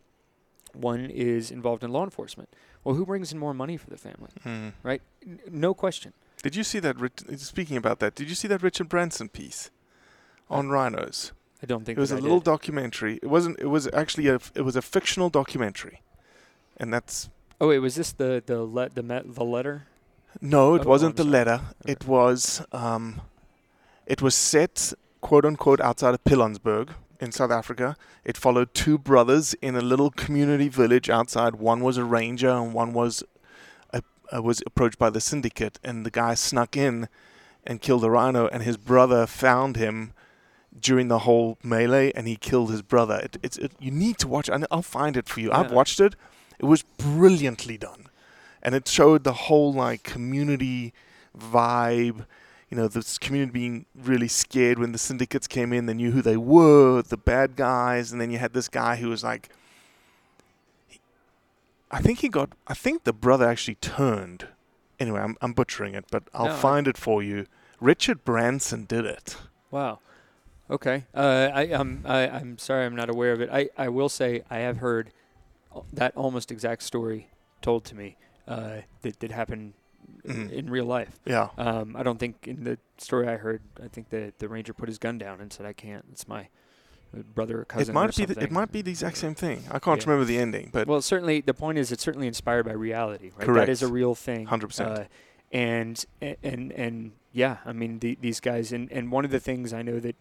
One 0.74 1.06
is 1.10 1.50
involved 1.52 1.84
in 1.84 1.92
law 1.92 2.04
enforcement. 2.04 2.50
Well, 2.84 2.96
who 2.96 3.06
brings 3.06 3.32
in 3.32 3.40
more 3.40 3.54
money 3.54 3.78
for 3.78 3.90
the 3.90 3.98
family, 3.98 4.30
Mhm. 4.46 4.74
right? 4.84 5.02
N- 5.26 5.40
no 5.50 5.74
question. 5.74 6.14
Did 6.44 6.56
you 6.56 6.64
see 6.64 6.80
that? 6.80 7.00
Rich- 7.00 7.24
Speaking 7.38 7.78
about 7.78 8.00
that, 8.00 8.16
did 8.16 8.30
you 8.30 8.36
see 8.36 8.48
that 8.48 8.62
Richard 8.62 8.90
Branson 8.90 9.30
piece 9.30 9.70
on 10.50 10.70
rhinos? 10.70 11.32
I 11.62 11.66
don't 11.66 11.84
think 11.86 11.98
it 11.98 12.02
was 12.02 12.12
a 12.12 12.18
I 12.18 12.20
little 12.20 12.40
did. 12.40 12.46
documentary. 12.46 13.20
It 13.24 13.28
wasn't. 13.28 13.60
It 13.60 13.68
was 13.68 13.90
actually 13.94 14.28
a. 14.28 14.36
It 14.56 14.62
was 14.62 14.76
a 14.76 14.82
fictional 14.82 15.30
documentary, 15.30 16.02
and 16.78 16.94
that's 16.94 17.30
Oh, 17.60 17.70
wait, 17.70 17.80
was 17.80 17.96
this 17.96 18.12
the 18.12 18.44
the 18.46 18.62
le- 18.64 18.90
the 18.90 19.02
met 19.04 19.34
the 19.34 19.44
letter? 19.44 19.88
no. 20.42 20.76
It 20.76 20.84
Oh, 20.86 20.90
wasn't 20.90 21.16
the 21.16 21.24
letter. 21.24 21.62
It 21.86 22.06
was. 22.06 22.64
Um, 22.72 23.22
it 24.06 24.22
was 24.22 24.36
set 24.36 24.94
quote 25.22 25.44
unquote 25.46 25.82
outside 25.82 26.14
of 26.14 26.24
Pilanesberg 26.24 26.90
in 27.20 27.32
South 27.32 27.50
Africa. 27.52 27.98
It 28.24 28.38
followed 28.38 28.76
two 28.76 29.00
brothers 29.00 29.56
in 29.56 29.76
a 29.76 29.82
little 29.82 30.12
community 30.12 30.70
village 30.70 31.10
outside. 31.10 31.56
One 31.56 31.82
was 31.82 31.98
a 31.98 32.06
ranger 32.06 32.50
and 32.52 32.72
one 32.76 32.94
was 32.94 33.24
uh, 34.36 34.42
was 34.42 34.62
approached 34.66 34.98
by 34.98 35.10
the 35.10 35.22
syndicate, 35.22 35.80
and 35.84 36.06
the 36.06 36.12
guy 36.12 36.34
snuck 36.34 36.76
in 36.76 37.08
and 37.66 37.82
killed 37.82 38.04
a 38.04 38.10
rhino, 38.10 38.48
and 38.48 38.64
his 38.64 38.78
brother 38.78 39.26
found 39.28 39.76
him 39.76 40.14
during 40.80 41.08
the 41.08 41.20
whole 41.20 41.58
melee, 41.64 42.12
and 42.16 42.28
he 42.28 42.36
killed 42.36 42.72
his 42.72 42.82
brother. 42.82 43.20
It, 43.24 43.38
it's 43.44 43.58
it, 43.58 43.72
you 43.80 43.92
need 43.92 44.18
to 44.20 44.28
watch. 44.28 44.50
it, 44.50 44.54
and 44.54 44.66
I'll 44.72 44.82
find 44.82 45.18
it 45.18 45.28
for 45.28 45.40
you. 45.40 45.52
I've 45.52 45.72
watched 45.72 46.00
it. 46.00 46.16
It 46.60 46.66
was 46.66 46.84
brilliantly 46.84 47.78
done, 47.78 48.08
and 48.64 48.76
it 48.76 48.88
showed 48.88 49.24
the 49.24 49.34
whole 49.34 49.74
like 49.74 50.04
community 50.04 50.94
vibe. 51.38 52.26
You 52.70 52.76
know, 52.78 52.88
this 52.88 53.18
community 53.18 53.52
being 53.52 53.86
really 53.96 54.28
scared 54.28 54.78
when 54.78 54.92
the 54.92 54.98
syndicates 54.98 55.48
came 55.48 55.72
in. 55.72 55.86
They 55.86 55.94
knew 55.94 56.12
who 56.12 56.22
they 56.22 56.36
were, 56.38 57.02
the 57.02 57.18
bad 57.18 57.56
guys, 57.56 58.12
and 58.12 58.20
then 58.20 58.30
you 58.30 58.40
had 58.40 58.54
this 58.54 58.68
guy 58.68 58.98
who 58.98 59.10
was 59.10 59.24
like, 59.24 59.50
I 61.92 62.02
think 62.02 62.20
he 62.20 62.30
got. 62.30 62.50
I 62.68 62.74
think 62.74 63.04
the 63.04 63.14
brother 63.14 63.48
actually 63.48 63.76
turned. 63.76 64.48
Anyway, 65.00 65.20
I'm 65.22 65.36
I'm 65.42 65.54
butchering 65.54 65.94
it, 65.96 66.06
but 66.12 66.24
I'll 66.34 66.48
No, 66.48 66.54
I- 66.54 66.56
find 66.58 66.88
it 66.88 66.98
for 66.98 67.22
you. 67.24 67.46
Richard 67.80 68.24
Branson 68.26 68.86
did 68.86 69.06
it. 69.06 69.38
Wow. 69.72 70.00
Okay. 70.70 71.06
Uh, 71.14 71.50
I, 71.54 71.70
um, 71.72 72.02
I, 72.06 72.28
I'm 72.28 72.58
sorry, 72.58 72.86
I'm 72.86 72.96
not 72.96 73.10
aware 73.10 73.32
of 73.32 73.40
it. 73.40 73.50
I, 73.52 73.70
I 73.78 73.88
will 73.90 74.10
say 74.10 74.44
I 74.50 74.58
have 74.58 74.78
heard 74.78 75.12
that 75.94 76.12
almost 76.18 76.52
exact 76.52 76.84
story 76.84 77.30
told 77.62 77.86
to 77.86 77.96
me 77.96 78.18
uh, 78.48 78.78
that 79.02 79.20
that 79.20 79.32
happened 79.32 79.74
Mhm. 80.26 80.52
in 80.52 80.70
real 80.70 80.86
life. 80.86 81.20
Yeah. 81.26 81.50
Um, 81.58 81.96
I 81.96 82.04
don't 82.04 82.18
think 82.20 82.48
in 82.48 82.64
the 82.64 82.78
story 82.98 83.28
I 83.28 83.38
heard, 83.38 83.62
I 83.82 83.88
think 83.88 84.10
the 84.10 84.34
the 84.40 84.50
ranger 84.50 84.74
put 84.74 84.90
his 84.90 84.98
gun 84.98 85.18
down 85.18 85.40
and 85.40 85.54
said, 85.54 85.66
"I 85.66 85.74
can't. 85.74 86.04
It's 86.12 86.28
my, 86.28 86.50
brother 87.36 87.62
or 87.62 87.66
cousin. 87.66 87.92
It 87.92 87.94
might 87.94 88.16
be. 88.16 88.26
The, 88.26 88.42
it 88.44 88.52
might 88.52 88.72
be 88.72 88.82
the 88.82 88.92
exact 88.92 89.18
same 89.18 89.36
thing. 89.36 89.64
I 89.72 89.80
can't 89.80 90.00
Yeah. 90.02 90.10
remember 90.10 90.26
the 90.26 90.38
ending, 90.38 90.70
but 90.72 90.88
well, 90.88 91.02
certainly 91.02 91.42
the 91.42 91.54
point 91.54 91.78
is 91.78 91.92
it's 91.92 92.04
certainly 92.04 92.28
inspired 92.28 92.66
by 92.66 92.74
reality. 92.74 93.26
Right? 93.32 93.40
That 93.40 93.46
Correct. 93.46 93.70
is 93.70 93.82
a 93.82 93.88
real 93.88 94.16
thing. 94.16 94.48
100%. 94.48 94.86
Uh, 94.86 95.04
and 95.52 96.06
and 96.22 96.72
and 96.74 97.12
yeah, 97.32 97.58
I 97.66 97.72
mean 97.74 98.00
the, 98.00 98.18
these 98.20 98.40
guys 98.40 98.72
and 98.74 98.92
and 98.92 99.12
one 99.12 99.24
of 99.26 99.32
the 99.32 99.40
things 99.40 99.72
I 99.74 99.82
know 99.82 100.00
that 100.00 100.16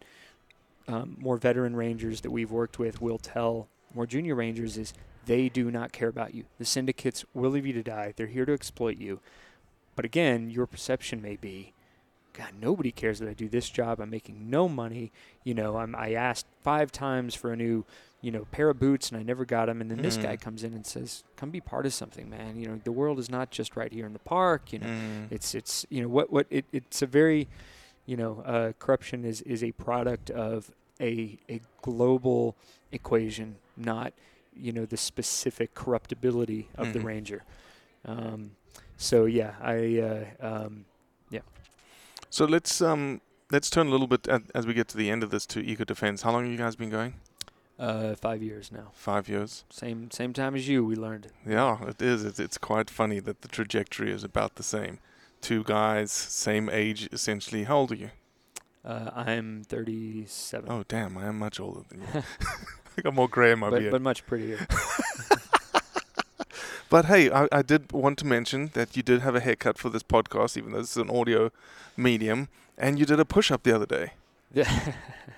um, 0.88 1.16
more 1.18 1.36
veteran 1.36 1.74
rangers 1.74 2.20
that 2.20 2.30
we've 2.30 2.50
worked 2.50 2.78
with 2.78 3.00
will 3.02 3.18
tell 3.18 3.68
more 3.94 4.06
junior 4.06 4.34
rangers 4.36 4.76
is 4.78 4.94
they 5.26 5.48
do 5.48 5.70
not 5.72 5.90
care 5.90 6.08
about 6.08 6.34
you. 6.34 6.44
The 6.58 6.64
syndicates 6.64 7.24
will 7.34 7.50
leave 7.50 7.66
you 7.66 7.72
to 7.72 7.82
die. 7.82 8.12
They're 8.14 8.28
here 8.28 8.44
to 8.46 8.52
exploit 8.52 8.96
you. 8.98 9.18
But 9.96 10.04
again, 10.04 10.50
your 10.50 10.66
perception 10.66 11.20
may 11.20 11.34
be, 11.36 11.72
God, 12.36 12.50
nobody 12.60 12.92
cares 12.92 13.18
that 13.20 13.28
I 13.28 13.32
do 13.32 13.48
this 13.48 13.70
job. 13.70 13.98
I'm 13.98 14.10
making 14.10 14.50
no 14.50 14.68
money. 14.68 15.10
You 15.42 15.54
know, 15.54 15.76
I'm, 15.78 15.94
I 15.96 16.12
asked 16.12 16.46
five 16.62 16.92
times 16.92 17.34
for 17.34 17.50
a 17.50 17.56
new, 17.56 17.84
you 18.20 18.30
know, 18.30 18.44
pair 18.50 18.68
of 18.68 18.78
boots 18.78 19.08
and 19.10 19.18
I 19.18 19.22
never 19.22 19.46
got 19.46 19.66
them. 19.66 19.80
And 19.80 19.90
then 19.90 20.02
this 20.02 20.18
guy 20.18 20.36
Mm. 20.36 20.40
comes 20.42 20.62
in 20.62 20.74
and 20.74 20.84
says, 20.84 21.24
"Come 21.36 21.50
be 21.50 21.60
part 21.62 21.86
of 21.86 21.94
something, 21.94 22.28
man. 22.28 22.56
You 22.60 22.68
know, 22.68 22.80
the 22.84 22.92
world 22.92 23.18
is 23.18 23.30
not 23.30 23.50
just 23.50 23.74
right 23.74 23.90
here 23.90 24.04
in 24.04 24.12
the 24.12 24.18
park. 24.18 24.70
You 24.72 24.80
know, 24.80 24.86
Mm. 24.86 25.26
it's 25.30 25.54
it's 25.54 25.86
you 25.88 26.02
know 26.02 26.08
what 26.08 26.30
what 26.30 26.46
it, 26.50 26.66
it's 26.72 27.00
a 27.00 27.06
very, 27.06 27.48
you 28.04 28.16
know, 28.18 28.42
uh, 28.44 28.72
corruption 28.78 29.24
is 29.24 29.40
is 29.42 29.64
a 29.64 29.72
product 29.72 30.28
of 30.30 30.70
a 31.00 31.38
a 31.48 31.60
global 31.80 32.54
equation, 32.92 33.56
not 33.78 34.12
you 34.54 34.72
know 34.72 34.84
the 34.84 34.96
specific 34.98 35.74
corruptibility 35.74 36.68
of 36.76 36.92
the 36.92 36.98
Mhm. 36.98 37.04
ranger. 37.04 37.44
Um, 38.04 38.50
so 38.98 39.24
yeah, 39.24 39.54
I 39.60 40.00
uh, 40.00 40.64
um. 40.66 40.84
So 42.30 42.44
let's 42.44 42.80
um 42.80 43.20
let's 43.50 43.70
turn 43.70 43.86
a 43.86 43.90
little 43.90 44.06
bit 44.06 44.28
at, 44.28 44.42
as 44.54 44.66
we 44.66 44.74
get 44.74 44.88
to 44.88 44.96
the 44.96 45.10
end 45.10 45.22
of 45.22 45.30
this 45.30 45.46
to 45.46 45.60
eco 45.60 45.84
defense. 45.84 46.22
How 46.22 46.32
long 46.32 46.44
have 46.44 46.52
you 46.52 46.58
guys 46.58 46.76
been 46.76 46.90
going? 46.90 47.14
Uh, 47.78 48.14
five 48.14 48.42
years 48.42 48.72
now. 48.72 48.90
Five 48.94 49.28
years. 49.28 49.64
Same 49.70 50.10
same 50.10 50.32
time 50.32 50.54
as 50.54 50.68
you. 50.68 50.84
We 50.84 50.96
learned. 50.96 51.28
Yeah, 51.46 51.82
it 51.86 52.00
is. 52.00 52.24
It's, 52.24 52.40
it's 52.40 52.58
quite 52.58 52.88
funny 52.88 53.20
that 53.20 53.42
the 53.42 53.48
trajectory 53.48 54.10
is 54.10 54.24
about 54.24 54.54
the 54.56 54.62
same. 54.62 54.98
Two 55.42 55.62
guys, 55.62 56.10
same 56.10 56.70
age 56.70 57.08
essentially. 57.12 57.64
How 57.64 57.78
old 57.78 57.92
are 57.92 57.96
you? 57.96 58.10
Uh, 58.84 59.10
I'm 59.14 59.64
37. 59.64 60.70
Oh 60.70 60.84
damn, 60.88 61.18
I 61.18 61.26
am 61.26 61.38
much 61.38 61.60
older 61.60 61.80
than 61.88 62.00
you. 62.00 62.22
I 62.98 63.02
got 63.02 63.14
more 63.14 63.28
grey 63.28 63.52
in 63.52 63.58
my 63.58 63.68
but, 63.68 63.80
beard. 63.80 63.92
but 63.92 64.00
much 64.00 64.24
prettier. 64.26 64.66
But 66.88 67.06
hey, 67.06 67.30
I, 67.30 67.48
I 67.50 67.62
did 67.62 67.92
want 67.92 68.18
to 68.18 68.26
mention 68.26 68.70
that 68.74 68.96
you 68.96 69.02
did 69.02 69.20
have 69.22 69.34
a 69.34 69.40
haircut 69.40 69.76
for 69.78 69.90
this 69.90 70.02
podcast, 70.02 70.56
even 70.56 70.72
though 70.72 70.78
this 70.80 70.92
is 70.92 70.96
an 71.02 71.10
audio 71.10 71.50
medium, 71.96 72.48
and 72.78 72.98
you 72.98 73.04
did 73.06 73.18
a 73.18 73.24
push 73.24 73.50
up 73.50 73.62
the 73.64 73.74
other 73.74 73.86
day. 73.86 74.12
Yeah, 74.54 74.92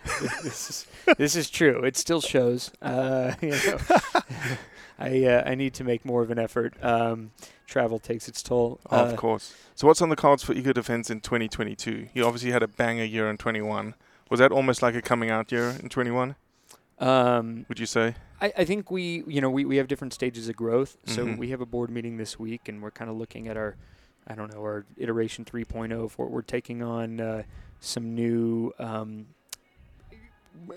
this 0.43 0.69
is 0.71 0.87
this 1.17 1.35
is 1.35 1.49
true. 1.49 1.83
It 1.85 1.97
still 1.97 2.21
shows. 2.21 2.71
Uh, 2.83 3.35
you 3.41 3.51
know, 3.51 3.79
I 4.99 5.25
uh, 5.25 5.43
I 5.47 5.55
need 5.55 5.73
to 5.75 5.85
make 5.85 6.05
more 6.05 6.23
of 6.23 6.31
an 6.31 6.39
effort. 6.39 6.75
Um, 6.85 7.31
travel 7.67 7.99
takes 7.99 8.29
its 8.29 8.43
toll. 8.43 8.79
Oh, 8.91 8.99
Uh, 8.99 9.05
of 9.07 9.17
course. 9.17 9.55
So 9.75 9.87
what's 9.87 10.03
on 10.03 10.09
the 10.11 10.17
cards 10.17 10.43
for 10.43 10.53
Eco 10.53 10.73
Defense 10.73 11.09
in 11.11 11.21
2022? 11.21 12.09
You 12.13 12.25
obviously 12.27 12.51
had 12.51 12.63
a 12.63 12.69
banger 12.69 13.05
year 13.05 13.31
in 13.31 13.39
21. 13.39 13.95
Was 14.31 14.41
that 14.41 14.53
almost 14.53 14.83
like 14.83 14.95
a 14.95 15.01
coming 15.03 15.31
out 15.31 15.51
year 15.51 15.71
in 15.83 15.89
21? 15.89 16.35
Um, 17.01 17.65
Would 17.69 17.79
you 17.79 17.87
say? 17.87 18.15
I, 18.41 18.53
I 18.59 18.65
think 18.65 18.91
we, 18.91 19.23
you 19.27 19.41
know, 19.41 19.51
we, 19.51 19.65
we 19.65 19.77
have 19.77 19.89
different 19.89 20.13
stages 20.15 20.49
of 20.49 20.57
growth. 20.57 20.97
So 21.07 21.27
Mhm. 21.27 21.39
we 21.39 21.51
have 21.51 21.61
a 21.61 21.67
board 21.67 21.91
meeting 21.91 22.17
this 22.17 22.39
week, 22.39 22.69
and 22.69 22.83
we're 22.83 22.91
kind 22.91 23.11
of 23.11 23.17
looking 23.17 23.49
at 23.49 23.57
our, 23.57 23.77
I 24.27 24.35
don't 24.35 24.53
know, 24.53 24.61
our 24.61 24.85
iteration 24.97 25.45
3.0. 25.45 26.11
For 26.11 26.27
we're 26.29 26.43
taking 26.43 26.83
on 26.83 27.21
uh, 27.21 27.43
some 27.81 28.15
new, 28.15 28.73
um, 28.79 29.27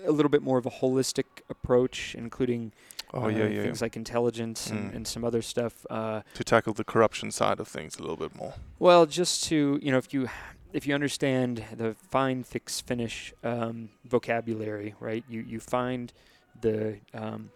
a 0.06 0.12
little 0.12 0.30
bit 0.30 0.42
more 0.42 0.58
of 0.58 0.66
a 0.66 0.70
holistic 0.70 1.24
approach, 1.50 2.14
including 2.16 2.72
Oh 3.14 3.24
uh, 3.24 3.28
yeah, 3.28 3.46
yeah. 3.46 3.62
things 3.62 3.82
like 3.82 3.94
intelligence 3.96 4.68
and, 4.70 4.90
Mm. 4.92 4.96
and 4.96 5.06
some 5.06 5.22
other 5.24 5.42
stuff. 5.42 5.84
Uh, 5.90 6.22
to 6.34 6.42
tackle 6.44 6.72
the 6.72 6.84
corruption 6.84 7.30
side 7.30 7.60
of 7.60 7.68
things 7.68 7.96
a 7.98 8.00
little 8.00 8.16
bit 8.16 8.34
more. 8.34 8.54
well, 8.78 9.04
just 9.06 9.44
to 9.44 9.78
you 9.82 9.90
know, 9.92 9.98
if 9.98 10.14
you 10.14 10.28
if 10.72 10.86
you 10.86 10.94
understand 10.94 11.64
the 11.76 11.94
find, 11.94 12.46
fix, 12.46 12.80
finish 12.80 13.32
um, 13.44 13.90
vocabulary, 14.04 14.94
right? 15.00 15.24
You 15.28 15.40
you 15.42 15.60
find 15.60 16.12
the 16.60 16.98
um, 17.14 17.50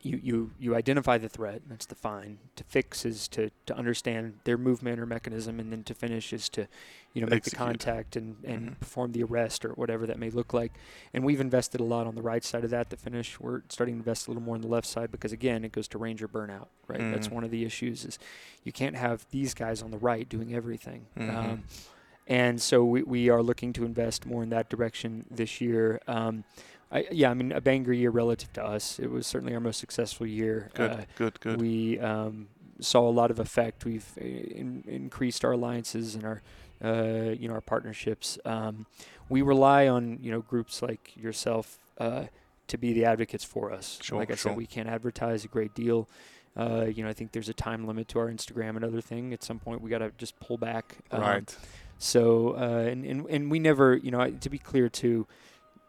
you 0.00 0.18
you 0.22 0.50
you 0.58 0.74
identify 0.74 1.18
the 1.18 1.28
threat. 1.28 1.62
That's 1.68 1.86
the 1.86 1.94
find. 1.94 2.38
To 2.56 2.64
fix 2.64 3.04
is 3.04 3.28
to 3.28 3.50
to 3.66 3.76
understand 3.76 4.38
their 4.44 4.56
movement 4.56 4.98
or 4.98 5.06
mechanism, 5.06 5.60
and 5.60 5.70
then 5.70 5.84
to 5.84 5.94
finish 5.94 6.32
is 6.32 6.48
to 6.50 6.66
you 7.12 7.20
know 7.20 7.26
make 7.26 7.38
Execute. 7.38 7.58
the 7.58 7.64
contact 7.64 8.16
and 8.16 8.36
and 8.44 8.70
Mhm. 8.70 8.80
perform 8.80 9.12
the 9.12 9.22
arrest 9.22 9.64
or 9.66 9.72
whatever 9.74 10.06
that 10.06 10.18
may 10.18 10.30
look 10.30 10.54
like. 10.54 10.72
And 11.12 11.24
we've 11.24 11.40
invested 11.40 11.80
a 11.80 11.84
lot 11.84 12.06
on 12.06 12.14
the 12.14 12.22
right 12.22 12.42
side 12.42 12.64
of 12.64 12.70
that. 12.70 12.88
The 12.90 12.96
finish, 12.96 13.38
we're 13.38 13.62
starting 13.68 13.96
to 13.96 13.98
invest 13.98 14.26
a 14.26 14.30
little 14.30 14.42
more 14.42 14.54
on 14.54 14.62
the 14.62 14.68
left 14.68 14.86
side 14.86 15.10
because 15.10 15.32
again, 15.32 15.64
it 15.64 15.72
goes 15.72 15.88
to 15.88 15.98
ranger 15.98 16.26
burnout. 16.26 16.68
Right. 16.88 16.98
That's 17.10 17.28
Mhm. 17.28 17.32
one 17.32 17.44
of 17.44 17.50
the 17.50 17.64
issues 17.64 18.04
is 18.06 18.18
you 18.64 18.72
can't 18.72 18.96
have 18.96 19.26
these 19.30 19.52
guys 19.54 19.82
on 19.82 19.90
the 19.90 19.98
right 19.98 20.26
doing 20.28 20.54
everything. 20.54 21.06
Mhm. 21.18 21.34
Um, 21.36 21.64
and 22.26 22.60
so 22.60 22.84
we, 22.84 23.02
we 23.02 23.28
are 23.28 23.42
looking 23.42 23.72
to 23.74 23.84
invest 23.84 24.26
more 24.26 24.42
in 24.42 24.50
that 24.50 24.68
direction 24.68 25.26
this 25.30 25.60
year. 25.60 26.00
Um, 26.06 26.44
I, 26.90 27.06
yeah, 27.10 27.30
I 27.30 27.34
mean 27.34 27.52
a 27.52 27.60
banger 27.60 27.92
year 27.92 28.10
relative 28.10 28.52
to 28.54 28.64
us. 28.64 28.98
It 28.98 29.10
was 29.10 29.26
certainly 29.26 29.54
our 29.54 29.60
most 29.60 29.78
successful 29.80 30.26
year. 30.26 30.70
Good, 30.74 30.90
Uh, 30.90 31.00
good, 31.16 31.40
good. 31.40 31.60
we 31.60 31.98
um, 31.98 32.48
saw 32.80 33.08
a 33.08 33.10
lot 33.10 33.30
of 33.30 33.38
effect. 33.38 33.84
We've 33.84 34.06
uh, 34.20 34.24
in, 34.24 34.84
increased 34.86 35.44
our 35.44 35.52
alliances 35.52 36.14
and 36.14 36.24
our 36.24 36.42
uh, 36.84 37.30
you 37.38 37.48
know 37.48 37.54
our 37.54 37.60
partnerships. 37.60 38.38
Um, 38.44 38.86
we 39.28 39.40
rely 39.42 39.88
on 39.88 40.18
you 40.20 40.30
know 40.30 40.40
groups 40.42 40.82
like 40.82 41.16
yourself 41.16 41.78
uh, 41.98 42.24
to 42.68 42.78
be 42.78 42.92
the 42.92 43.04
advocates 43.06 43.44
for 43.44 43.72
us. 43.72 43.98
Sure, 44.02 44.18
like 44.18 44.30
I 44.30 44.34
sure. 44.34 44.50
said, 44.50 44.56
we 44.56 44.66
can't 44.66 44.88
advertise 44.88 45.44
a 45.44 45.48
great 45.48 45.74
deal. 45.74 46.08
Uh, 46.54 46.84
you 46.84 47.02
know, 47.02 47.08
I 47.08 47.14
think 47.14 47.32
there's 47.32 47.48
a 47.48 47.54
time 47.54 47.86
limit 47.86 48.08
to 48.08 48.18
our 48.18 48.28
Instagram 48.28 48.76
and 48.76 48.84
other 48.84 49.00
thing. 49.00 49.32
At 49.32 49.42
some 49.42 49.58
point, 49.58 49.80
we 49.80 49.88
got 49.88 49.98
to 49.98 50.12
just 50.18 50.38
pull 50.38 50.58
back. 50.58 50.98
Um, 51.10 51.20
right. 51.22 51.56
So, 52.02 52.56
uh, 52.56 52.90
and, 52.90 53.04
and 53.06 53.26
and 53.30 53.50
we 53.50 53.58
never, 53.60 53.96
you 53.96 54.10
know, 54.10 54.28
to 54.28 54.50
be 54.50 54.58
clear 54.58 54.88
too, 54.88 55.26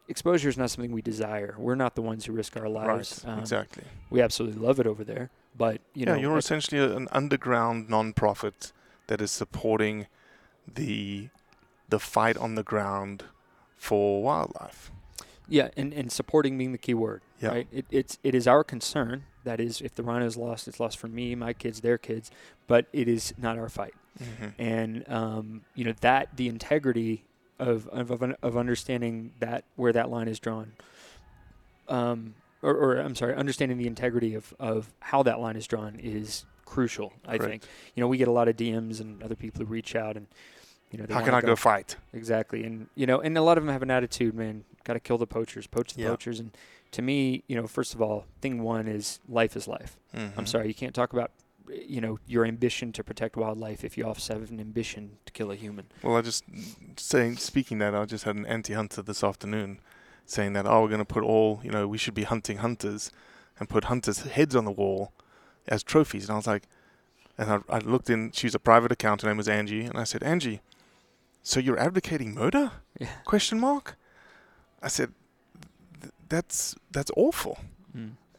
exposure 0.08 0.48
is 0.48 0.58
not 0.58 0.70
something 0.70 0.92
we 0.92 1.02
desire. 1.02 1.56
We're 1.58 1.76
not 1.76 1.96
the 1.96 2.02
ones 2.04 2.26
who 2.26 2.34
risk 2.34 2.56
our 2.56 2.70
lives. 2.70 3.24
Right. 3.26 3.34
Um, 3.34 3.40
exactly. 3.40 3.84
We 4.12 4.22
absolutely 4.22 4.62
love 4.62 4.80
it 4.80 4.86
over 4.86 5.04
there, 5.04 5.32
but 5.58 5.82
you 5.94 6.06
yeah, 6.06 6.14
know, 6.14 6.20
you're 6.22 6.38
essentially 6.38 6.80
an 6.82 7.08
underground 7.12 7.90
non-profit 7.90 8.72
that 9.08 9.22
is 9.22 9.32
supporting 9.32 10.06
the 10.72 11.30
the 11.90 12.00
fight 12.00 12.38
on 12.38 12.56
the 12.56 12.64
ground 12.64 13.24
for 13.78 14.22
wildlife. 14.24 14.92
yeah, 15.48 15.70
and, 15.76 15.94
and 15.94 16.12
supporting 16.12 16.58
being 16.58 16.72
the 16.72 16.78
key 16.78 16.94
word. 16.94 17.22
Yeah. 17.42 17.50
Right. 17.50 17.68
It, 17.72 17.86
it's 17.92 18.18
it 18.24 18.34
is 18.36 18.48
our 18.48 18.64
concern. 18.64 19.24
That 19.44 19.60
is, 19.60 19.82
if 19.82 19.96
the 19.96 20.04
rhino 20.04 20.26
is 20.26 20.38
lost, 20.38 20.68
it's 20.68 20.80
lost 20.80 20.98
for 20.98 21.08
me, 21.08 21.36
my 21.36 21.54
kids, 21.54 21.82
their 21.82 21.98
kids. 21.98 22.32
But 22.68 22.86
it 22.94 23.08
is 23.08 23.34
not 23.38 23.58
our 23.58 23.70
fight. 23.70 23.94
Mm-hmm. 24.22 24.62
and 24.62 25.10
um, 25.10 25.62
you 25.74 25.84
know 25.84 25.94
that 26.02 26.38
the 26.38 26.48
integrity 26.48 27.24
of 27.58 27.88
of, 27.88 28.12
of, 28.12 28.36
of 28.44 28.58
understanding 28.58 29.32
that 29.40 29.64
where 29.76 29.92
that 29.92 30.12
line 30.12 30.28
is 30.28 30.40
drawn, 30.40 30.74
um, 31.88 32.36
or, 32.62 32.76
or 32.76 32.98
I'm 32.98 33.16
sorry, 33.16 33.34
understanding 33.36 33.78
the 33.80 33.88
integrity 33.88 34.36
of, 34.36 34.54
of 34.60 34.94
how 35.00 35.24
that 35.24 35.40
line 35.40 35.56
is 35.56 35.66
drawn 35.66 36.00
is 36.00 36.46
crucial. 36.66 37.12
I 37.26 37.38
Correct. 37.38 37.50
think 37.50 37.64
you 37.96 38.02
know 38.02 38.08
we 38.08 38.18
get 38.18 38.28
a 38.28 38.32
lot 38.32 38.48
of 38.48 38.56
DMs 38.56 39.02
and 39.02 39.22
other 39.24 39.36
people 39.36 39.66
who 39.66 39.72
reach 39.72 39.96
out 39.96 40.16
and 40.16 40.28
you 40.92 41.00
know 41.00 41.06
How 41.10 41.22
can 41.22 41.34
I 41.34 41.42
go 41.42 41.56
fight? 41.56 41.96
exactly 42.14 42.64
and 42.64 42.88
you 42.94 43.08
know 43.08 43.20
and 43.20 43.36
a 43.36 43.42
lot 43.42 43.58
of 43.58 43.64
them 43.64 43.74
have 43.74 43.82
an 43.82 43.92
attitude, 43.92 44.36
man. 44.36 44.64
Got 44.84 44.94
to 44.94 45.00
kill 45.00 45.18
the 45.18 45.26
poachers, 45.28 45.66
poach 45.66 45.94
the 45.94 46.04
poachers, 46.04 46.40
and 46.40 46.56
to 46.94 47.02
me, 47.02 47.44
you 47.48 47.56
know, 47.56 47.68
first 47.68 47.94
of 47.94 48.02
all, 48.02 48.26
thing 48.42 48.62
one 48.64 48.88
is 48.88 49.20
life 49.28 49.56
is 49.56 49.68
life. 49.68 49.98
I'm 50.14 50.32
Mhm. 50.32 50.48
sorry, 50.48 50.68
you 50.68 50.74
can't 50.74 50.96
talk 50.96 51.14
about 51.14 51.32
you 51.70 52.02
know 52.02 52.20
your 52.28 52.46
ambition 52.46 52.92
to 52.92 53.04
protect 53.04 53.38
wildlife 53.38 53.84
if 53.86 53.98
you 53.98 54.06
also 54.06 54.34
have 54.38 54.50
an 54.52 54.60
ambition 54.60 55.18
to 55.26 55.32
kill 55.32 55.50
a 55.50 55.56
human. 55.56 55.86
Well, 56.04 56.18
I 56.18 56.22
just 56.22 56.44
saying, 56.98 57.38
speaking 57.38 57.78
that, 57.80 57.96
I 57.96 58.04
just 58.06 58.26
had 58.26 58.36
an 58.36 58.46
anti-hunter 58.46 59.02
this 59.02 59.24
afternoon 59.24 59.80
saying 60.26 60.54
that, 60.54 60.66
oh, 60.66 60.82
we're 60.82 60.90
going 60.90 61.00
to 61.00 61.06
put 61.06 61.24
all, 61.24 61.62
you 61.64 61.72
know, 61.72 61.88
we 61.88 61.98
should 61.98 62.14
be 62.14 62.24
hunting 62.24 62.58
hunters 62.58 63.12
and 63.60 63.70
put 63.70 63.86
hunters' 63.86 64.20
heads 64.24 64.56
on 64.56 64.66
the 64.66 64.72
wall 64.72 65.14
as 65.68 65.84
trophies. 65.84 66.24
And 66.26 66.34
I 66.34 66.36
was 66.36 66.48
like, 66.48 66.64
and 67.38 67.50
I, 67.52 67.60
I 67.70 67.80
looked 67.80 68.10
in, 68.10 68.32
she's 68.34 68.54
a 68.56 68.60
private 68.60 68.92
account, 68.92 69.22
her 69.22 69.30
name 69.30 69.38
was 69.38 69.48
Angie, 69.48 69.86
and 69.86 69.98
I 69.98 70.04
said, 70.04 70.22
Angie, 70.22 70.62
so 71.44 71.60
you're 71.62 71.80
advocating 71.80 72.34
murder? 72.34 72.72
Yeah. 73.00 73.08
Question 73.26 73.60
mark. 73.60 73.96
I 74.82 74.88
said, 74.90 75.08
"Th- 75.08 75.18
that's 76.34 76.76
that's 76.92 77.12
awful. 77.16 77.60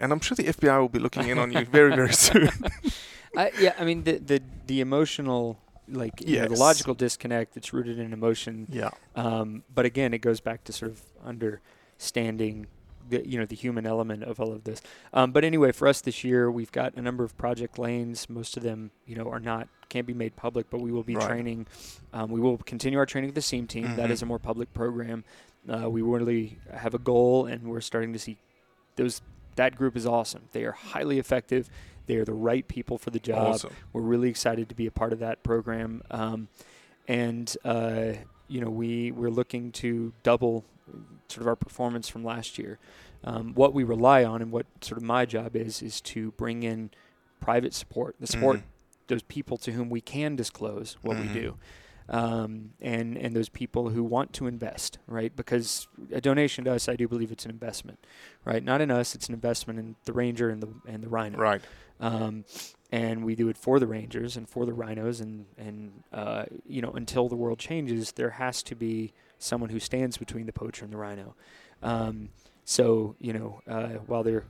And 0.00 0.12
I'm 0.12 0.18
sure 0.20 0.34
the 0.34 0.44
FBI 0.44 0.80
will 0.80 0.88
be 0.88 0.98
looking 0.98 1.28
in 1.28 1.38
on 1.38 1.52
you 1.52 1.64
very, 1.64 1.94
very 1.94 2.12
soon. 2.26 2.50
I, 3.36 3.52
yeah, 3.60 3.74
I 3.78 3.84
mean 3.84 4.02
the 4.02 4.18
the 4.18 4.42
the 4.66 4.80
emotional 4.80 5.58
like 5.88 6.14
you 6.26 6.40
know, 6.40 6.48
the 6.48 6.56
logical 6.56 6.94
disconnect 6.94 7.54
that's 7.54 7.72
rooted 7.72 7.98
in 8.00 8.12
emotion. 8.12 8.66
Yeah. 8.68 8.90
Um, 9.14 9.62
but 9.72 9.84
again, 9.86 10.12
it 10.12 10.18
goes 10.18 10.40
back 10.40 10.64
to 10.64 10.72
sort 10.72 10.90
of 10.90 11.02
understanding 11.24 12.66
the 13.08 13.26
you 13.28 13.38
know 13.38 13.46
the 13.46 13.54
human 13.54 13.86
element 13.86 14.24
of 14.24 14.40
all 14.40 14.52
of 14.52 14.64
this. 14.64 14.82
Um, 15.12 15.30
but 15.32 15.44
anyway, 15.44 15.72
for 15.72 15.86
us 15.86 16.00
this 16.00 16.24
year, 16.24 16.50
we've 16.50 16.72
got 16.72 16.94
a 16.94 17.02
number 17.02 17.22
of 17.22 17.36
project 17.36 17.78
lanes. 17.78 18.28
Most 18.28 18.56
of 18.56 18.62
them, 18.62 18.90
you 19.06 19.14
know, 19.14 19.28
are 19.30 19.40
not 19.40 19.68
can't 19.90 20.06
be 20.06 20.14
made 20.14 20.34
public, 20.34 20.70
but 20.70 20.80
we 20.80 20.90
will 20.90 21.04
be 21.04 21.14
Right. 21.14 21.28
training. 21.28 21.66
Um, 22.12 22.30
we 22.30 22.40
will 22.40 22.58
continue 22.58 22.98
our 22.98 23.06
training 23.06 23.28
with 23.28 23.34
the 23.36 23.42
SEAM 23.42 23.66
team. 23.68 23.94
That 23.96 24.08
Mhm. 24.08 24.12
is 24.12 24.22
a 24.22 24.26
more 24.26 24.38
public 24.40 24.72
program. 24.74 25.22
Uh, 25.68 25.88
we 25.88 26.02
really 26.02 26.58
have 26.72 26.94
a 26.94 26.98
goal, 26.98 27.46
and 27.46 27.68
we're 27.68 27.80
starting 27.80 28.12
to 28.12 28.18
see 28.18 28.36
those. 28.96 29.22
That 29.56 29.76
group 29.76 29.96
is 29.96 30.04
awesome. 30.06 30.42
They 30.52 30.64
are 30.64 30.72
highly 30.72 31.18
effective. 31.18 31.70
They 32.06 32.16
are 32.16 32.24
the 32.24 32.34
right 32.34 32.66
people 32.68 32.98
for 32.98 33.10
the 33.10 33.18
job. 33.20 33.54
Awesome. 33.54 33.72
We're 33.92 34.02
really 34.02 34.28
excited 34.28 34.68
to 34.68 34.74
be 34.74 34.86
a 34.86 34.90
part 34.90 35.12
of 35.12 35.20
that 35.20 35.42
program, 35.42 36.02
um, 36.10 36.48
and 37.08 37.54
uh, 37.64 38.12
you 38.48 38.60
know 38.60 38.68
we 38.70 39.10
we're 39.12 39.30
looking 39.30 39.72
to 39.72 40.12
double 40.22 40.64
sort 41.28 41.42
of 41.42 41.46
our 41.48 41.56
performance 41.56 42.08
from 42.08 42.24
last 42.24 42.58
year. 42.58 42.78
Um, 43.22 43.54
what 43.54 43.72
we 43.72 43.84
rely 43.84 44.22
on, 44.24 44.42
and 44.42 44.52
what 44.52 44.66
sort 44.82 44.98
of 44.98 45.04
my 45.04 45.24
job 45.24 45.56
is, 45.56 45.80
is 45.82 46.00
to 46.02 46.32
bring 46.32 46.62
in 46.62 46.90
private 47.40 47.72
support, 47.72 48.16
the 48.20 48.26
support 48.26 48.58
Mhm. 48.58 48.62
those 49.06 49.22
people 49.22 49.56
to 49.58 49.72
whom 49.72 49.88
we 49.88 50.02
can 50.02 50.36
disclose 50.36 50.98
what 51.00 51.16
Mhm. 51.16 51.28
we 51.28 51.40
do, 51.40 51.56
um, 52.08 52.72
and 52.80 53.16
and 53.16 53.34
those 53.34 53.48
people 53.48 53.90
who 53.90 54.04
want 54.04 54.32
to 54.34 54.46
invest, 54.46 54.98
right? 55.06 55.34
Because 55.34 55.86
a 56.12 56.20
donation 56.20 56.64
to 56.64 56.72
us, 56.72 56.88
I 56.88 56.96
do 56.96 57.08
believe 57.08 57.32
it's 57.32 57.44
an 57.44 57.50
investment, 57.50 58.04
right? 58.44 58.62
Not 58.62 58.80
in 58.80 58.90
us, 58.90 59.14
it's 59.14 59.28
an 59.28 59.34
investment 59.34 59.78
in 59.78 59.96
the 60.04 60.12
ranger 60.12 60.50
and 60.50 60.62
the 60.62 60.68
and 60.86 61.02
the 61.02 61.08
rhino, 61.08 61.38
Right. 61.38 61.62
Um, 62.00 62.44
and 62.92 63.24
we 63.24 63.34
do 63.34 63.48
it 63.48 63.56
for 63.56 63.80
the 63.80 63.86
rangers 63.86 64.36
and 64.36 64.48
for 64.48 64.66
the 64.66 64.72
rhinos, 64.74 65.20
and 65.20 65.46
and 65.56 66.02
uh, 66.12 66.44
you 66.66 66.82
know 66.82 66.92
until 66.92 67.28
the 67.28 67.36
world 67.36 67.58
changes, 67.58 68.12
there 68.12 68.30
has 68.30 68.62
to 68.64 68.74
be 68.74 69.12
someone 69.38 69.70
who 69.70 69.80
stands 69.80 70.16
between 70.16 70.46
the 70.46 70.52
poacher 70.52 70.84
and 70.84 70.92
the 70.92 70.98
rhino. 70.98 71.34
Um, 71.82 72.30
so 72.64 73.16
you 73.18 73.32
know, 73.32 73.62
uh, 73.66 73.98
while 74.06 74.22
there 74.22 74.44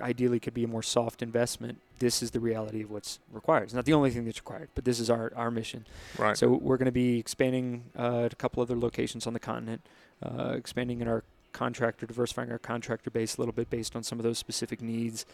ideally 0.00 0.40
could 0.40 0.54
be 0.54 0.64
a 0.64 0.68
more 0.68 0.82
soft 0.82 1.22
investment, 1.22 1.80
this 2.02 2.20
is 2.20 2.32
the 2.32 2.40
reality 2.40 2.82
of 2.82 2.90
what's 2.90 3.20
required. 3.30 3.64
It's 3.64 3.74
not 3.74 3.84
the 3.84 3.92
only 3.92 4.10
thing 4.10 4.24
that's 4.24 4.38
required, 4.38 4.70
but 4.74 4.84
this 4.84 4.98
is 4.98 5.08
our, 5.08 5.32
our 5.36 5.52
mission. 5.52 5.86
Right. 6.18 6.36
So 6.36 6.48
we're 6.48 6.76
going 6.76 6.86
to 6.86 6.92
be 6.92 7.16
expanding 7.18 7.84
uh, 7.96 8.24
at 8.24 8.32
a 8.32 8.36
couple 8.36 8.60
other 8.60 8.76
locations 8.76 9.24
on 9.26 9.32
the 9.32 9.38
continent, 9.38 9.82
uh, 10.20 10.54
expanding 10.56 11.00
in 11.00 11.06
our 11.06 11.22
contractor, 11.52 12.04
diversifying 12.04 12.50
our 12.50 12.58
contractor 12.58 13.08
base 13.08 13.36
a 13.36 13.40
little 13.40 13.52
bit 13.52 13.70
based 13.70 13.94
on 13.94 14.02
some 14.02 14.18
of 14.18 14.24
those 14.24 14.36
specific 14.36 14.82
needs. 14.82 15.24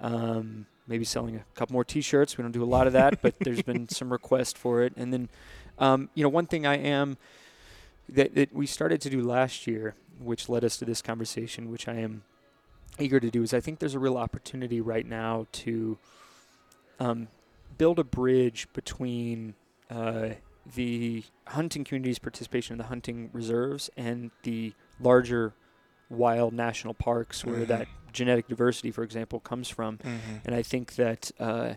Um, 0.00 0.66
maybe 0.86 1.04
selling 1.04 1.36
a 1.36 1.44
couple 1.54 1.72
more 1.72 1.84
T-shirts. 1.84 2.36
We 2.36 2.42
don't 2.42 2.52
do 2.52 2.62
a 2.62 2.66
lot 2.66 2.86
of 2.86 2.92
that, 2.92 3.22
but 3.22 3.34
there's 3.40 3.62
been 3.62 3.88
some 3.88 4.12
request 4.12 4.58
for 4.58 4.82
it. 4.82 4.92
And 4.96 5.10
then, 5.10 5.28
um, 5.78 6.10
you 6.14 6.22
know, 6.22 6.28
one 6.28 6.46
thing 6.46 6.66
I 6.66 6.76
am 6.76 7.16
that, 8.10 8.34
that 8.34 8.52
we 8.52 8.66
started 8.66 9.00
to 9.00 9.10
do 9.10 9.22
last 9.22 9.66
year, 9.66 9.94
which 10.20 10.50
led 10.50 10.62
us 10.62 10.76
to 10.76 10.84
this 10.84 11.00
conversation, 11.00 11.70
which 11.70 11.88
I 11.88 11.94
am 11.94 12.24
eager 12.98 13.20
to 13.20 13.30
do, 13.30 13.42
is 13.42 13.52
I 13.54 13.60
think 13.60 13.78
there's 13.78 13.94
a 13.94 13.98
real 13.98 14.16
opportunity 14.16 14.80
right 14.80 15.06
now 15.06 15.46
to 15.52 15.98
um, 17.00 17.28
build 17.76 17.98
a 17.98 18.04
bridge 18.04 18.66
between 18.72 19.54
uh, 19.90 20.30
the 20.74 21.24
hunting 21.46 21.84
community's 21.84 22.18
participation 22.18 22.74
in 22.74 22.78
the 22.78 22.84
hunting 22.84 23.30
reserves 23.32 23.88
and 23.96 24.30
the 24.42 24.72
larger 25.00 25.54
wild 26.10 26.52
national 26.52 26.94
parks 26.94 27.44
where 27.44 27.64
Mhm. 27.64 27.68
that 27.68 27.88
genetic 28.12 28.48
diversity, 28.48 28.90
for 28.90 29.02
example, 29.02 29.38
comes 29.40 29.68
from. 29.68 29.98
Mhm. 29.98 30.40
And 30.44 30.54
I 30.54 30.62
think 30.62 30.94
that 30.96 31.30
uh, 31.38 31.74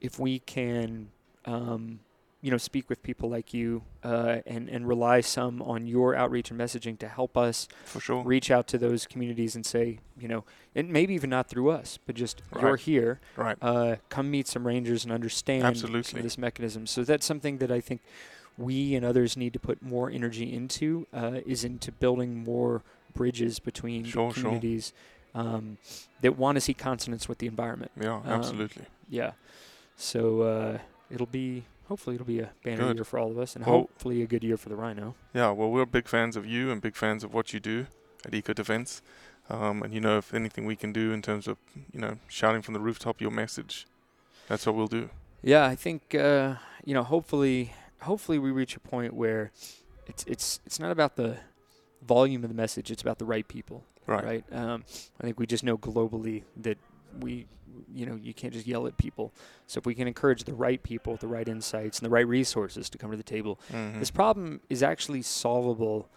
if 0.00 0.18
we 0.18 0.38
can, 0.40 1.10
um, 1.46 2.00
you 2.42 2.50
know, 2.50 2.56
speak 2.56 2.88
with 2.88 3.02
people 3.02 3.28
like 3.28 3.52
you 3.52 3.82
uh, 4.02 4.38
and 4.46 4.68
and 4.70 4.88
rely 4.88 5.20
some 5.20 5.60
on 5.62 5.86
your 5.86 6.14
outreach 6.14 6.50
and 6.50 6.58
messaging 6.58 6.98
to 6.98 7.06
help 7.08 7.36
us 7.36 7.68
For 7.84 8.00
sure. 8.00 8.22
reach 8.22 8.50
out 8.50 8.66
to 8.68 8.78
those 8.78 9.06
communities 9.06 9.54
and 9.54 9.64
say, 9.66 9.98
you 10.18 10.26
know, 10.28 10.44
and 10.74 10.90
maybe 10.90 11.12
even 11.14 11.28
not 11.30 11.48
through 11.48 11.70
us, 11.70 11.98
but 12.06 12.14
just 12.14 12.40
you're 12.60 12.76
here. 12.76 13.20
Right. 13.36 13.58
Uh, 13.60 13.96
come 14.08 14.30
meet 14.30 14.48
some 14.48 14.66
rangers 14.66 15.04
and 15.04 15.12
understand 15.12 15.62
some 15.62 15.68
Absolutely. 15.94 16.20
of 16.20 16.24
this 16.24 16.38
mechanism. 16.38 16.86
So 16.86 17.04
that's 17.04 17.26
something 17.26 17.58
that 17.58 17.70
I 17.70 17.80
think 17.80 18.00
we 18.56 18.94
and 18.94 19.04
others 19.04 19.36
need 19.36 19.52
to 19.52 19.58
put 19.58 19.82
more 19.82 20.10
energy 20.10 20.50
into 20.52 21.06
uh, 21.12 21.40
is 21.46 21.62
into 21.64 21.92
building 21.92 22.42
more 22.42 22.82
bridges 23.14 23.58
between 23.58 24.04
Sure, 24.04 24.28
the 24.28 24.34
sure. 24.34 24.42
communities 24.44 24.92
um, 25.34 25.76
that 26.22 26.38
want 26.38 26.56
to 26.56 26.60
see 26.60 26.72
consonance 26.74 27.28
with 27.28 27.38
the 27.38 27.46
environment. 27.46 27.90
Yeah, 28.00 28.16
Um, 28.16 28.22
absolutely. 28.26 28.86
yeah. 29.08 29.32
So 29.96 30.42
uh, 30.42 30.78
it'll 31.10 31.26
be 31.26 31.64
hopefully 31.90 32.14
it'll 32.14 32.24
be 32.26 32.38
a 32.38 32.50
banner 32.62 32.84
Good. 32.84 32.96
year 32.98 33.04
for 33.04 33.18
all 33.18 33.30
of 33.32 33.38
us, 33.38 33.56
and 33.56 33.66
Well- 33.66 33.80
hopefully 33.80 34.22
a 34.22 34.26
good 34.26 34.44
year 34.44 34.56
for 34.56 34.68
the 34.68 34.76
rhino. 34.76 35.16
Yeah, 35.34 35.50
well, 35.50 35.70
we're 35.70 35.84
big 35.84 36.06
fans 36.06 36.36
of 36.36 36.46
you 36.46 36.70
and 36.70 36.80
big 36.80 36.94
fans 36.94 37.24
of 37.24 37.34
what 37.34 37.52
you 37.52 37.58
do 37.58 37.86
at 38.24 38.32
Eco 38.32 38.52
Defense. 38.52 39.02
Um, 39.50 39.82
and 39.82 39.92
you 39.92 40.00
know, 40.00 40.16
if 40.18 40.32
anything 40.32 40.64
we 40.64 40.76
can 40.76 40.92
do 40.92 41.10
in 41.12 41.20
terms 41.20 41.48
of, 41.48 41.58
you 41.92 42.00
know, 42.00 42.18
shouting 42.28 42.62
from 42.62 42.74
the 42.74 42.80
rooftop 42.80 43.20
your 43.20 43.32
message, 43.32 43.86
that's 44.46 44.64
what 44.64 44.76
we'll 44.76 44.86
do. 44.86 45.10
Yeah, 45.42 45.66
I 45.66 45.74
think 45.74 46.14
uh, 46.14 46.54
you 46.84 46.94
know. 46.94 47.02
Hopefully, 47.02 47.72
hopefully 48.02 48.38
we 48.38 48.52
reach 48.52 48.76
a 48.76 48.80
point 48.80 49.12
where 49.14 49.50
it's 50.06 50.22
it's 50.24 50.60
it's 50.64 50.78
not 50.78 50.92
about 50.92 51.16
the 51.16 51.38
volume 52.06 52.44
of 52.44 52.50
the 52.50 52.54
message; 52.54 52.92
it's 52.92 53.02
about 53.02 53.18
the 53.18 53.24
right 53.24 53.48
people. 53.48 53.82
Right. 54.06 54.24
Right. 54.24 54.44
Um, 54.52 54.84
I 55.20 55.24
think 55.24 55.40
we 55.40 55.46
just 55.46 55.64
know 55.64 55.76
globally 55.76 56.44
that 56.56 56.78
we, 57.18 57.46
you 57.92 58.06
know, 58.06 58.16
you 58.16 58.32
can't 58.34 58.52
just 58.52 58.66
yell 58.66 58.86
at 58.86 58.96
people. 58.96 59.32
So 59.66 59.78
if 59.78 59.86
we 59.86 59.94
can 59.94 60.06
encourage 60.06 60.44
the 60.44 60.54
right 60.54 60.82
people 60.82 61.12
with 61.12 61.20
the 61.20 61.28
right 61.28 61.48
insights 61.48 61.98
and 61.98 62.06
the 62.06 62.10
right 62.10 62.26
resources 62.26 62.88
to 62.90 62.98
come 62.98 63.10
to 63.10 63.16
the 63.16 63.22
table, 63.22 63.58
Mhm. 63.70 63.98
this 63.98 64.10
problem 64.10 64.60
is 64.68 64.82
actually 64.82 65.22
solvable. 65.22 66.08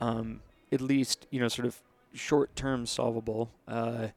Um, 0.00 0.42
at 0.70 0.80
least 0.80 1.26
you 1.30 1.38
know, 1.40 1.48
sort 1.48 1.66
of 1.66 1.80
short-term 2.14 2.86
solvable. 2.86 3.50
Uh, 3.68 4.08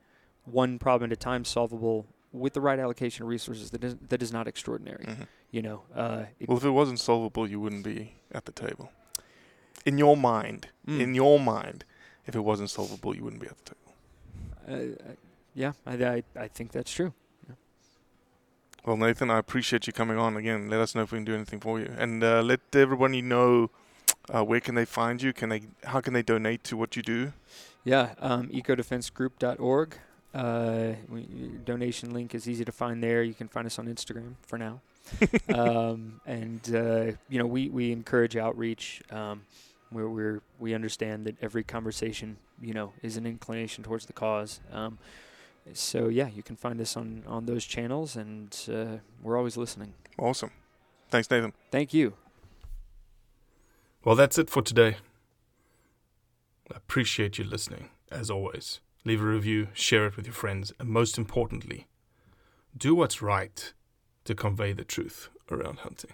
one 0.46 0.78
problem 0.80 1.12
at 1.12 1.14
a 1.14 1.20
time 1.20 1.44
solvable 1.46 2.06
with 2.32 2.54
the 2.54 2.62
right 2.62 2.80
allocation 2.80 3.24
of 3.24 3.30
resources 3.30 3.72
that 3.72 3.84
is 3.84 3.96
that 4.10 4.22
is 4.22 4.32
not 4.34 4.48
extraordinary. 4.48 5.06
Mhm. 5.06 5.28
You 5.52 5.62
know, 5.62 5.84
uh, 5.94 6.26
Well, 6.48 6.58
if 6.58 6.66
it 6.66 6.70
wasn't 6.72 7.00
solvable, 7.00 7.48
you 7.50 7.60
wouldn't 7.60 7.84
be 7.84 8.14
at 8.32 8.46
the 8.46 8.52
table. 8.52 8.92
In 9.86 9.98
your 9.98 10.18
mind, 10.18 10.70
Mm. 10.88 11.00
in 11.00 11.16
your 11.16 11.40
mind, 11.40 11.86
if 12.26 12.36
it 12.36 12.42
wasn't 12.42 12.70
solvable, 12.70 13.16
you 13.16 13.24
wouldn't 13.24 13.42
be 13.42 13.48
at 13.48 13.58
the 13.58 13.64
table. 13.76 13.82
uh, 14.68 15.14
yeah, 15.56 15.74
I, 15.86 15.94
I 15.94 16.24
I 16.36 16.48
think 16.48 16.72
that's 16.72 16.92
true. 16.92 17.14
Well, 18.86 18.98
Nathan, 18.98 19.32
I 19.32 19.40
appreciate 19.40 19.88
you 19.88 19.94
coming 19.94 20.20
on 20.20 20.38
again. 20.38 20.70
Let 20.70 20.80
us 20.80 20.94
know 20.94 21.02
if 21.02 21.12
we 21.12 21.18
can 21.18 21.26
do 21.26 21.34
anything 21.34 21.60
for 21.60 21.80
you, 21.80 21.92
and 21.98 22.24
uh, 22.24 22.44
let 22.44 22.60
everybody 22.74 23.20
know 23.20 23.72
uh, 24.34 24.44
where 24.44 24.60
can 24.60 24.76
they 24.76 24.86
find 24.86 25.22
you. 25.22 25.34
Can 25.34 25.50
they? 25.50 25.64
How 25.86 26.02
can 26.02 26.14
they 26.14 26.22
donate 26.22 26.64
to 26.66 26.78
what 26.78 26.96
you 26.96 27.02
do? 27.02 27.34
Yeah, 27.84 28.14
um, 28.20 28.50
ecodefensegroup.org. 28.50 29.98
Uh, 30.36 30.94
we, 31.10 31.22
donation 31.64 32.14
link 32.14 32.36
is 32.36 32.48
easy 32.48 32.66
to 32.66 32.72
find 32.72 33.02
there. 33.02 33.24
You 33.24 33.34
can 33.34 33.48
find 33.48 33.66
us 33.66 33.80
on 33.80 33.88
Instagram 33.88 34.36
for 34.42 34.60
now. 34.60 34.82
um, 35.54 36.20
and 36.26 36.62
uh, 36.76 37.18
you 37.30 37.40
know, 37.40 37.46
we, 37.46 37.70
we 37.70 37.92
encourage 37.92 38.36
outreach. 38.36 39.02
Um, 39.10 39.42
where 39.92 40.10
we're 40.10 40.42
we 40.60 40.74
understand 40.74 41.26
that 41.26 41.36
every 41.42 41.64
conversation, 41.64 42.38
you 42.62 42.74
know, 42.74 42.94
is 43.02 43.18
an 43.18 43.26
inclination 43.26 43.84
towards 43.84 44.06
the 44.06 44.14
cause. 44.14 44.60
Um, 44.72 44.98
so 45.74 46.08
yeah, 46.08 46.28
you 46.28 46.44
can 46.44 46.56
find 46.56 46.80
us 46.80 46.96
on 46.96 47.24
on 47.28 47.46
those 47.46 47.66
channels, 47.66 48.16
and 48.16 48.56
uh, 48.72 48.98
we're 49.22 49.38
always 49.38 49.58
listening. 49.58 49.94
Awesome. 50.18 50.52
Thanks, 51.10 51.30
Nathan. 51.30 51.54
Thank 51.72 51.94
you. 51.94 52.14
Well, 54.04 54.16
that's 54.16 54.38
it 54.38 54.50
for 54.50 54.62
today. 54.62 54.98
I 56.72 56.78
appreciate 56.78 57.38
you 57.38 57.44
listening, 57.44 57.90
as 58.12 58.30
always. 58.30 58.80
Leave 59.04 59.22
a 59.22 59.26
review, 59.26 59.68
share 59.74 60.08
it 60.08 60.16
with 60.16 60.26
your 60.26 60.34
friends, 60.34 60.74
and 60.80 60.90
most 60.90 61.18
importantly, 61.18 61.88
do 62.76 62.96
what's 62.96 63.22
right 63.22 63.74
to 64.26 64.34
convey 64.36 64.74
the 64.74 64.84
truth 64.84 65.30
around 65.52 65.80
hunting. 65.80 66.14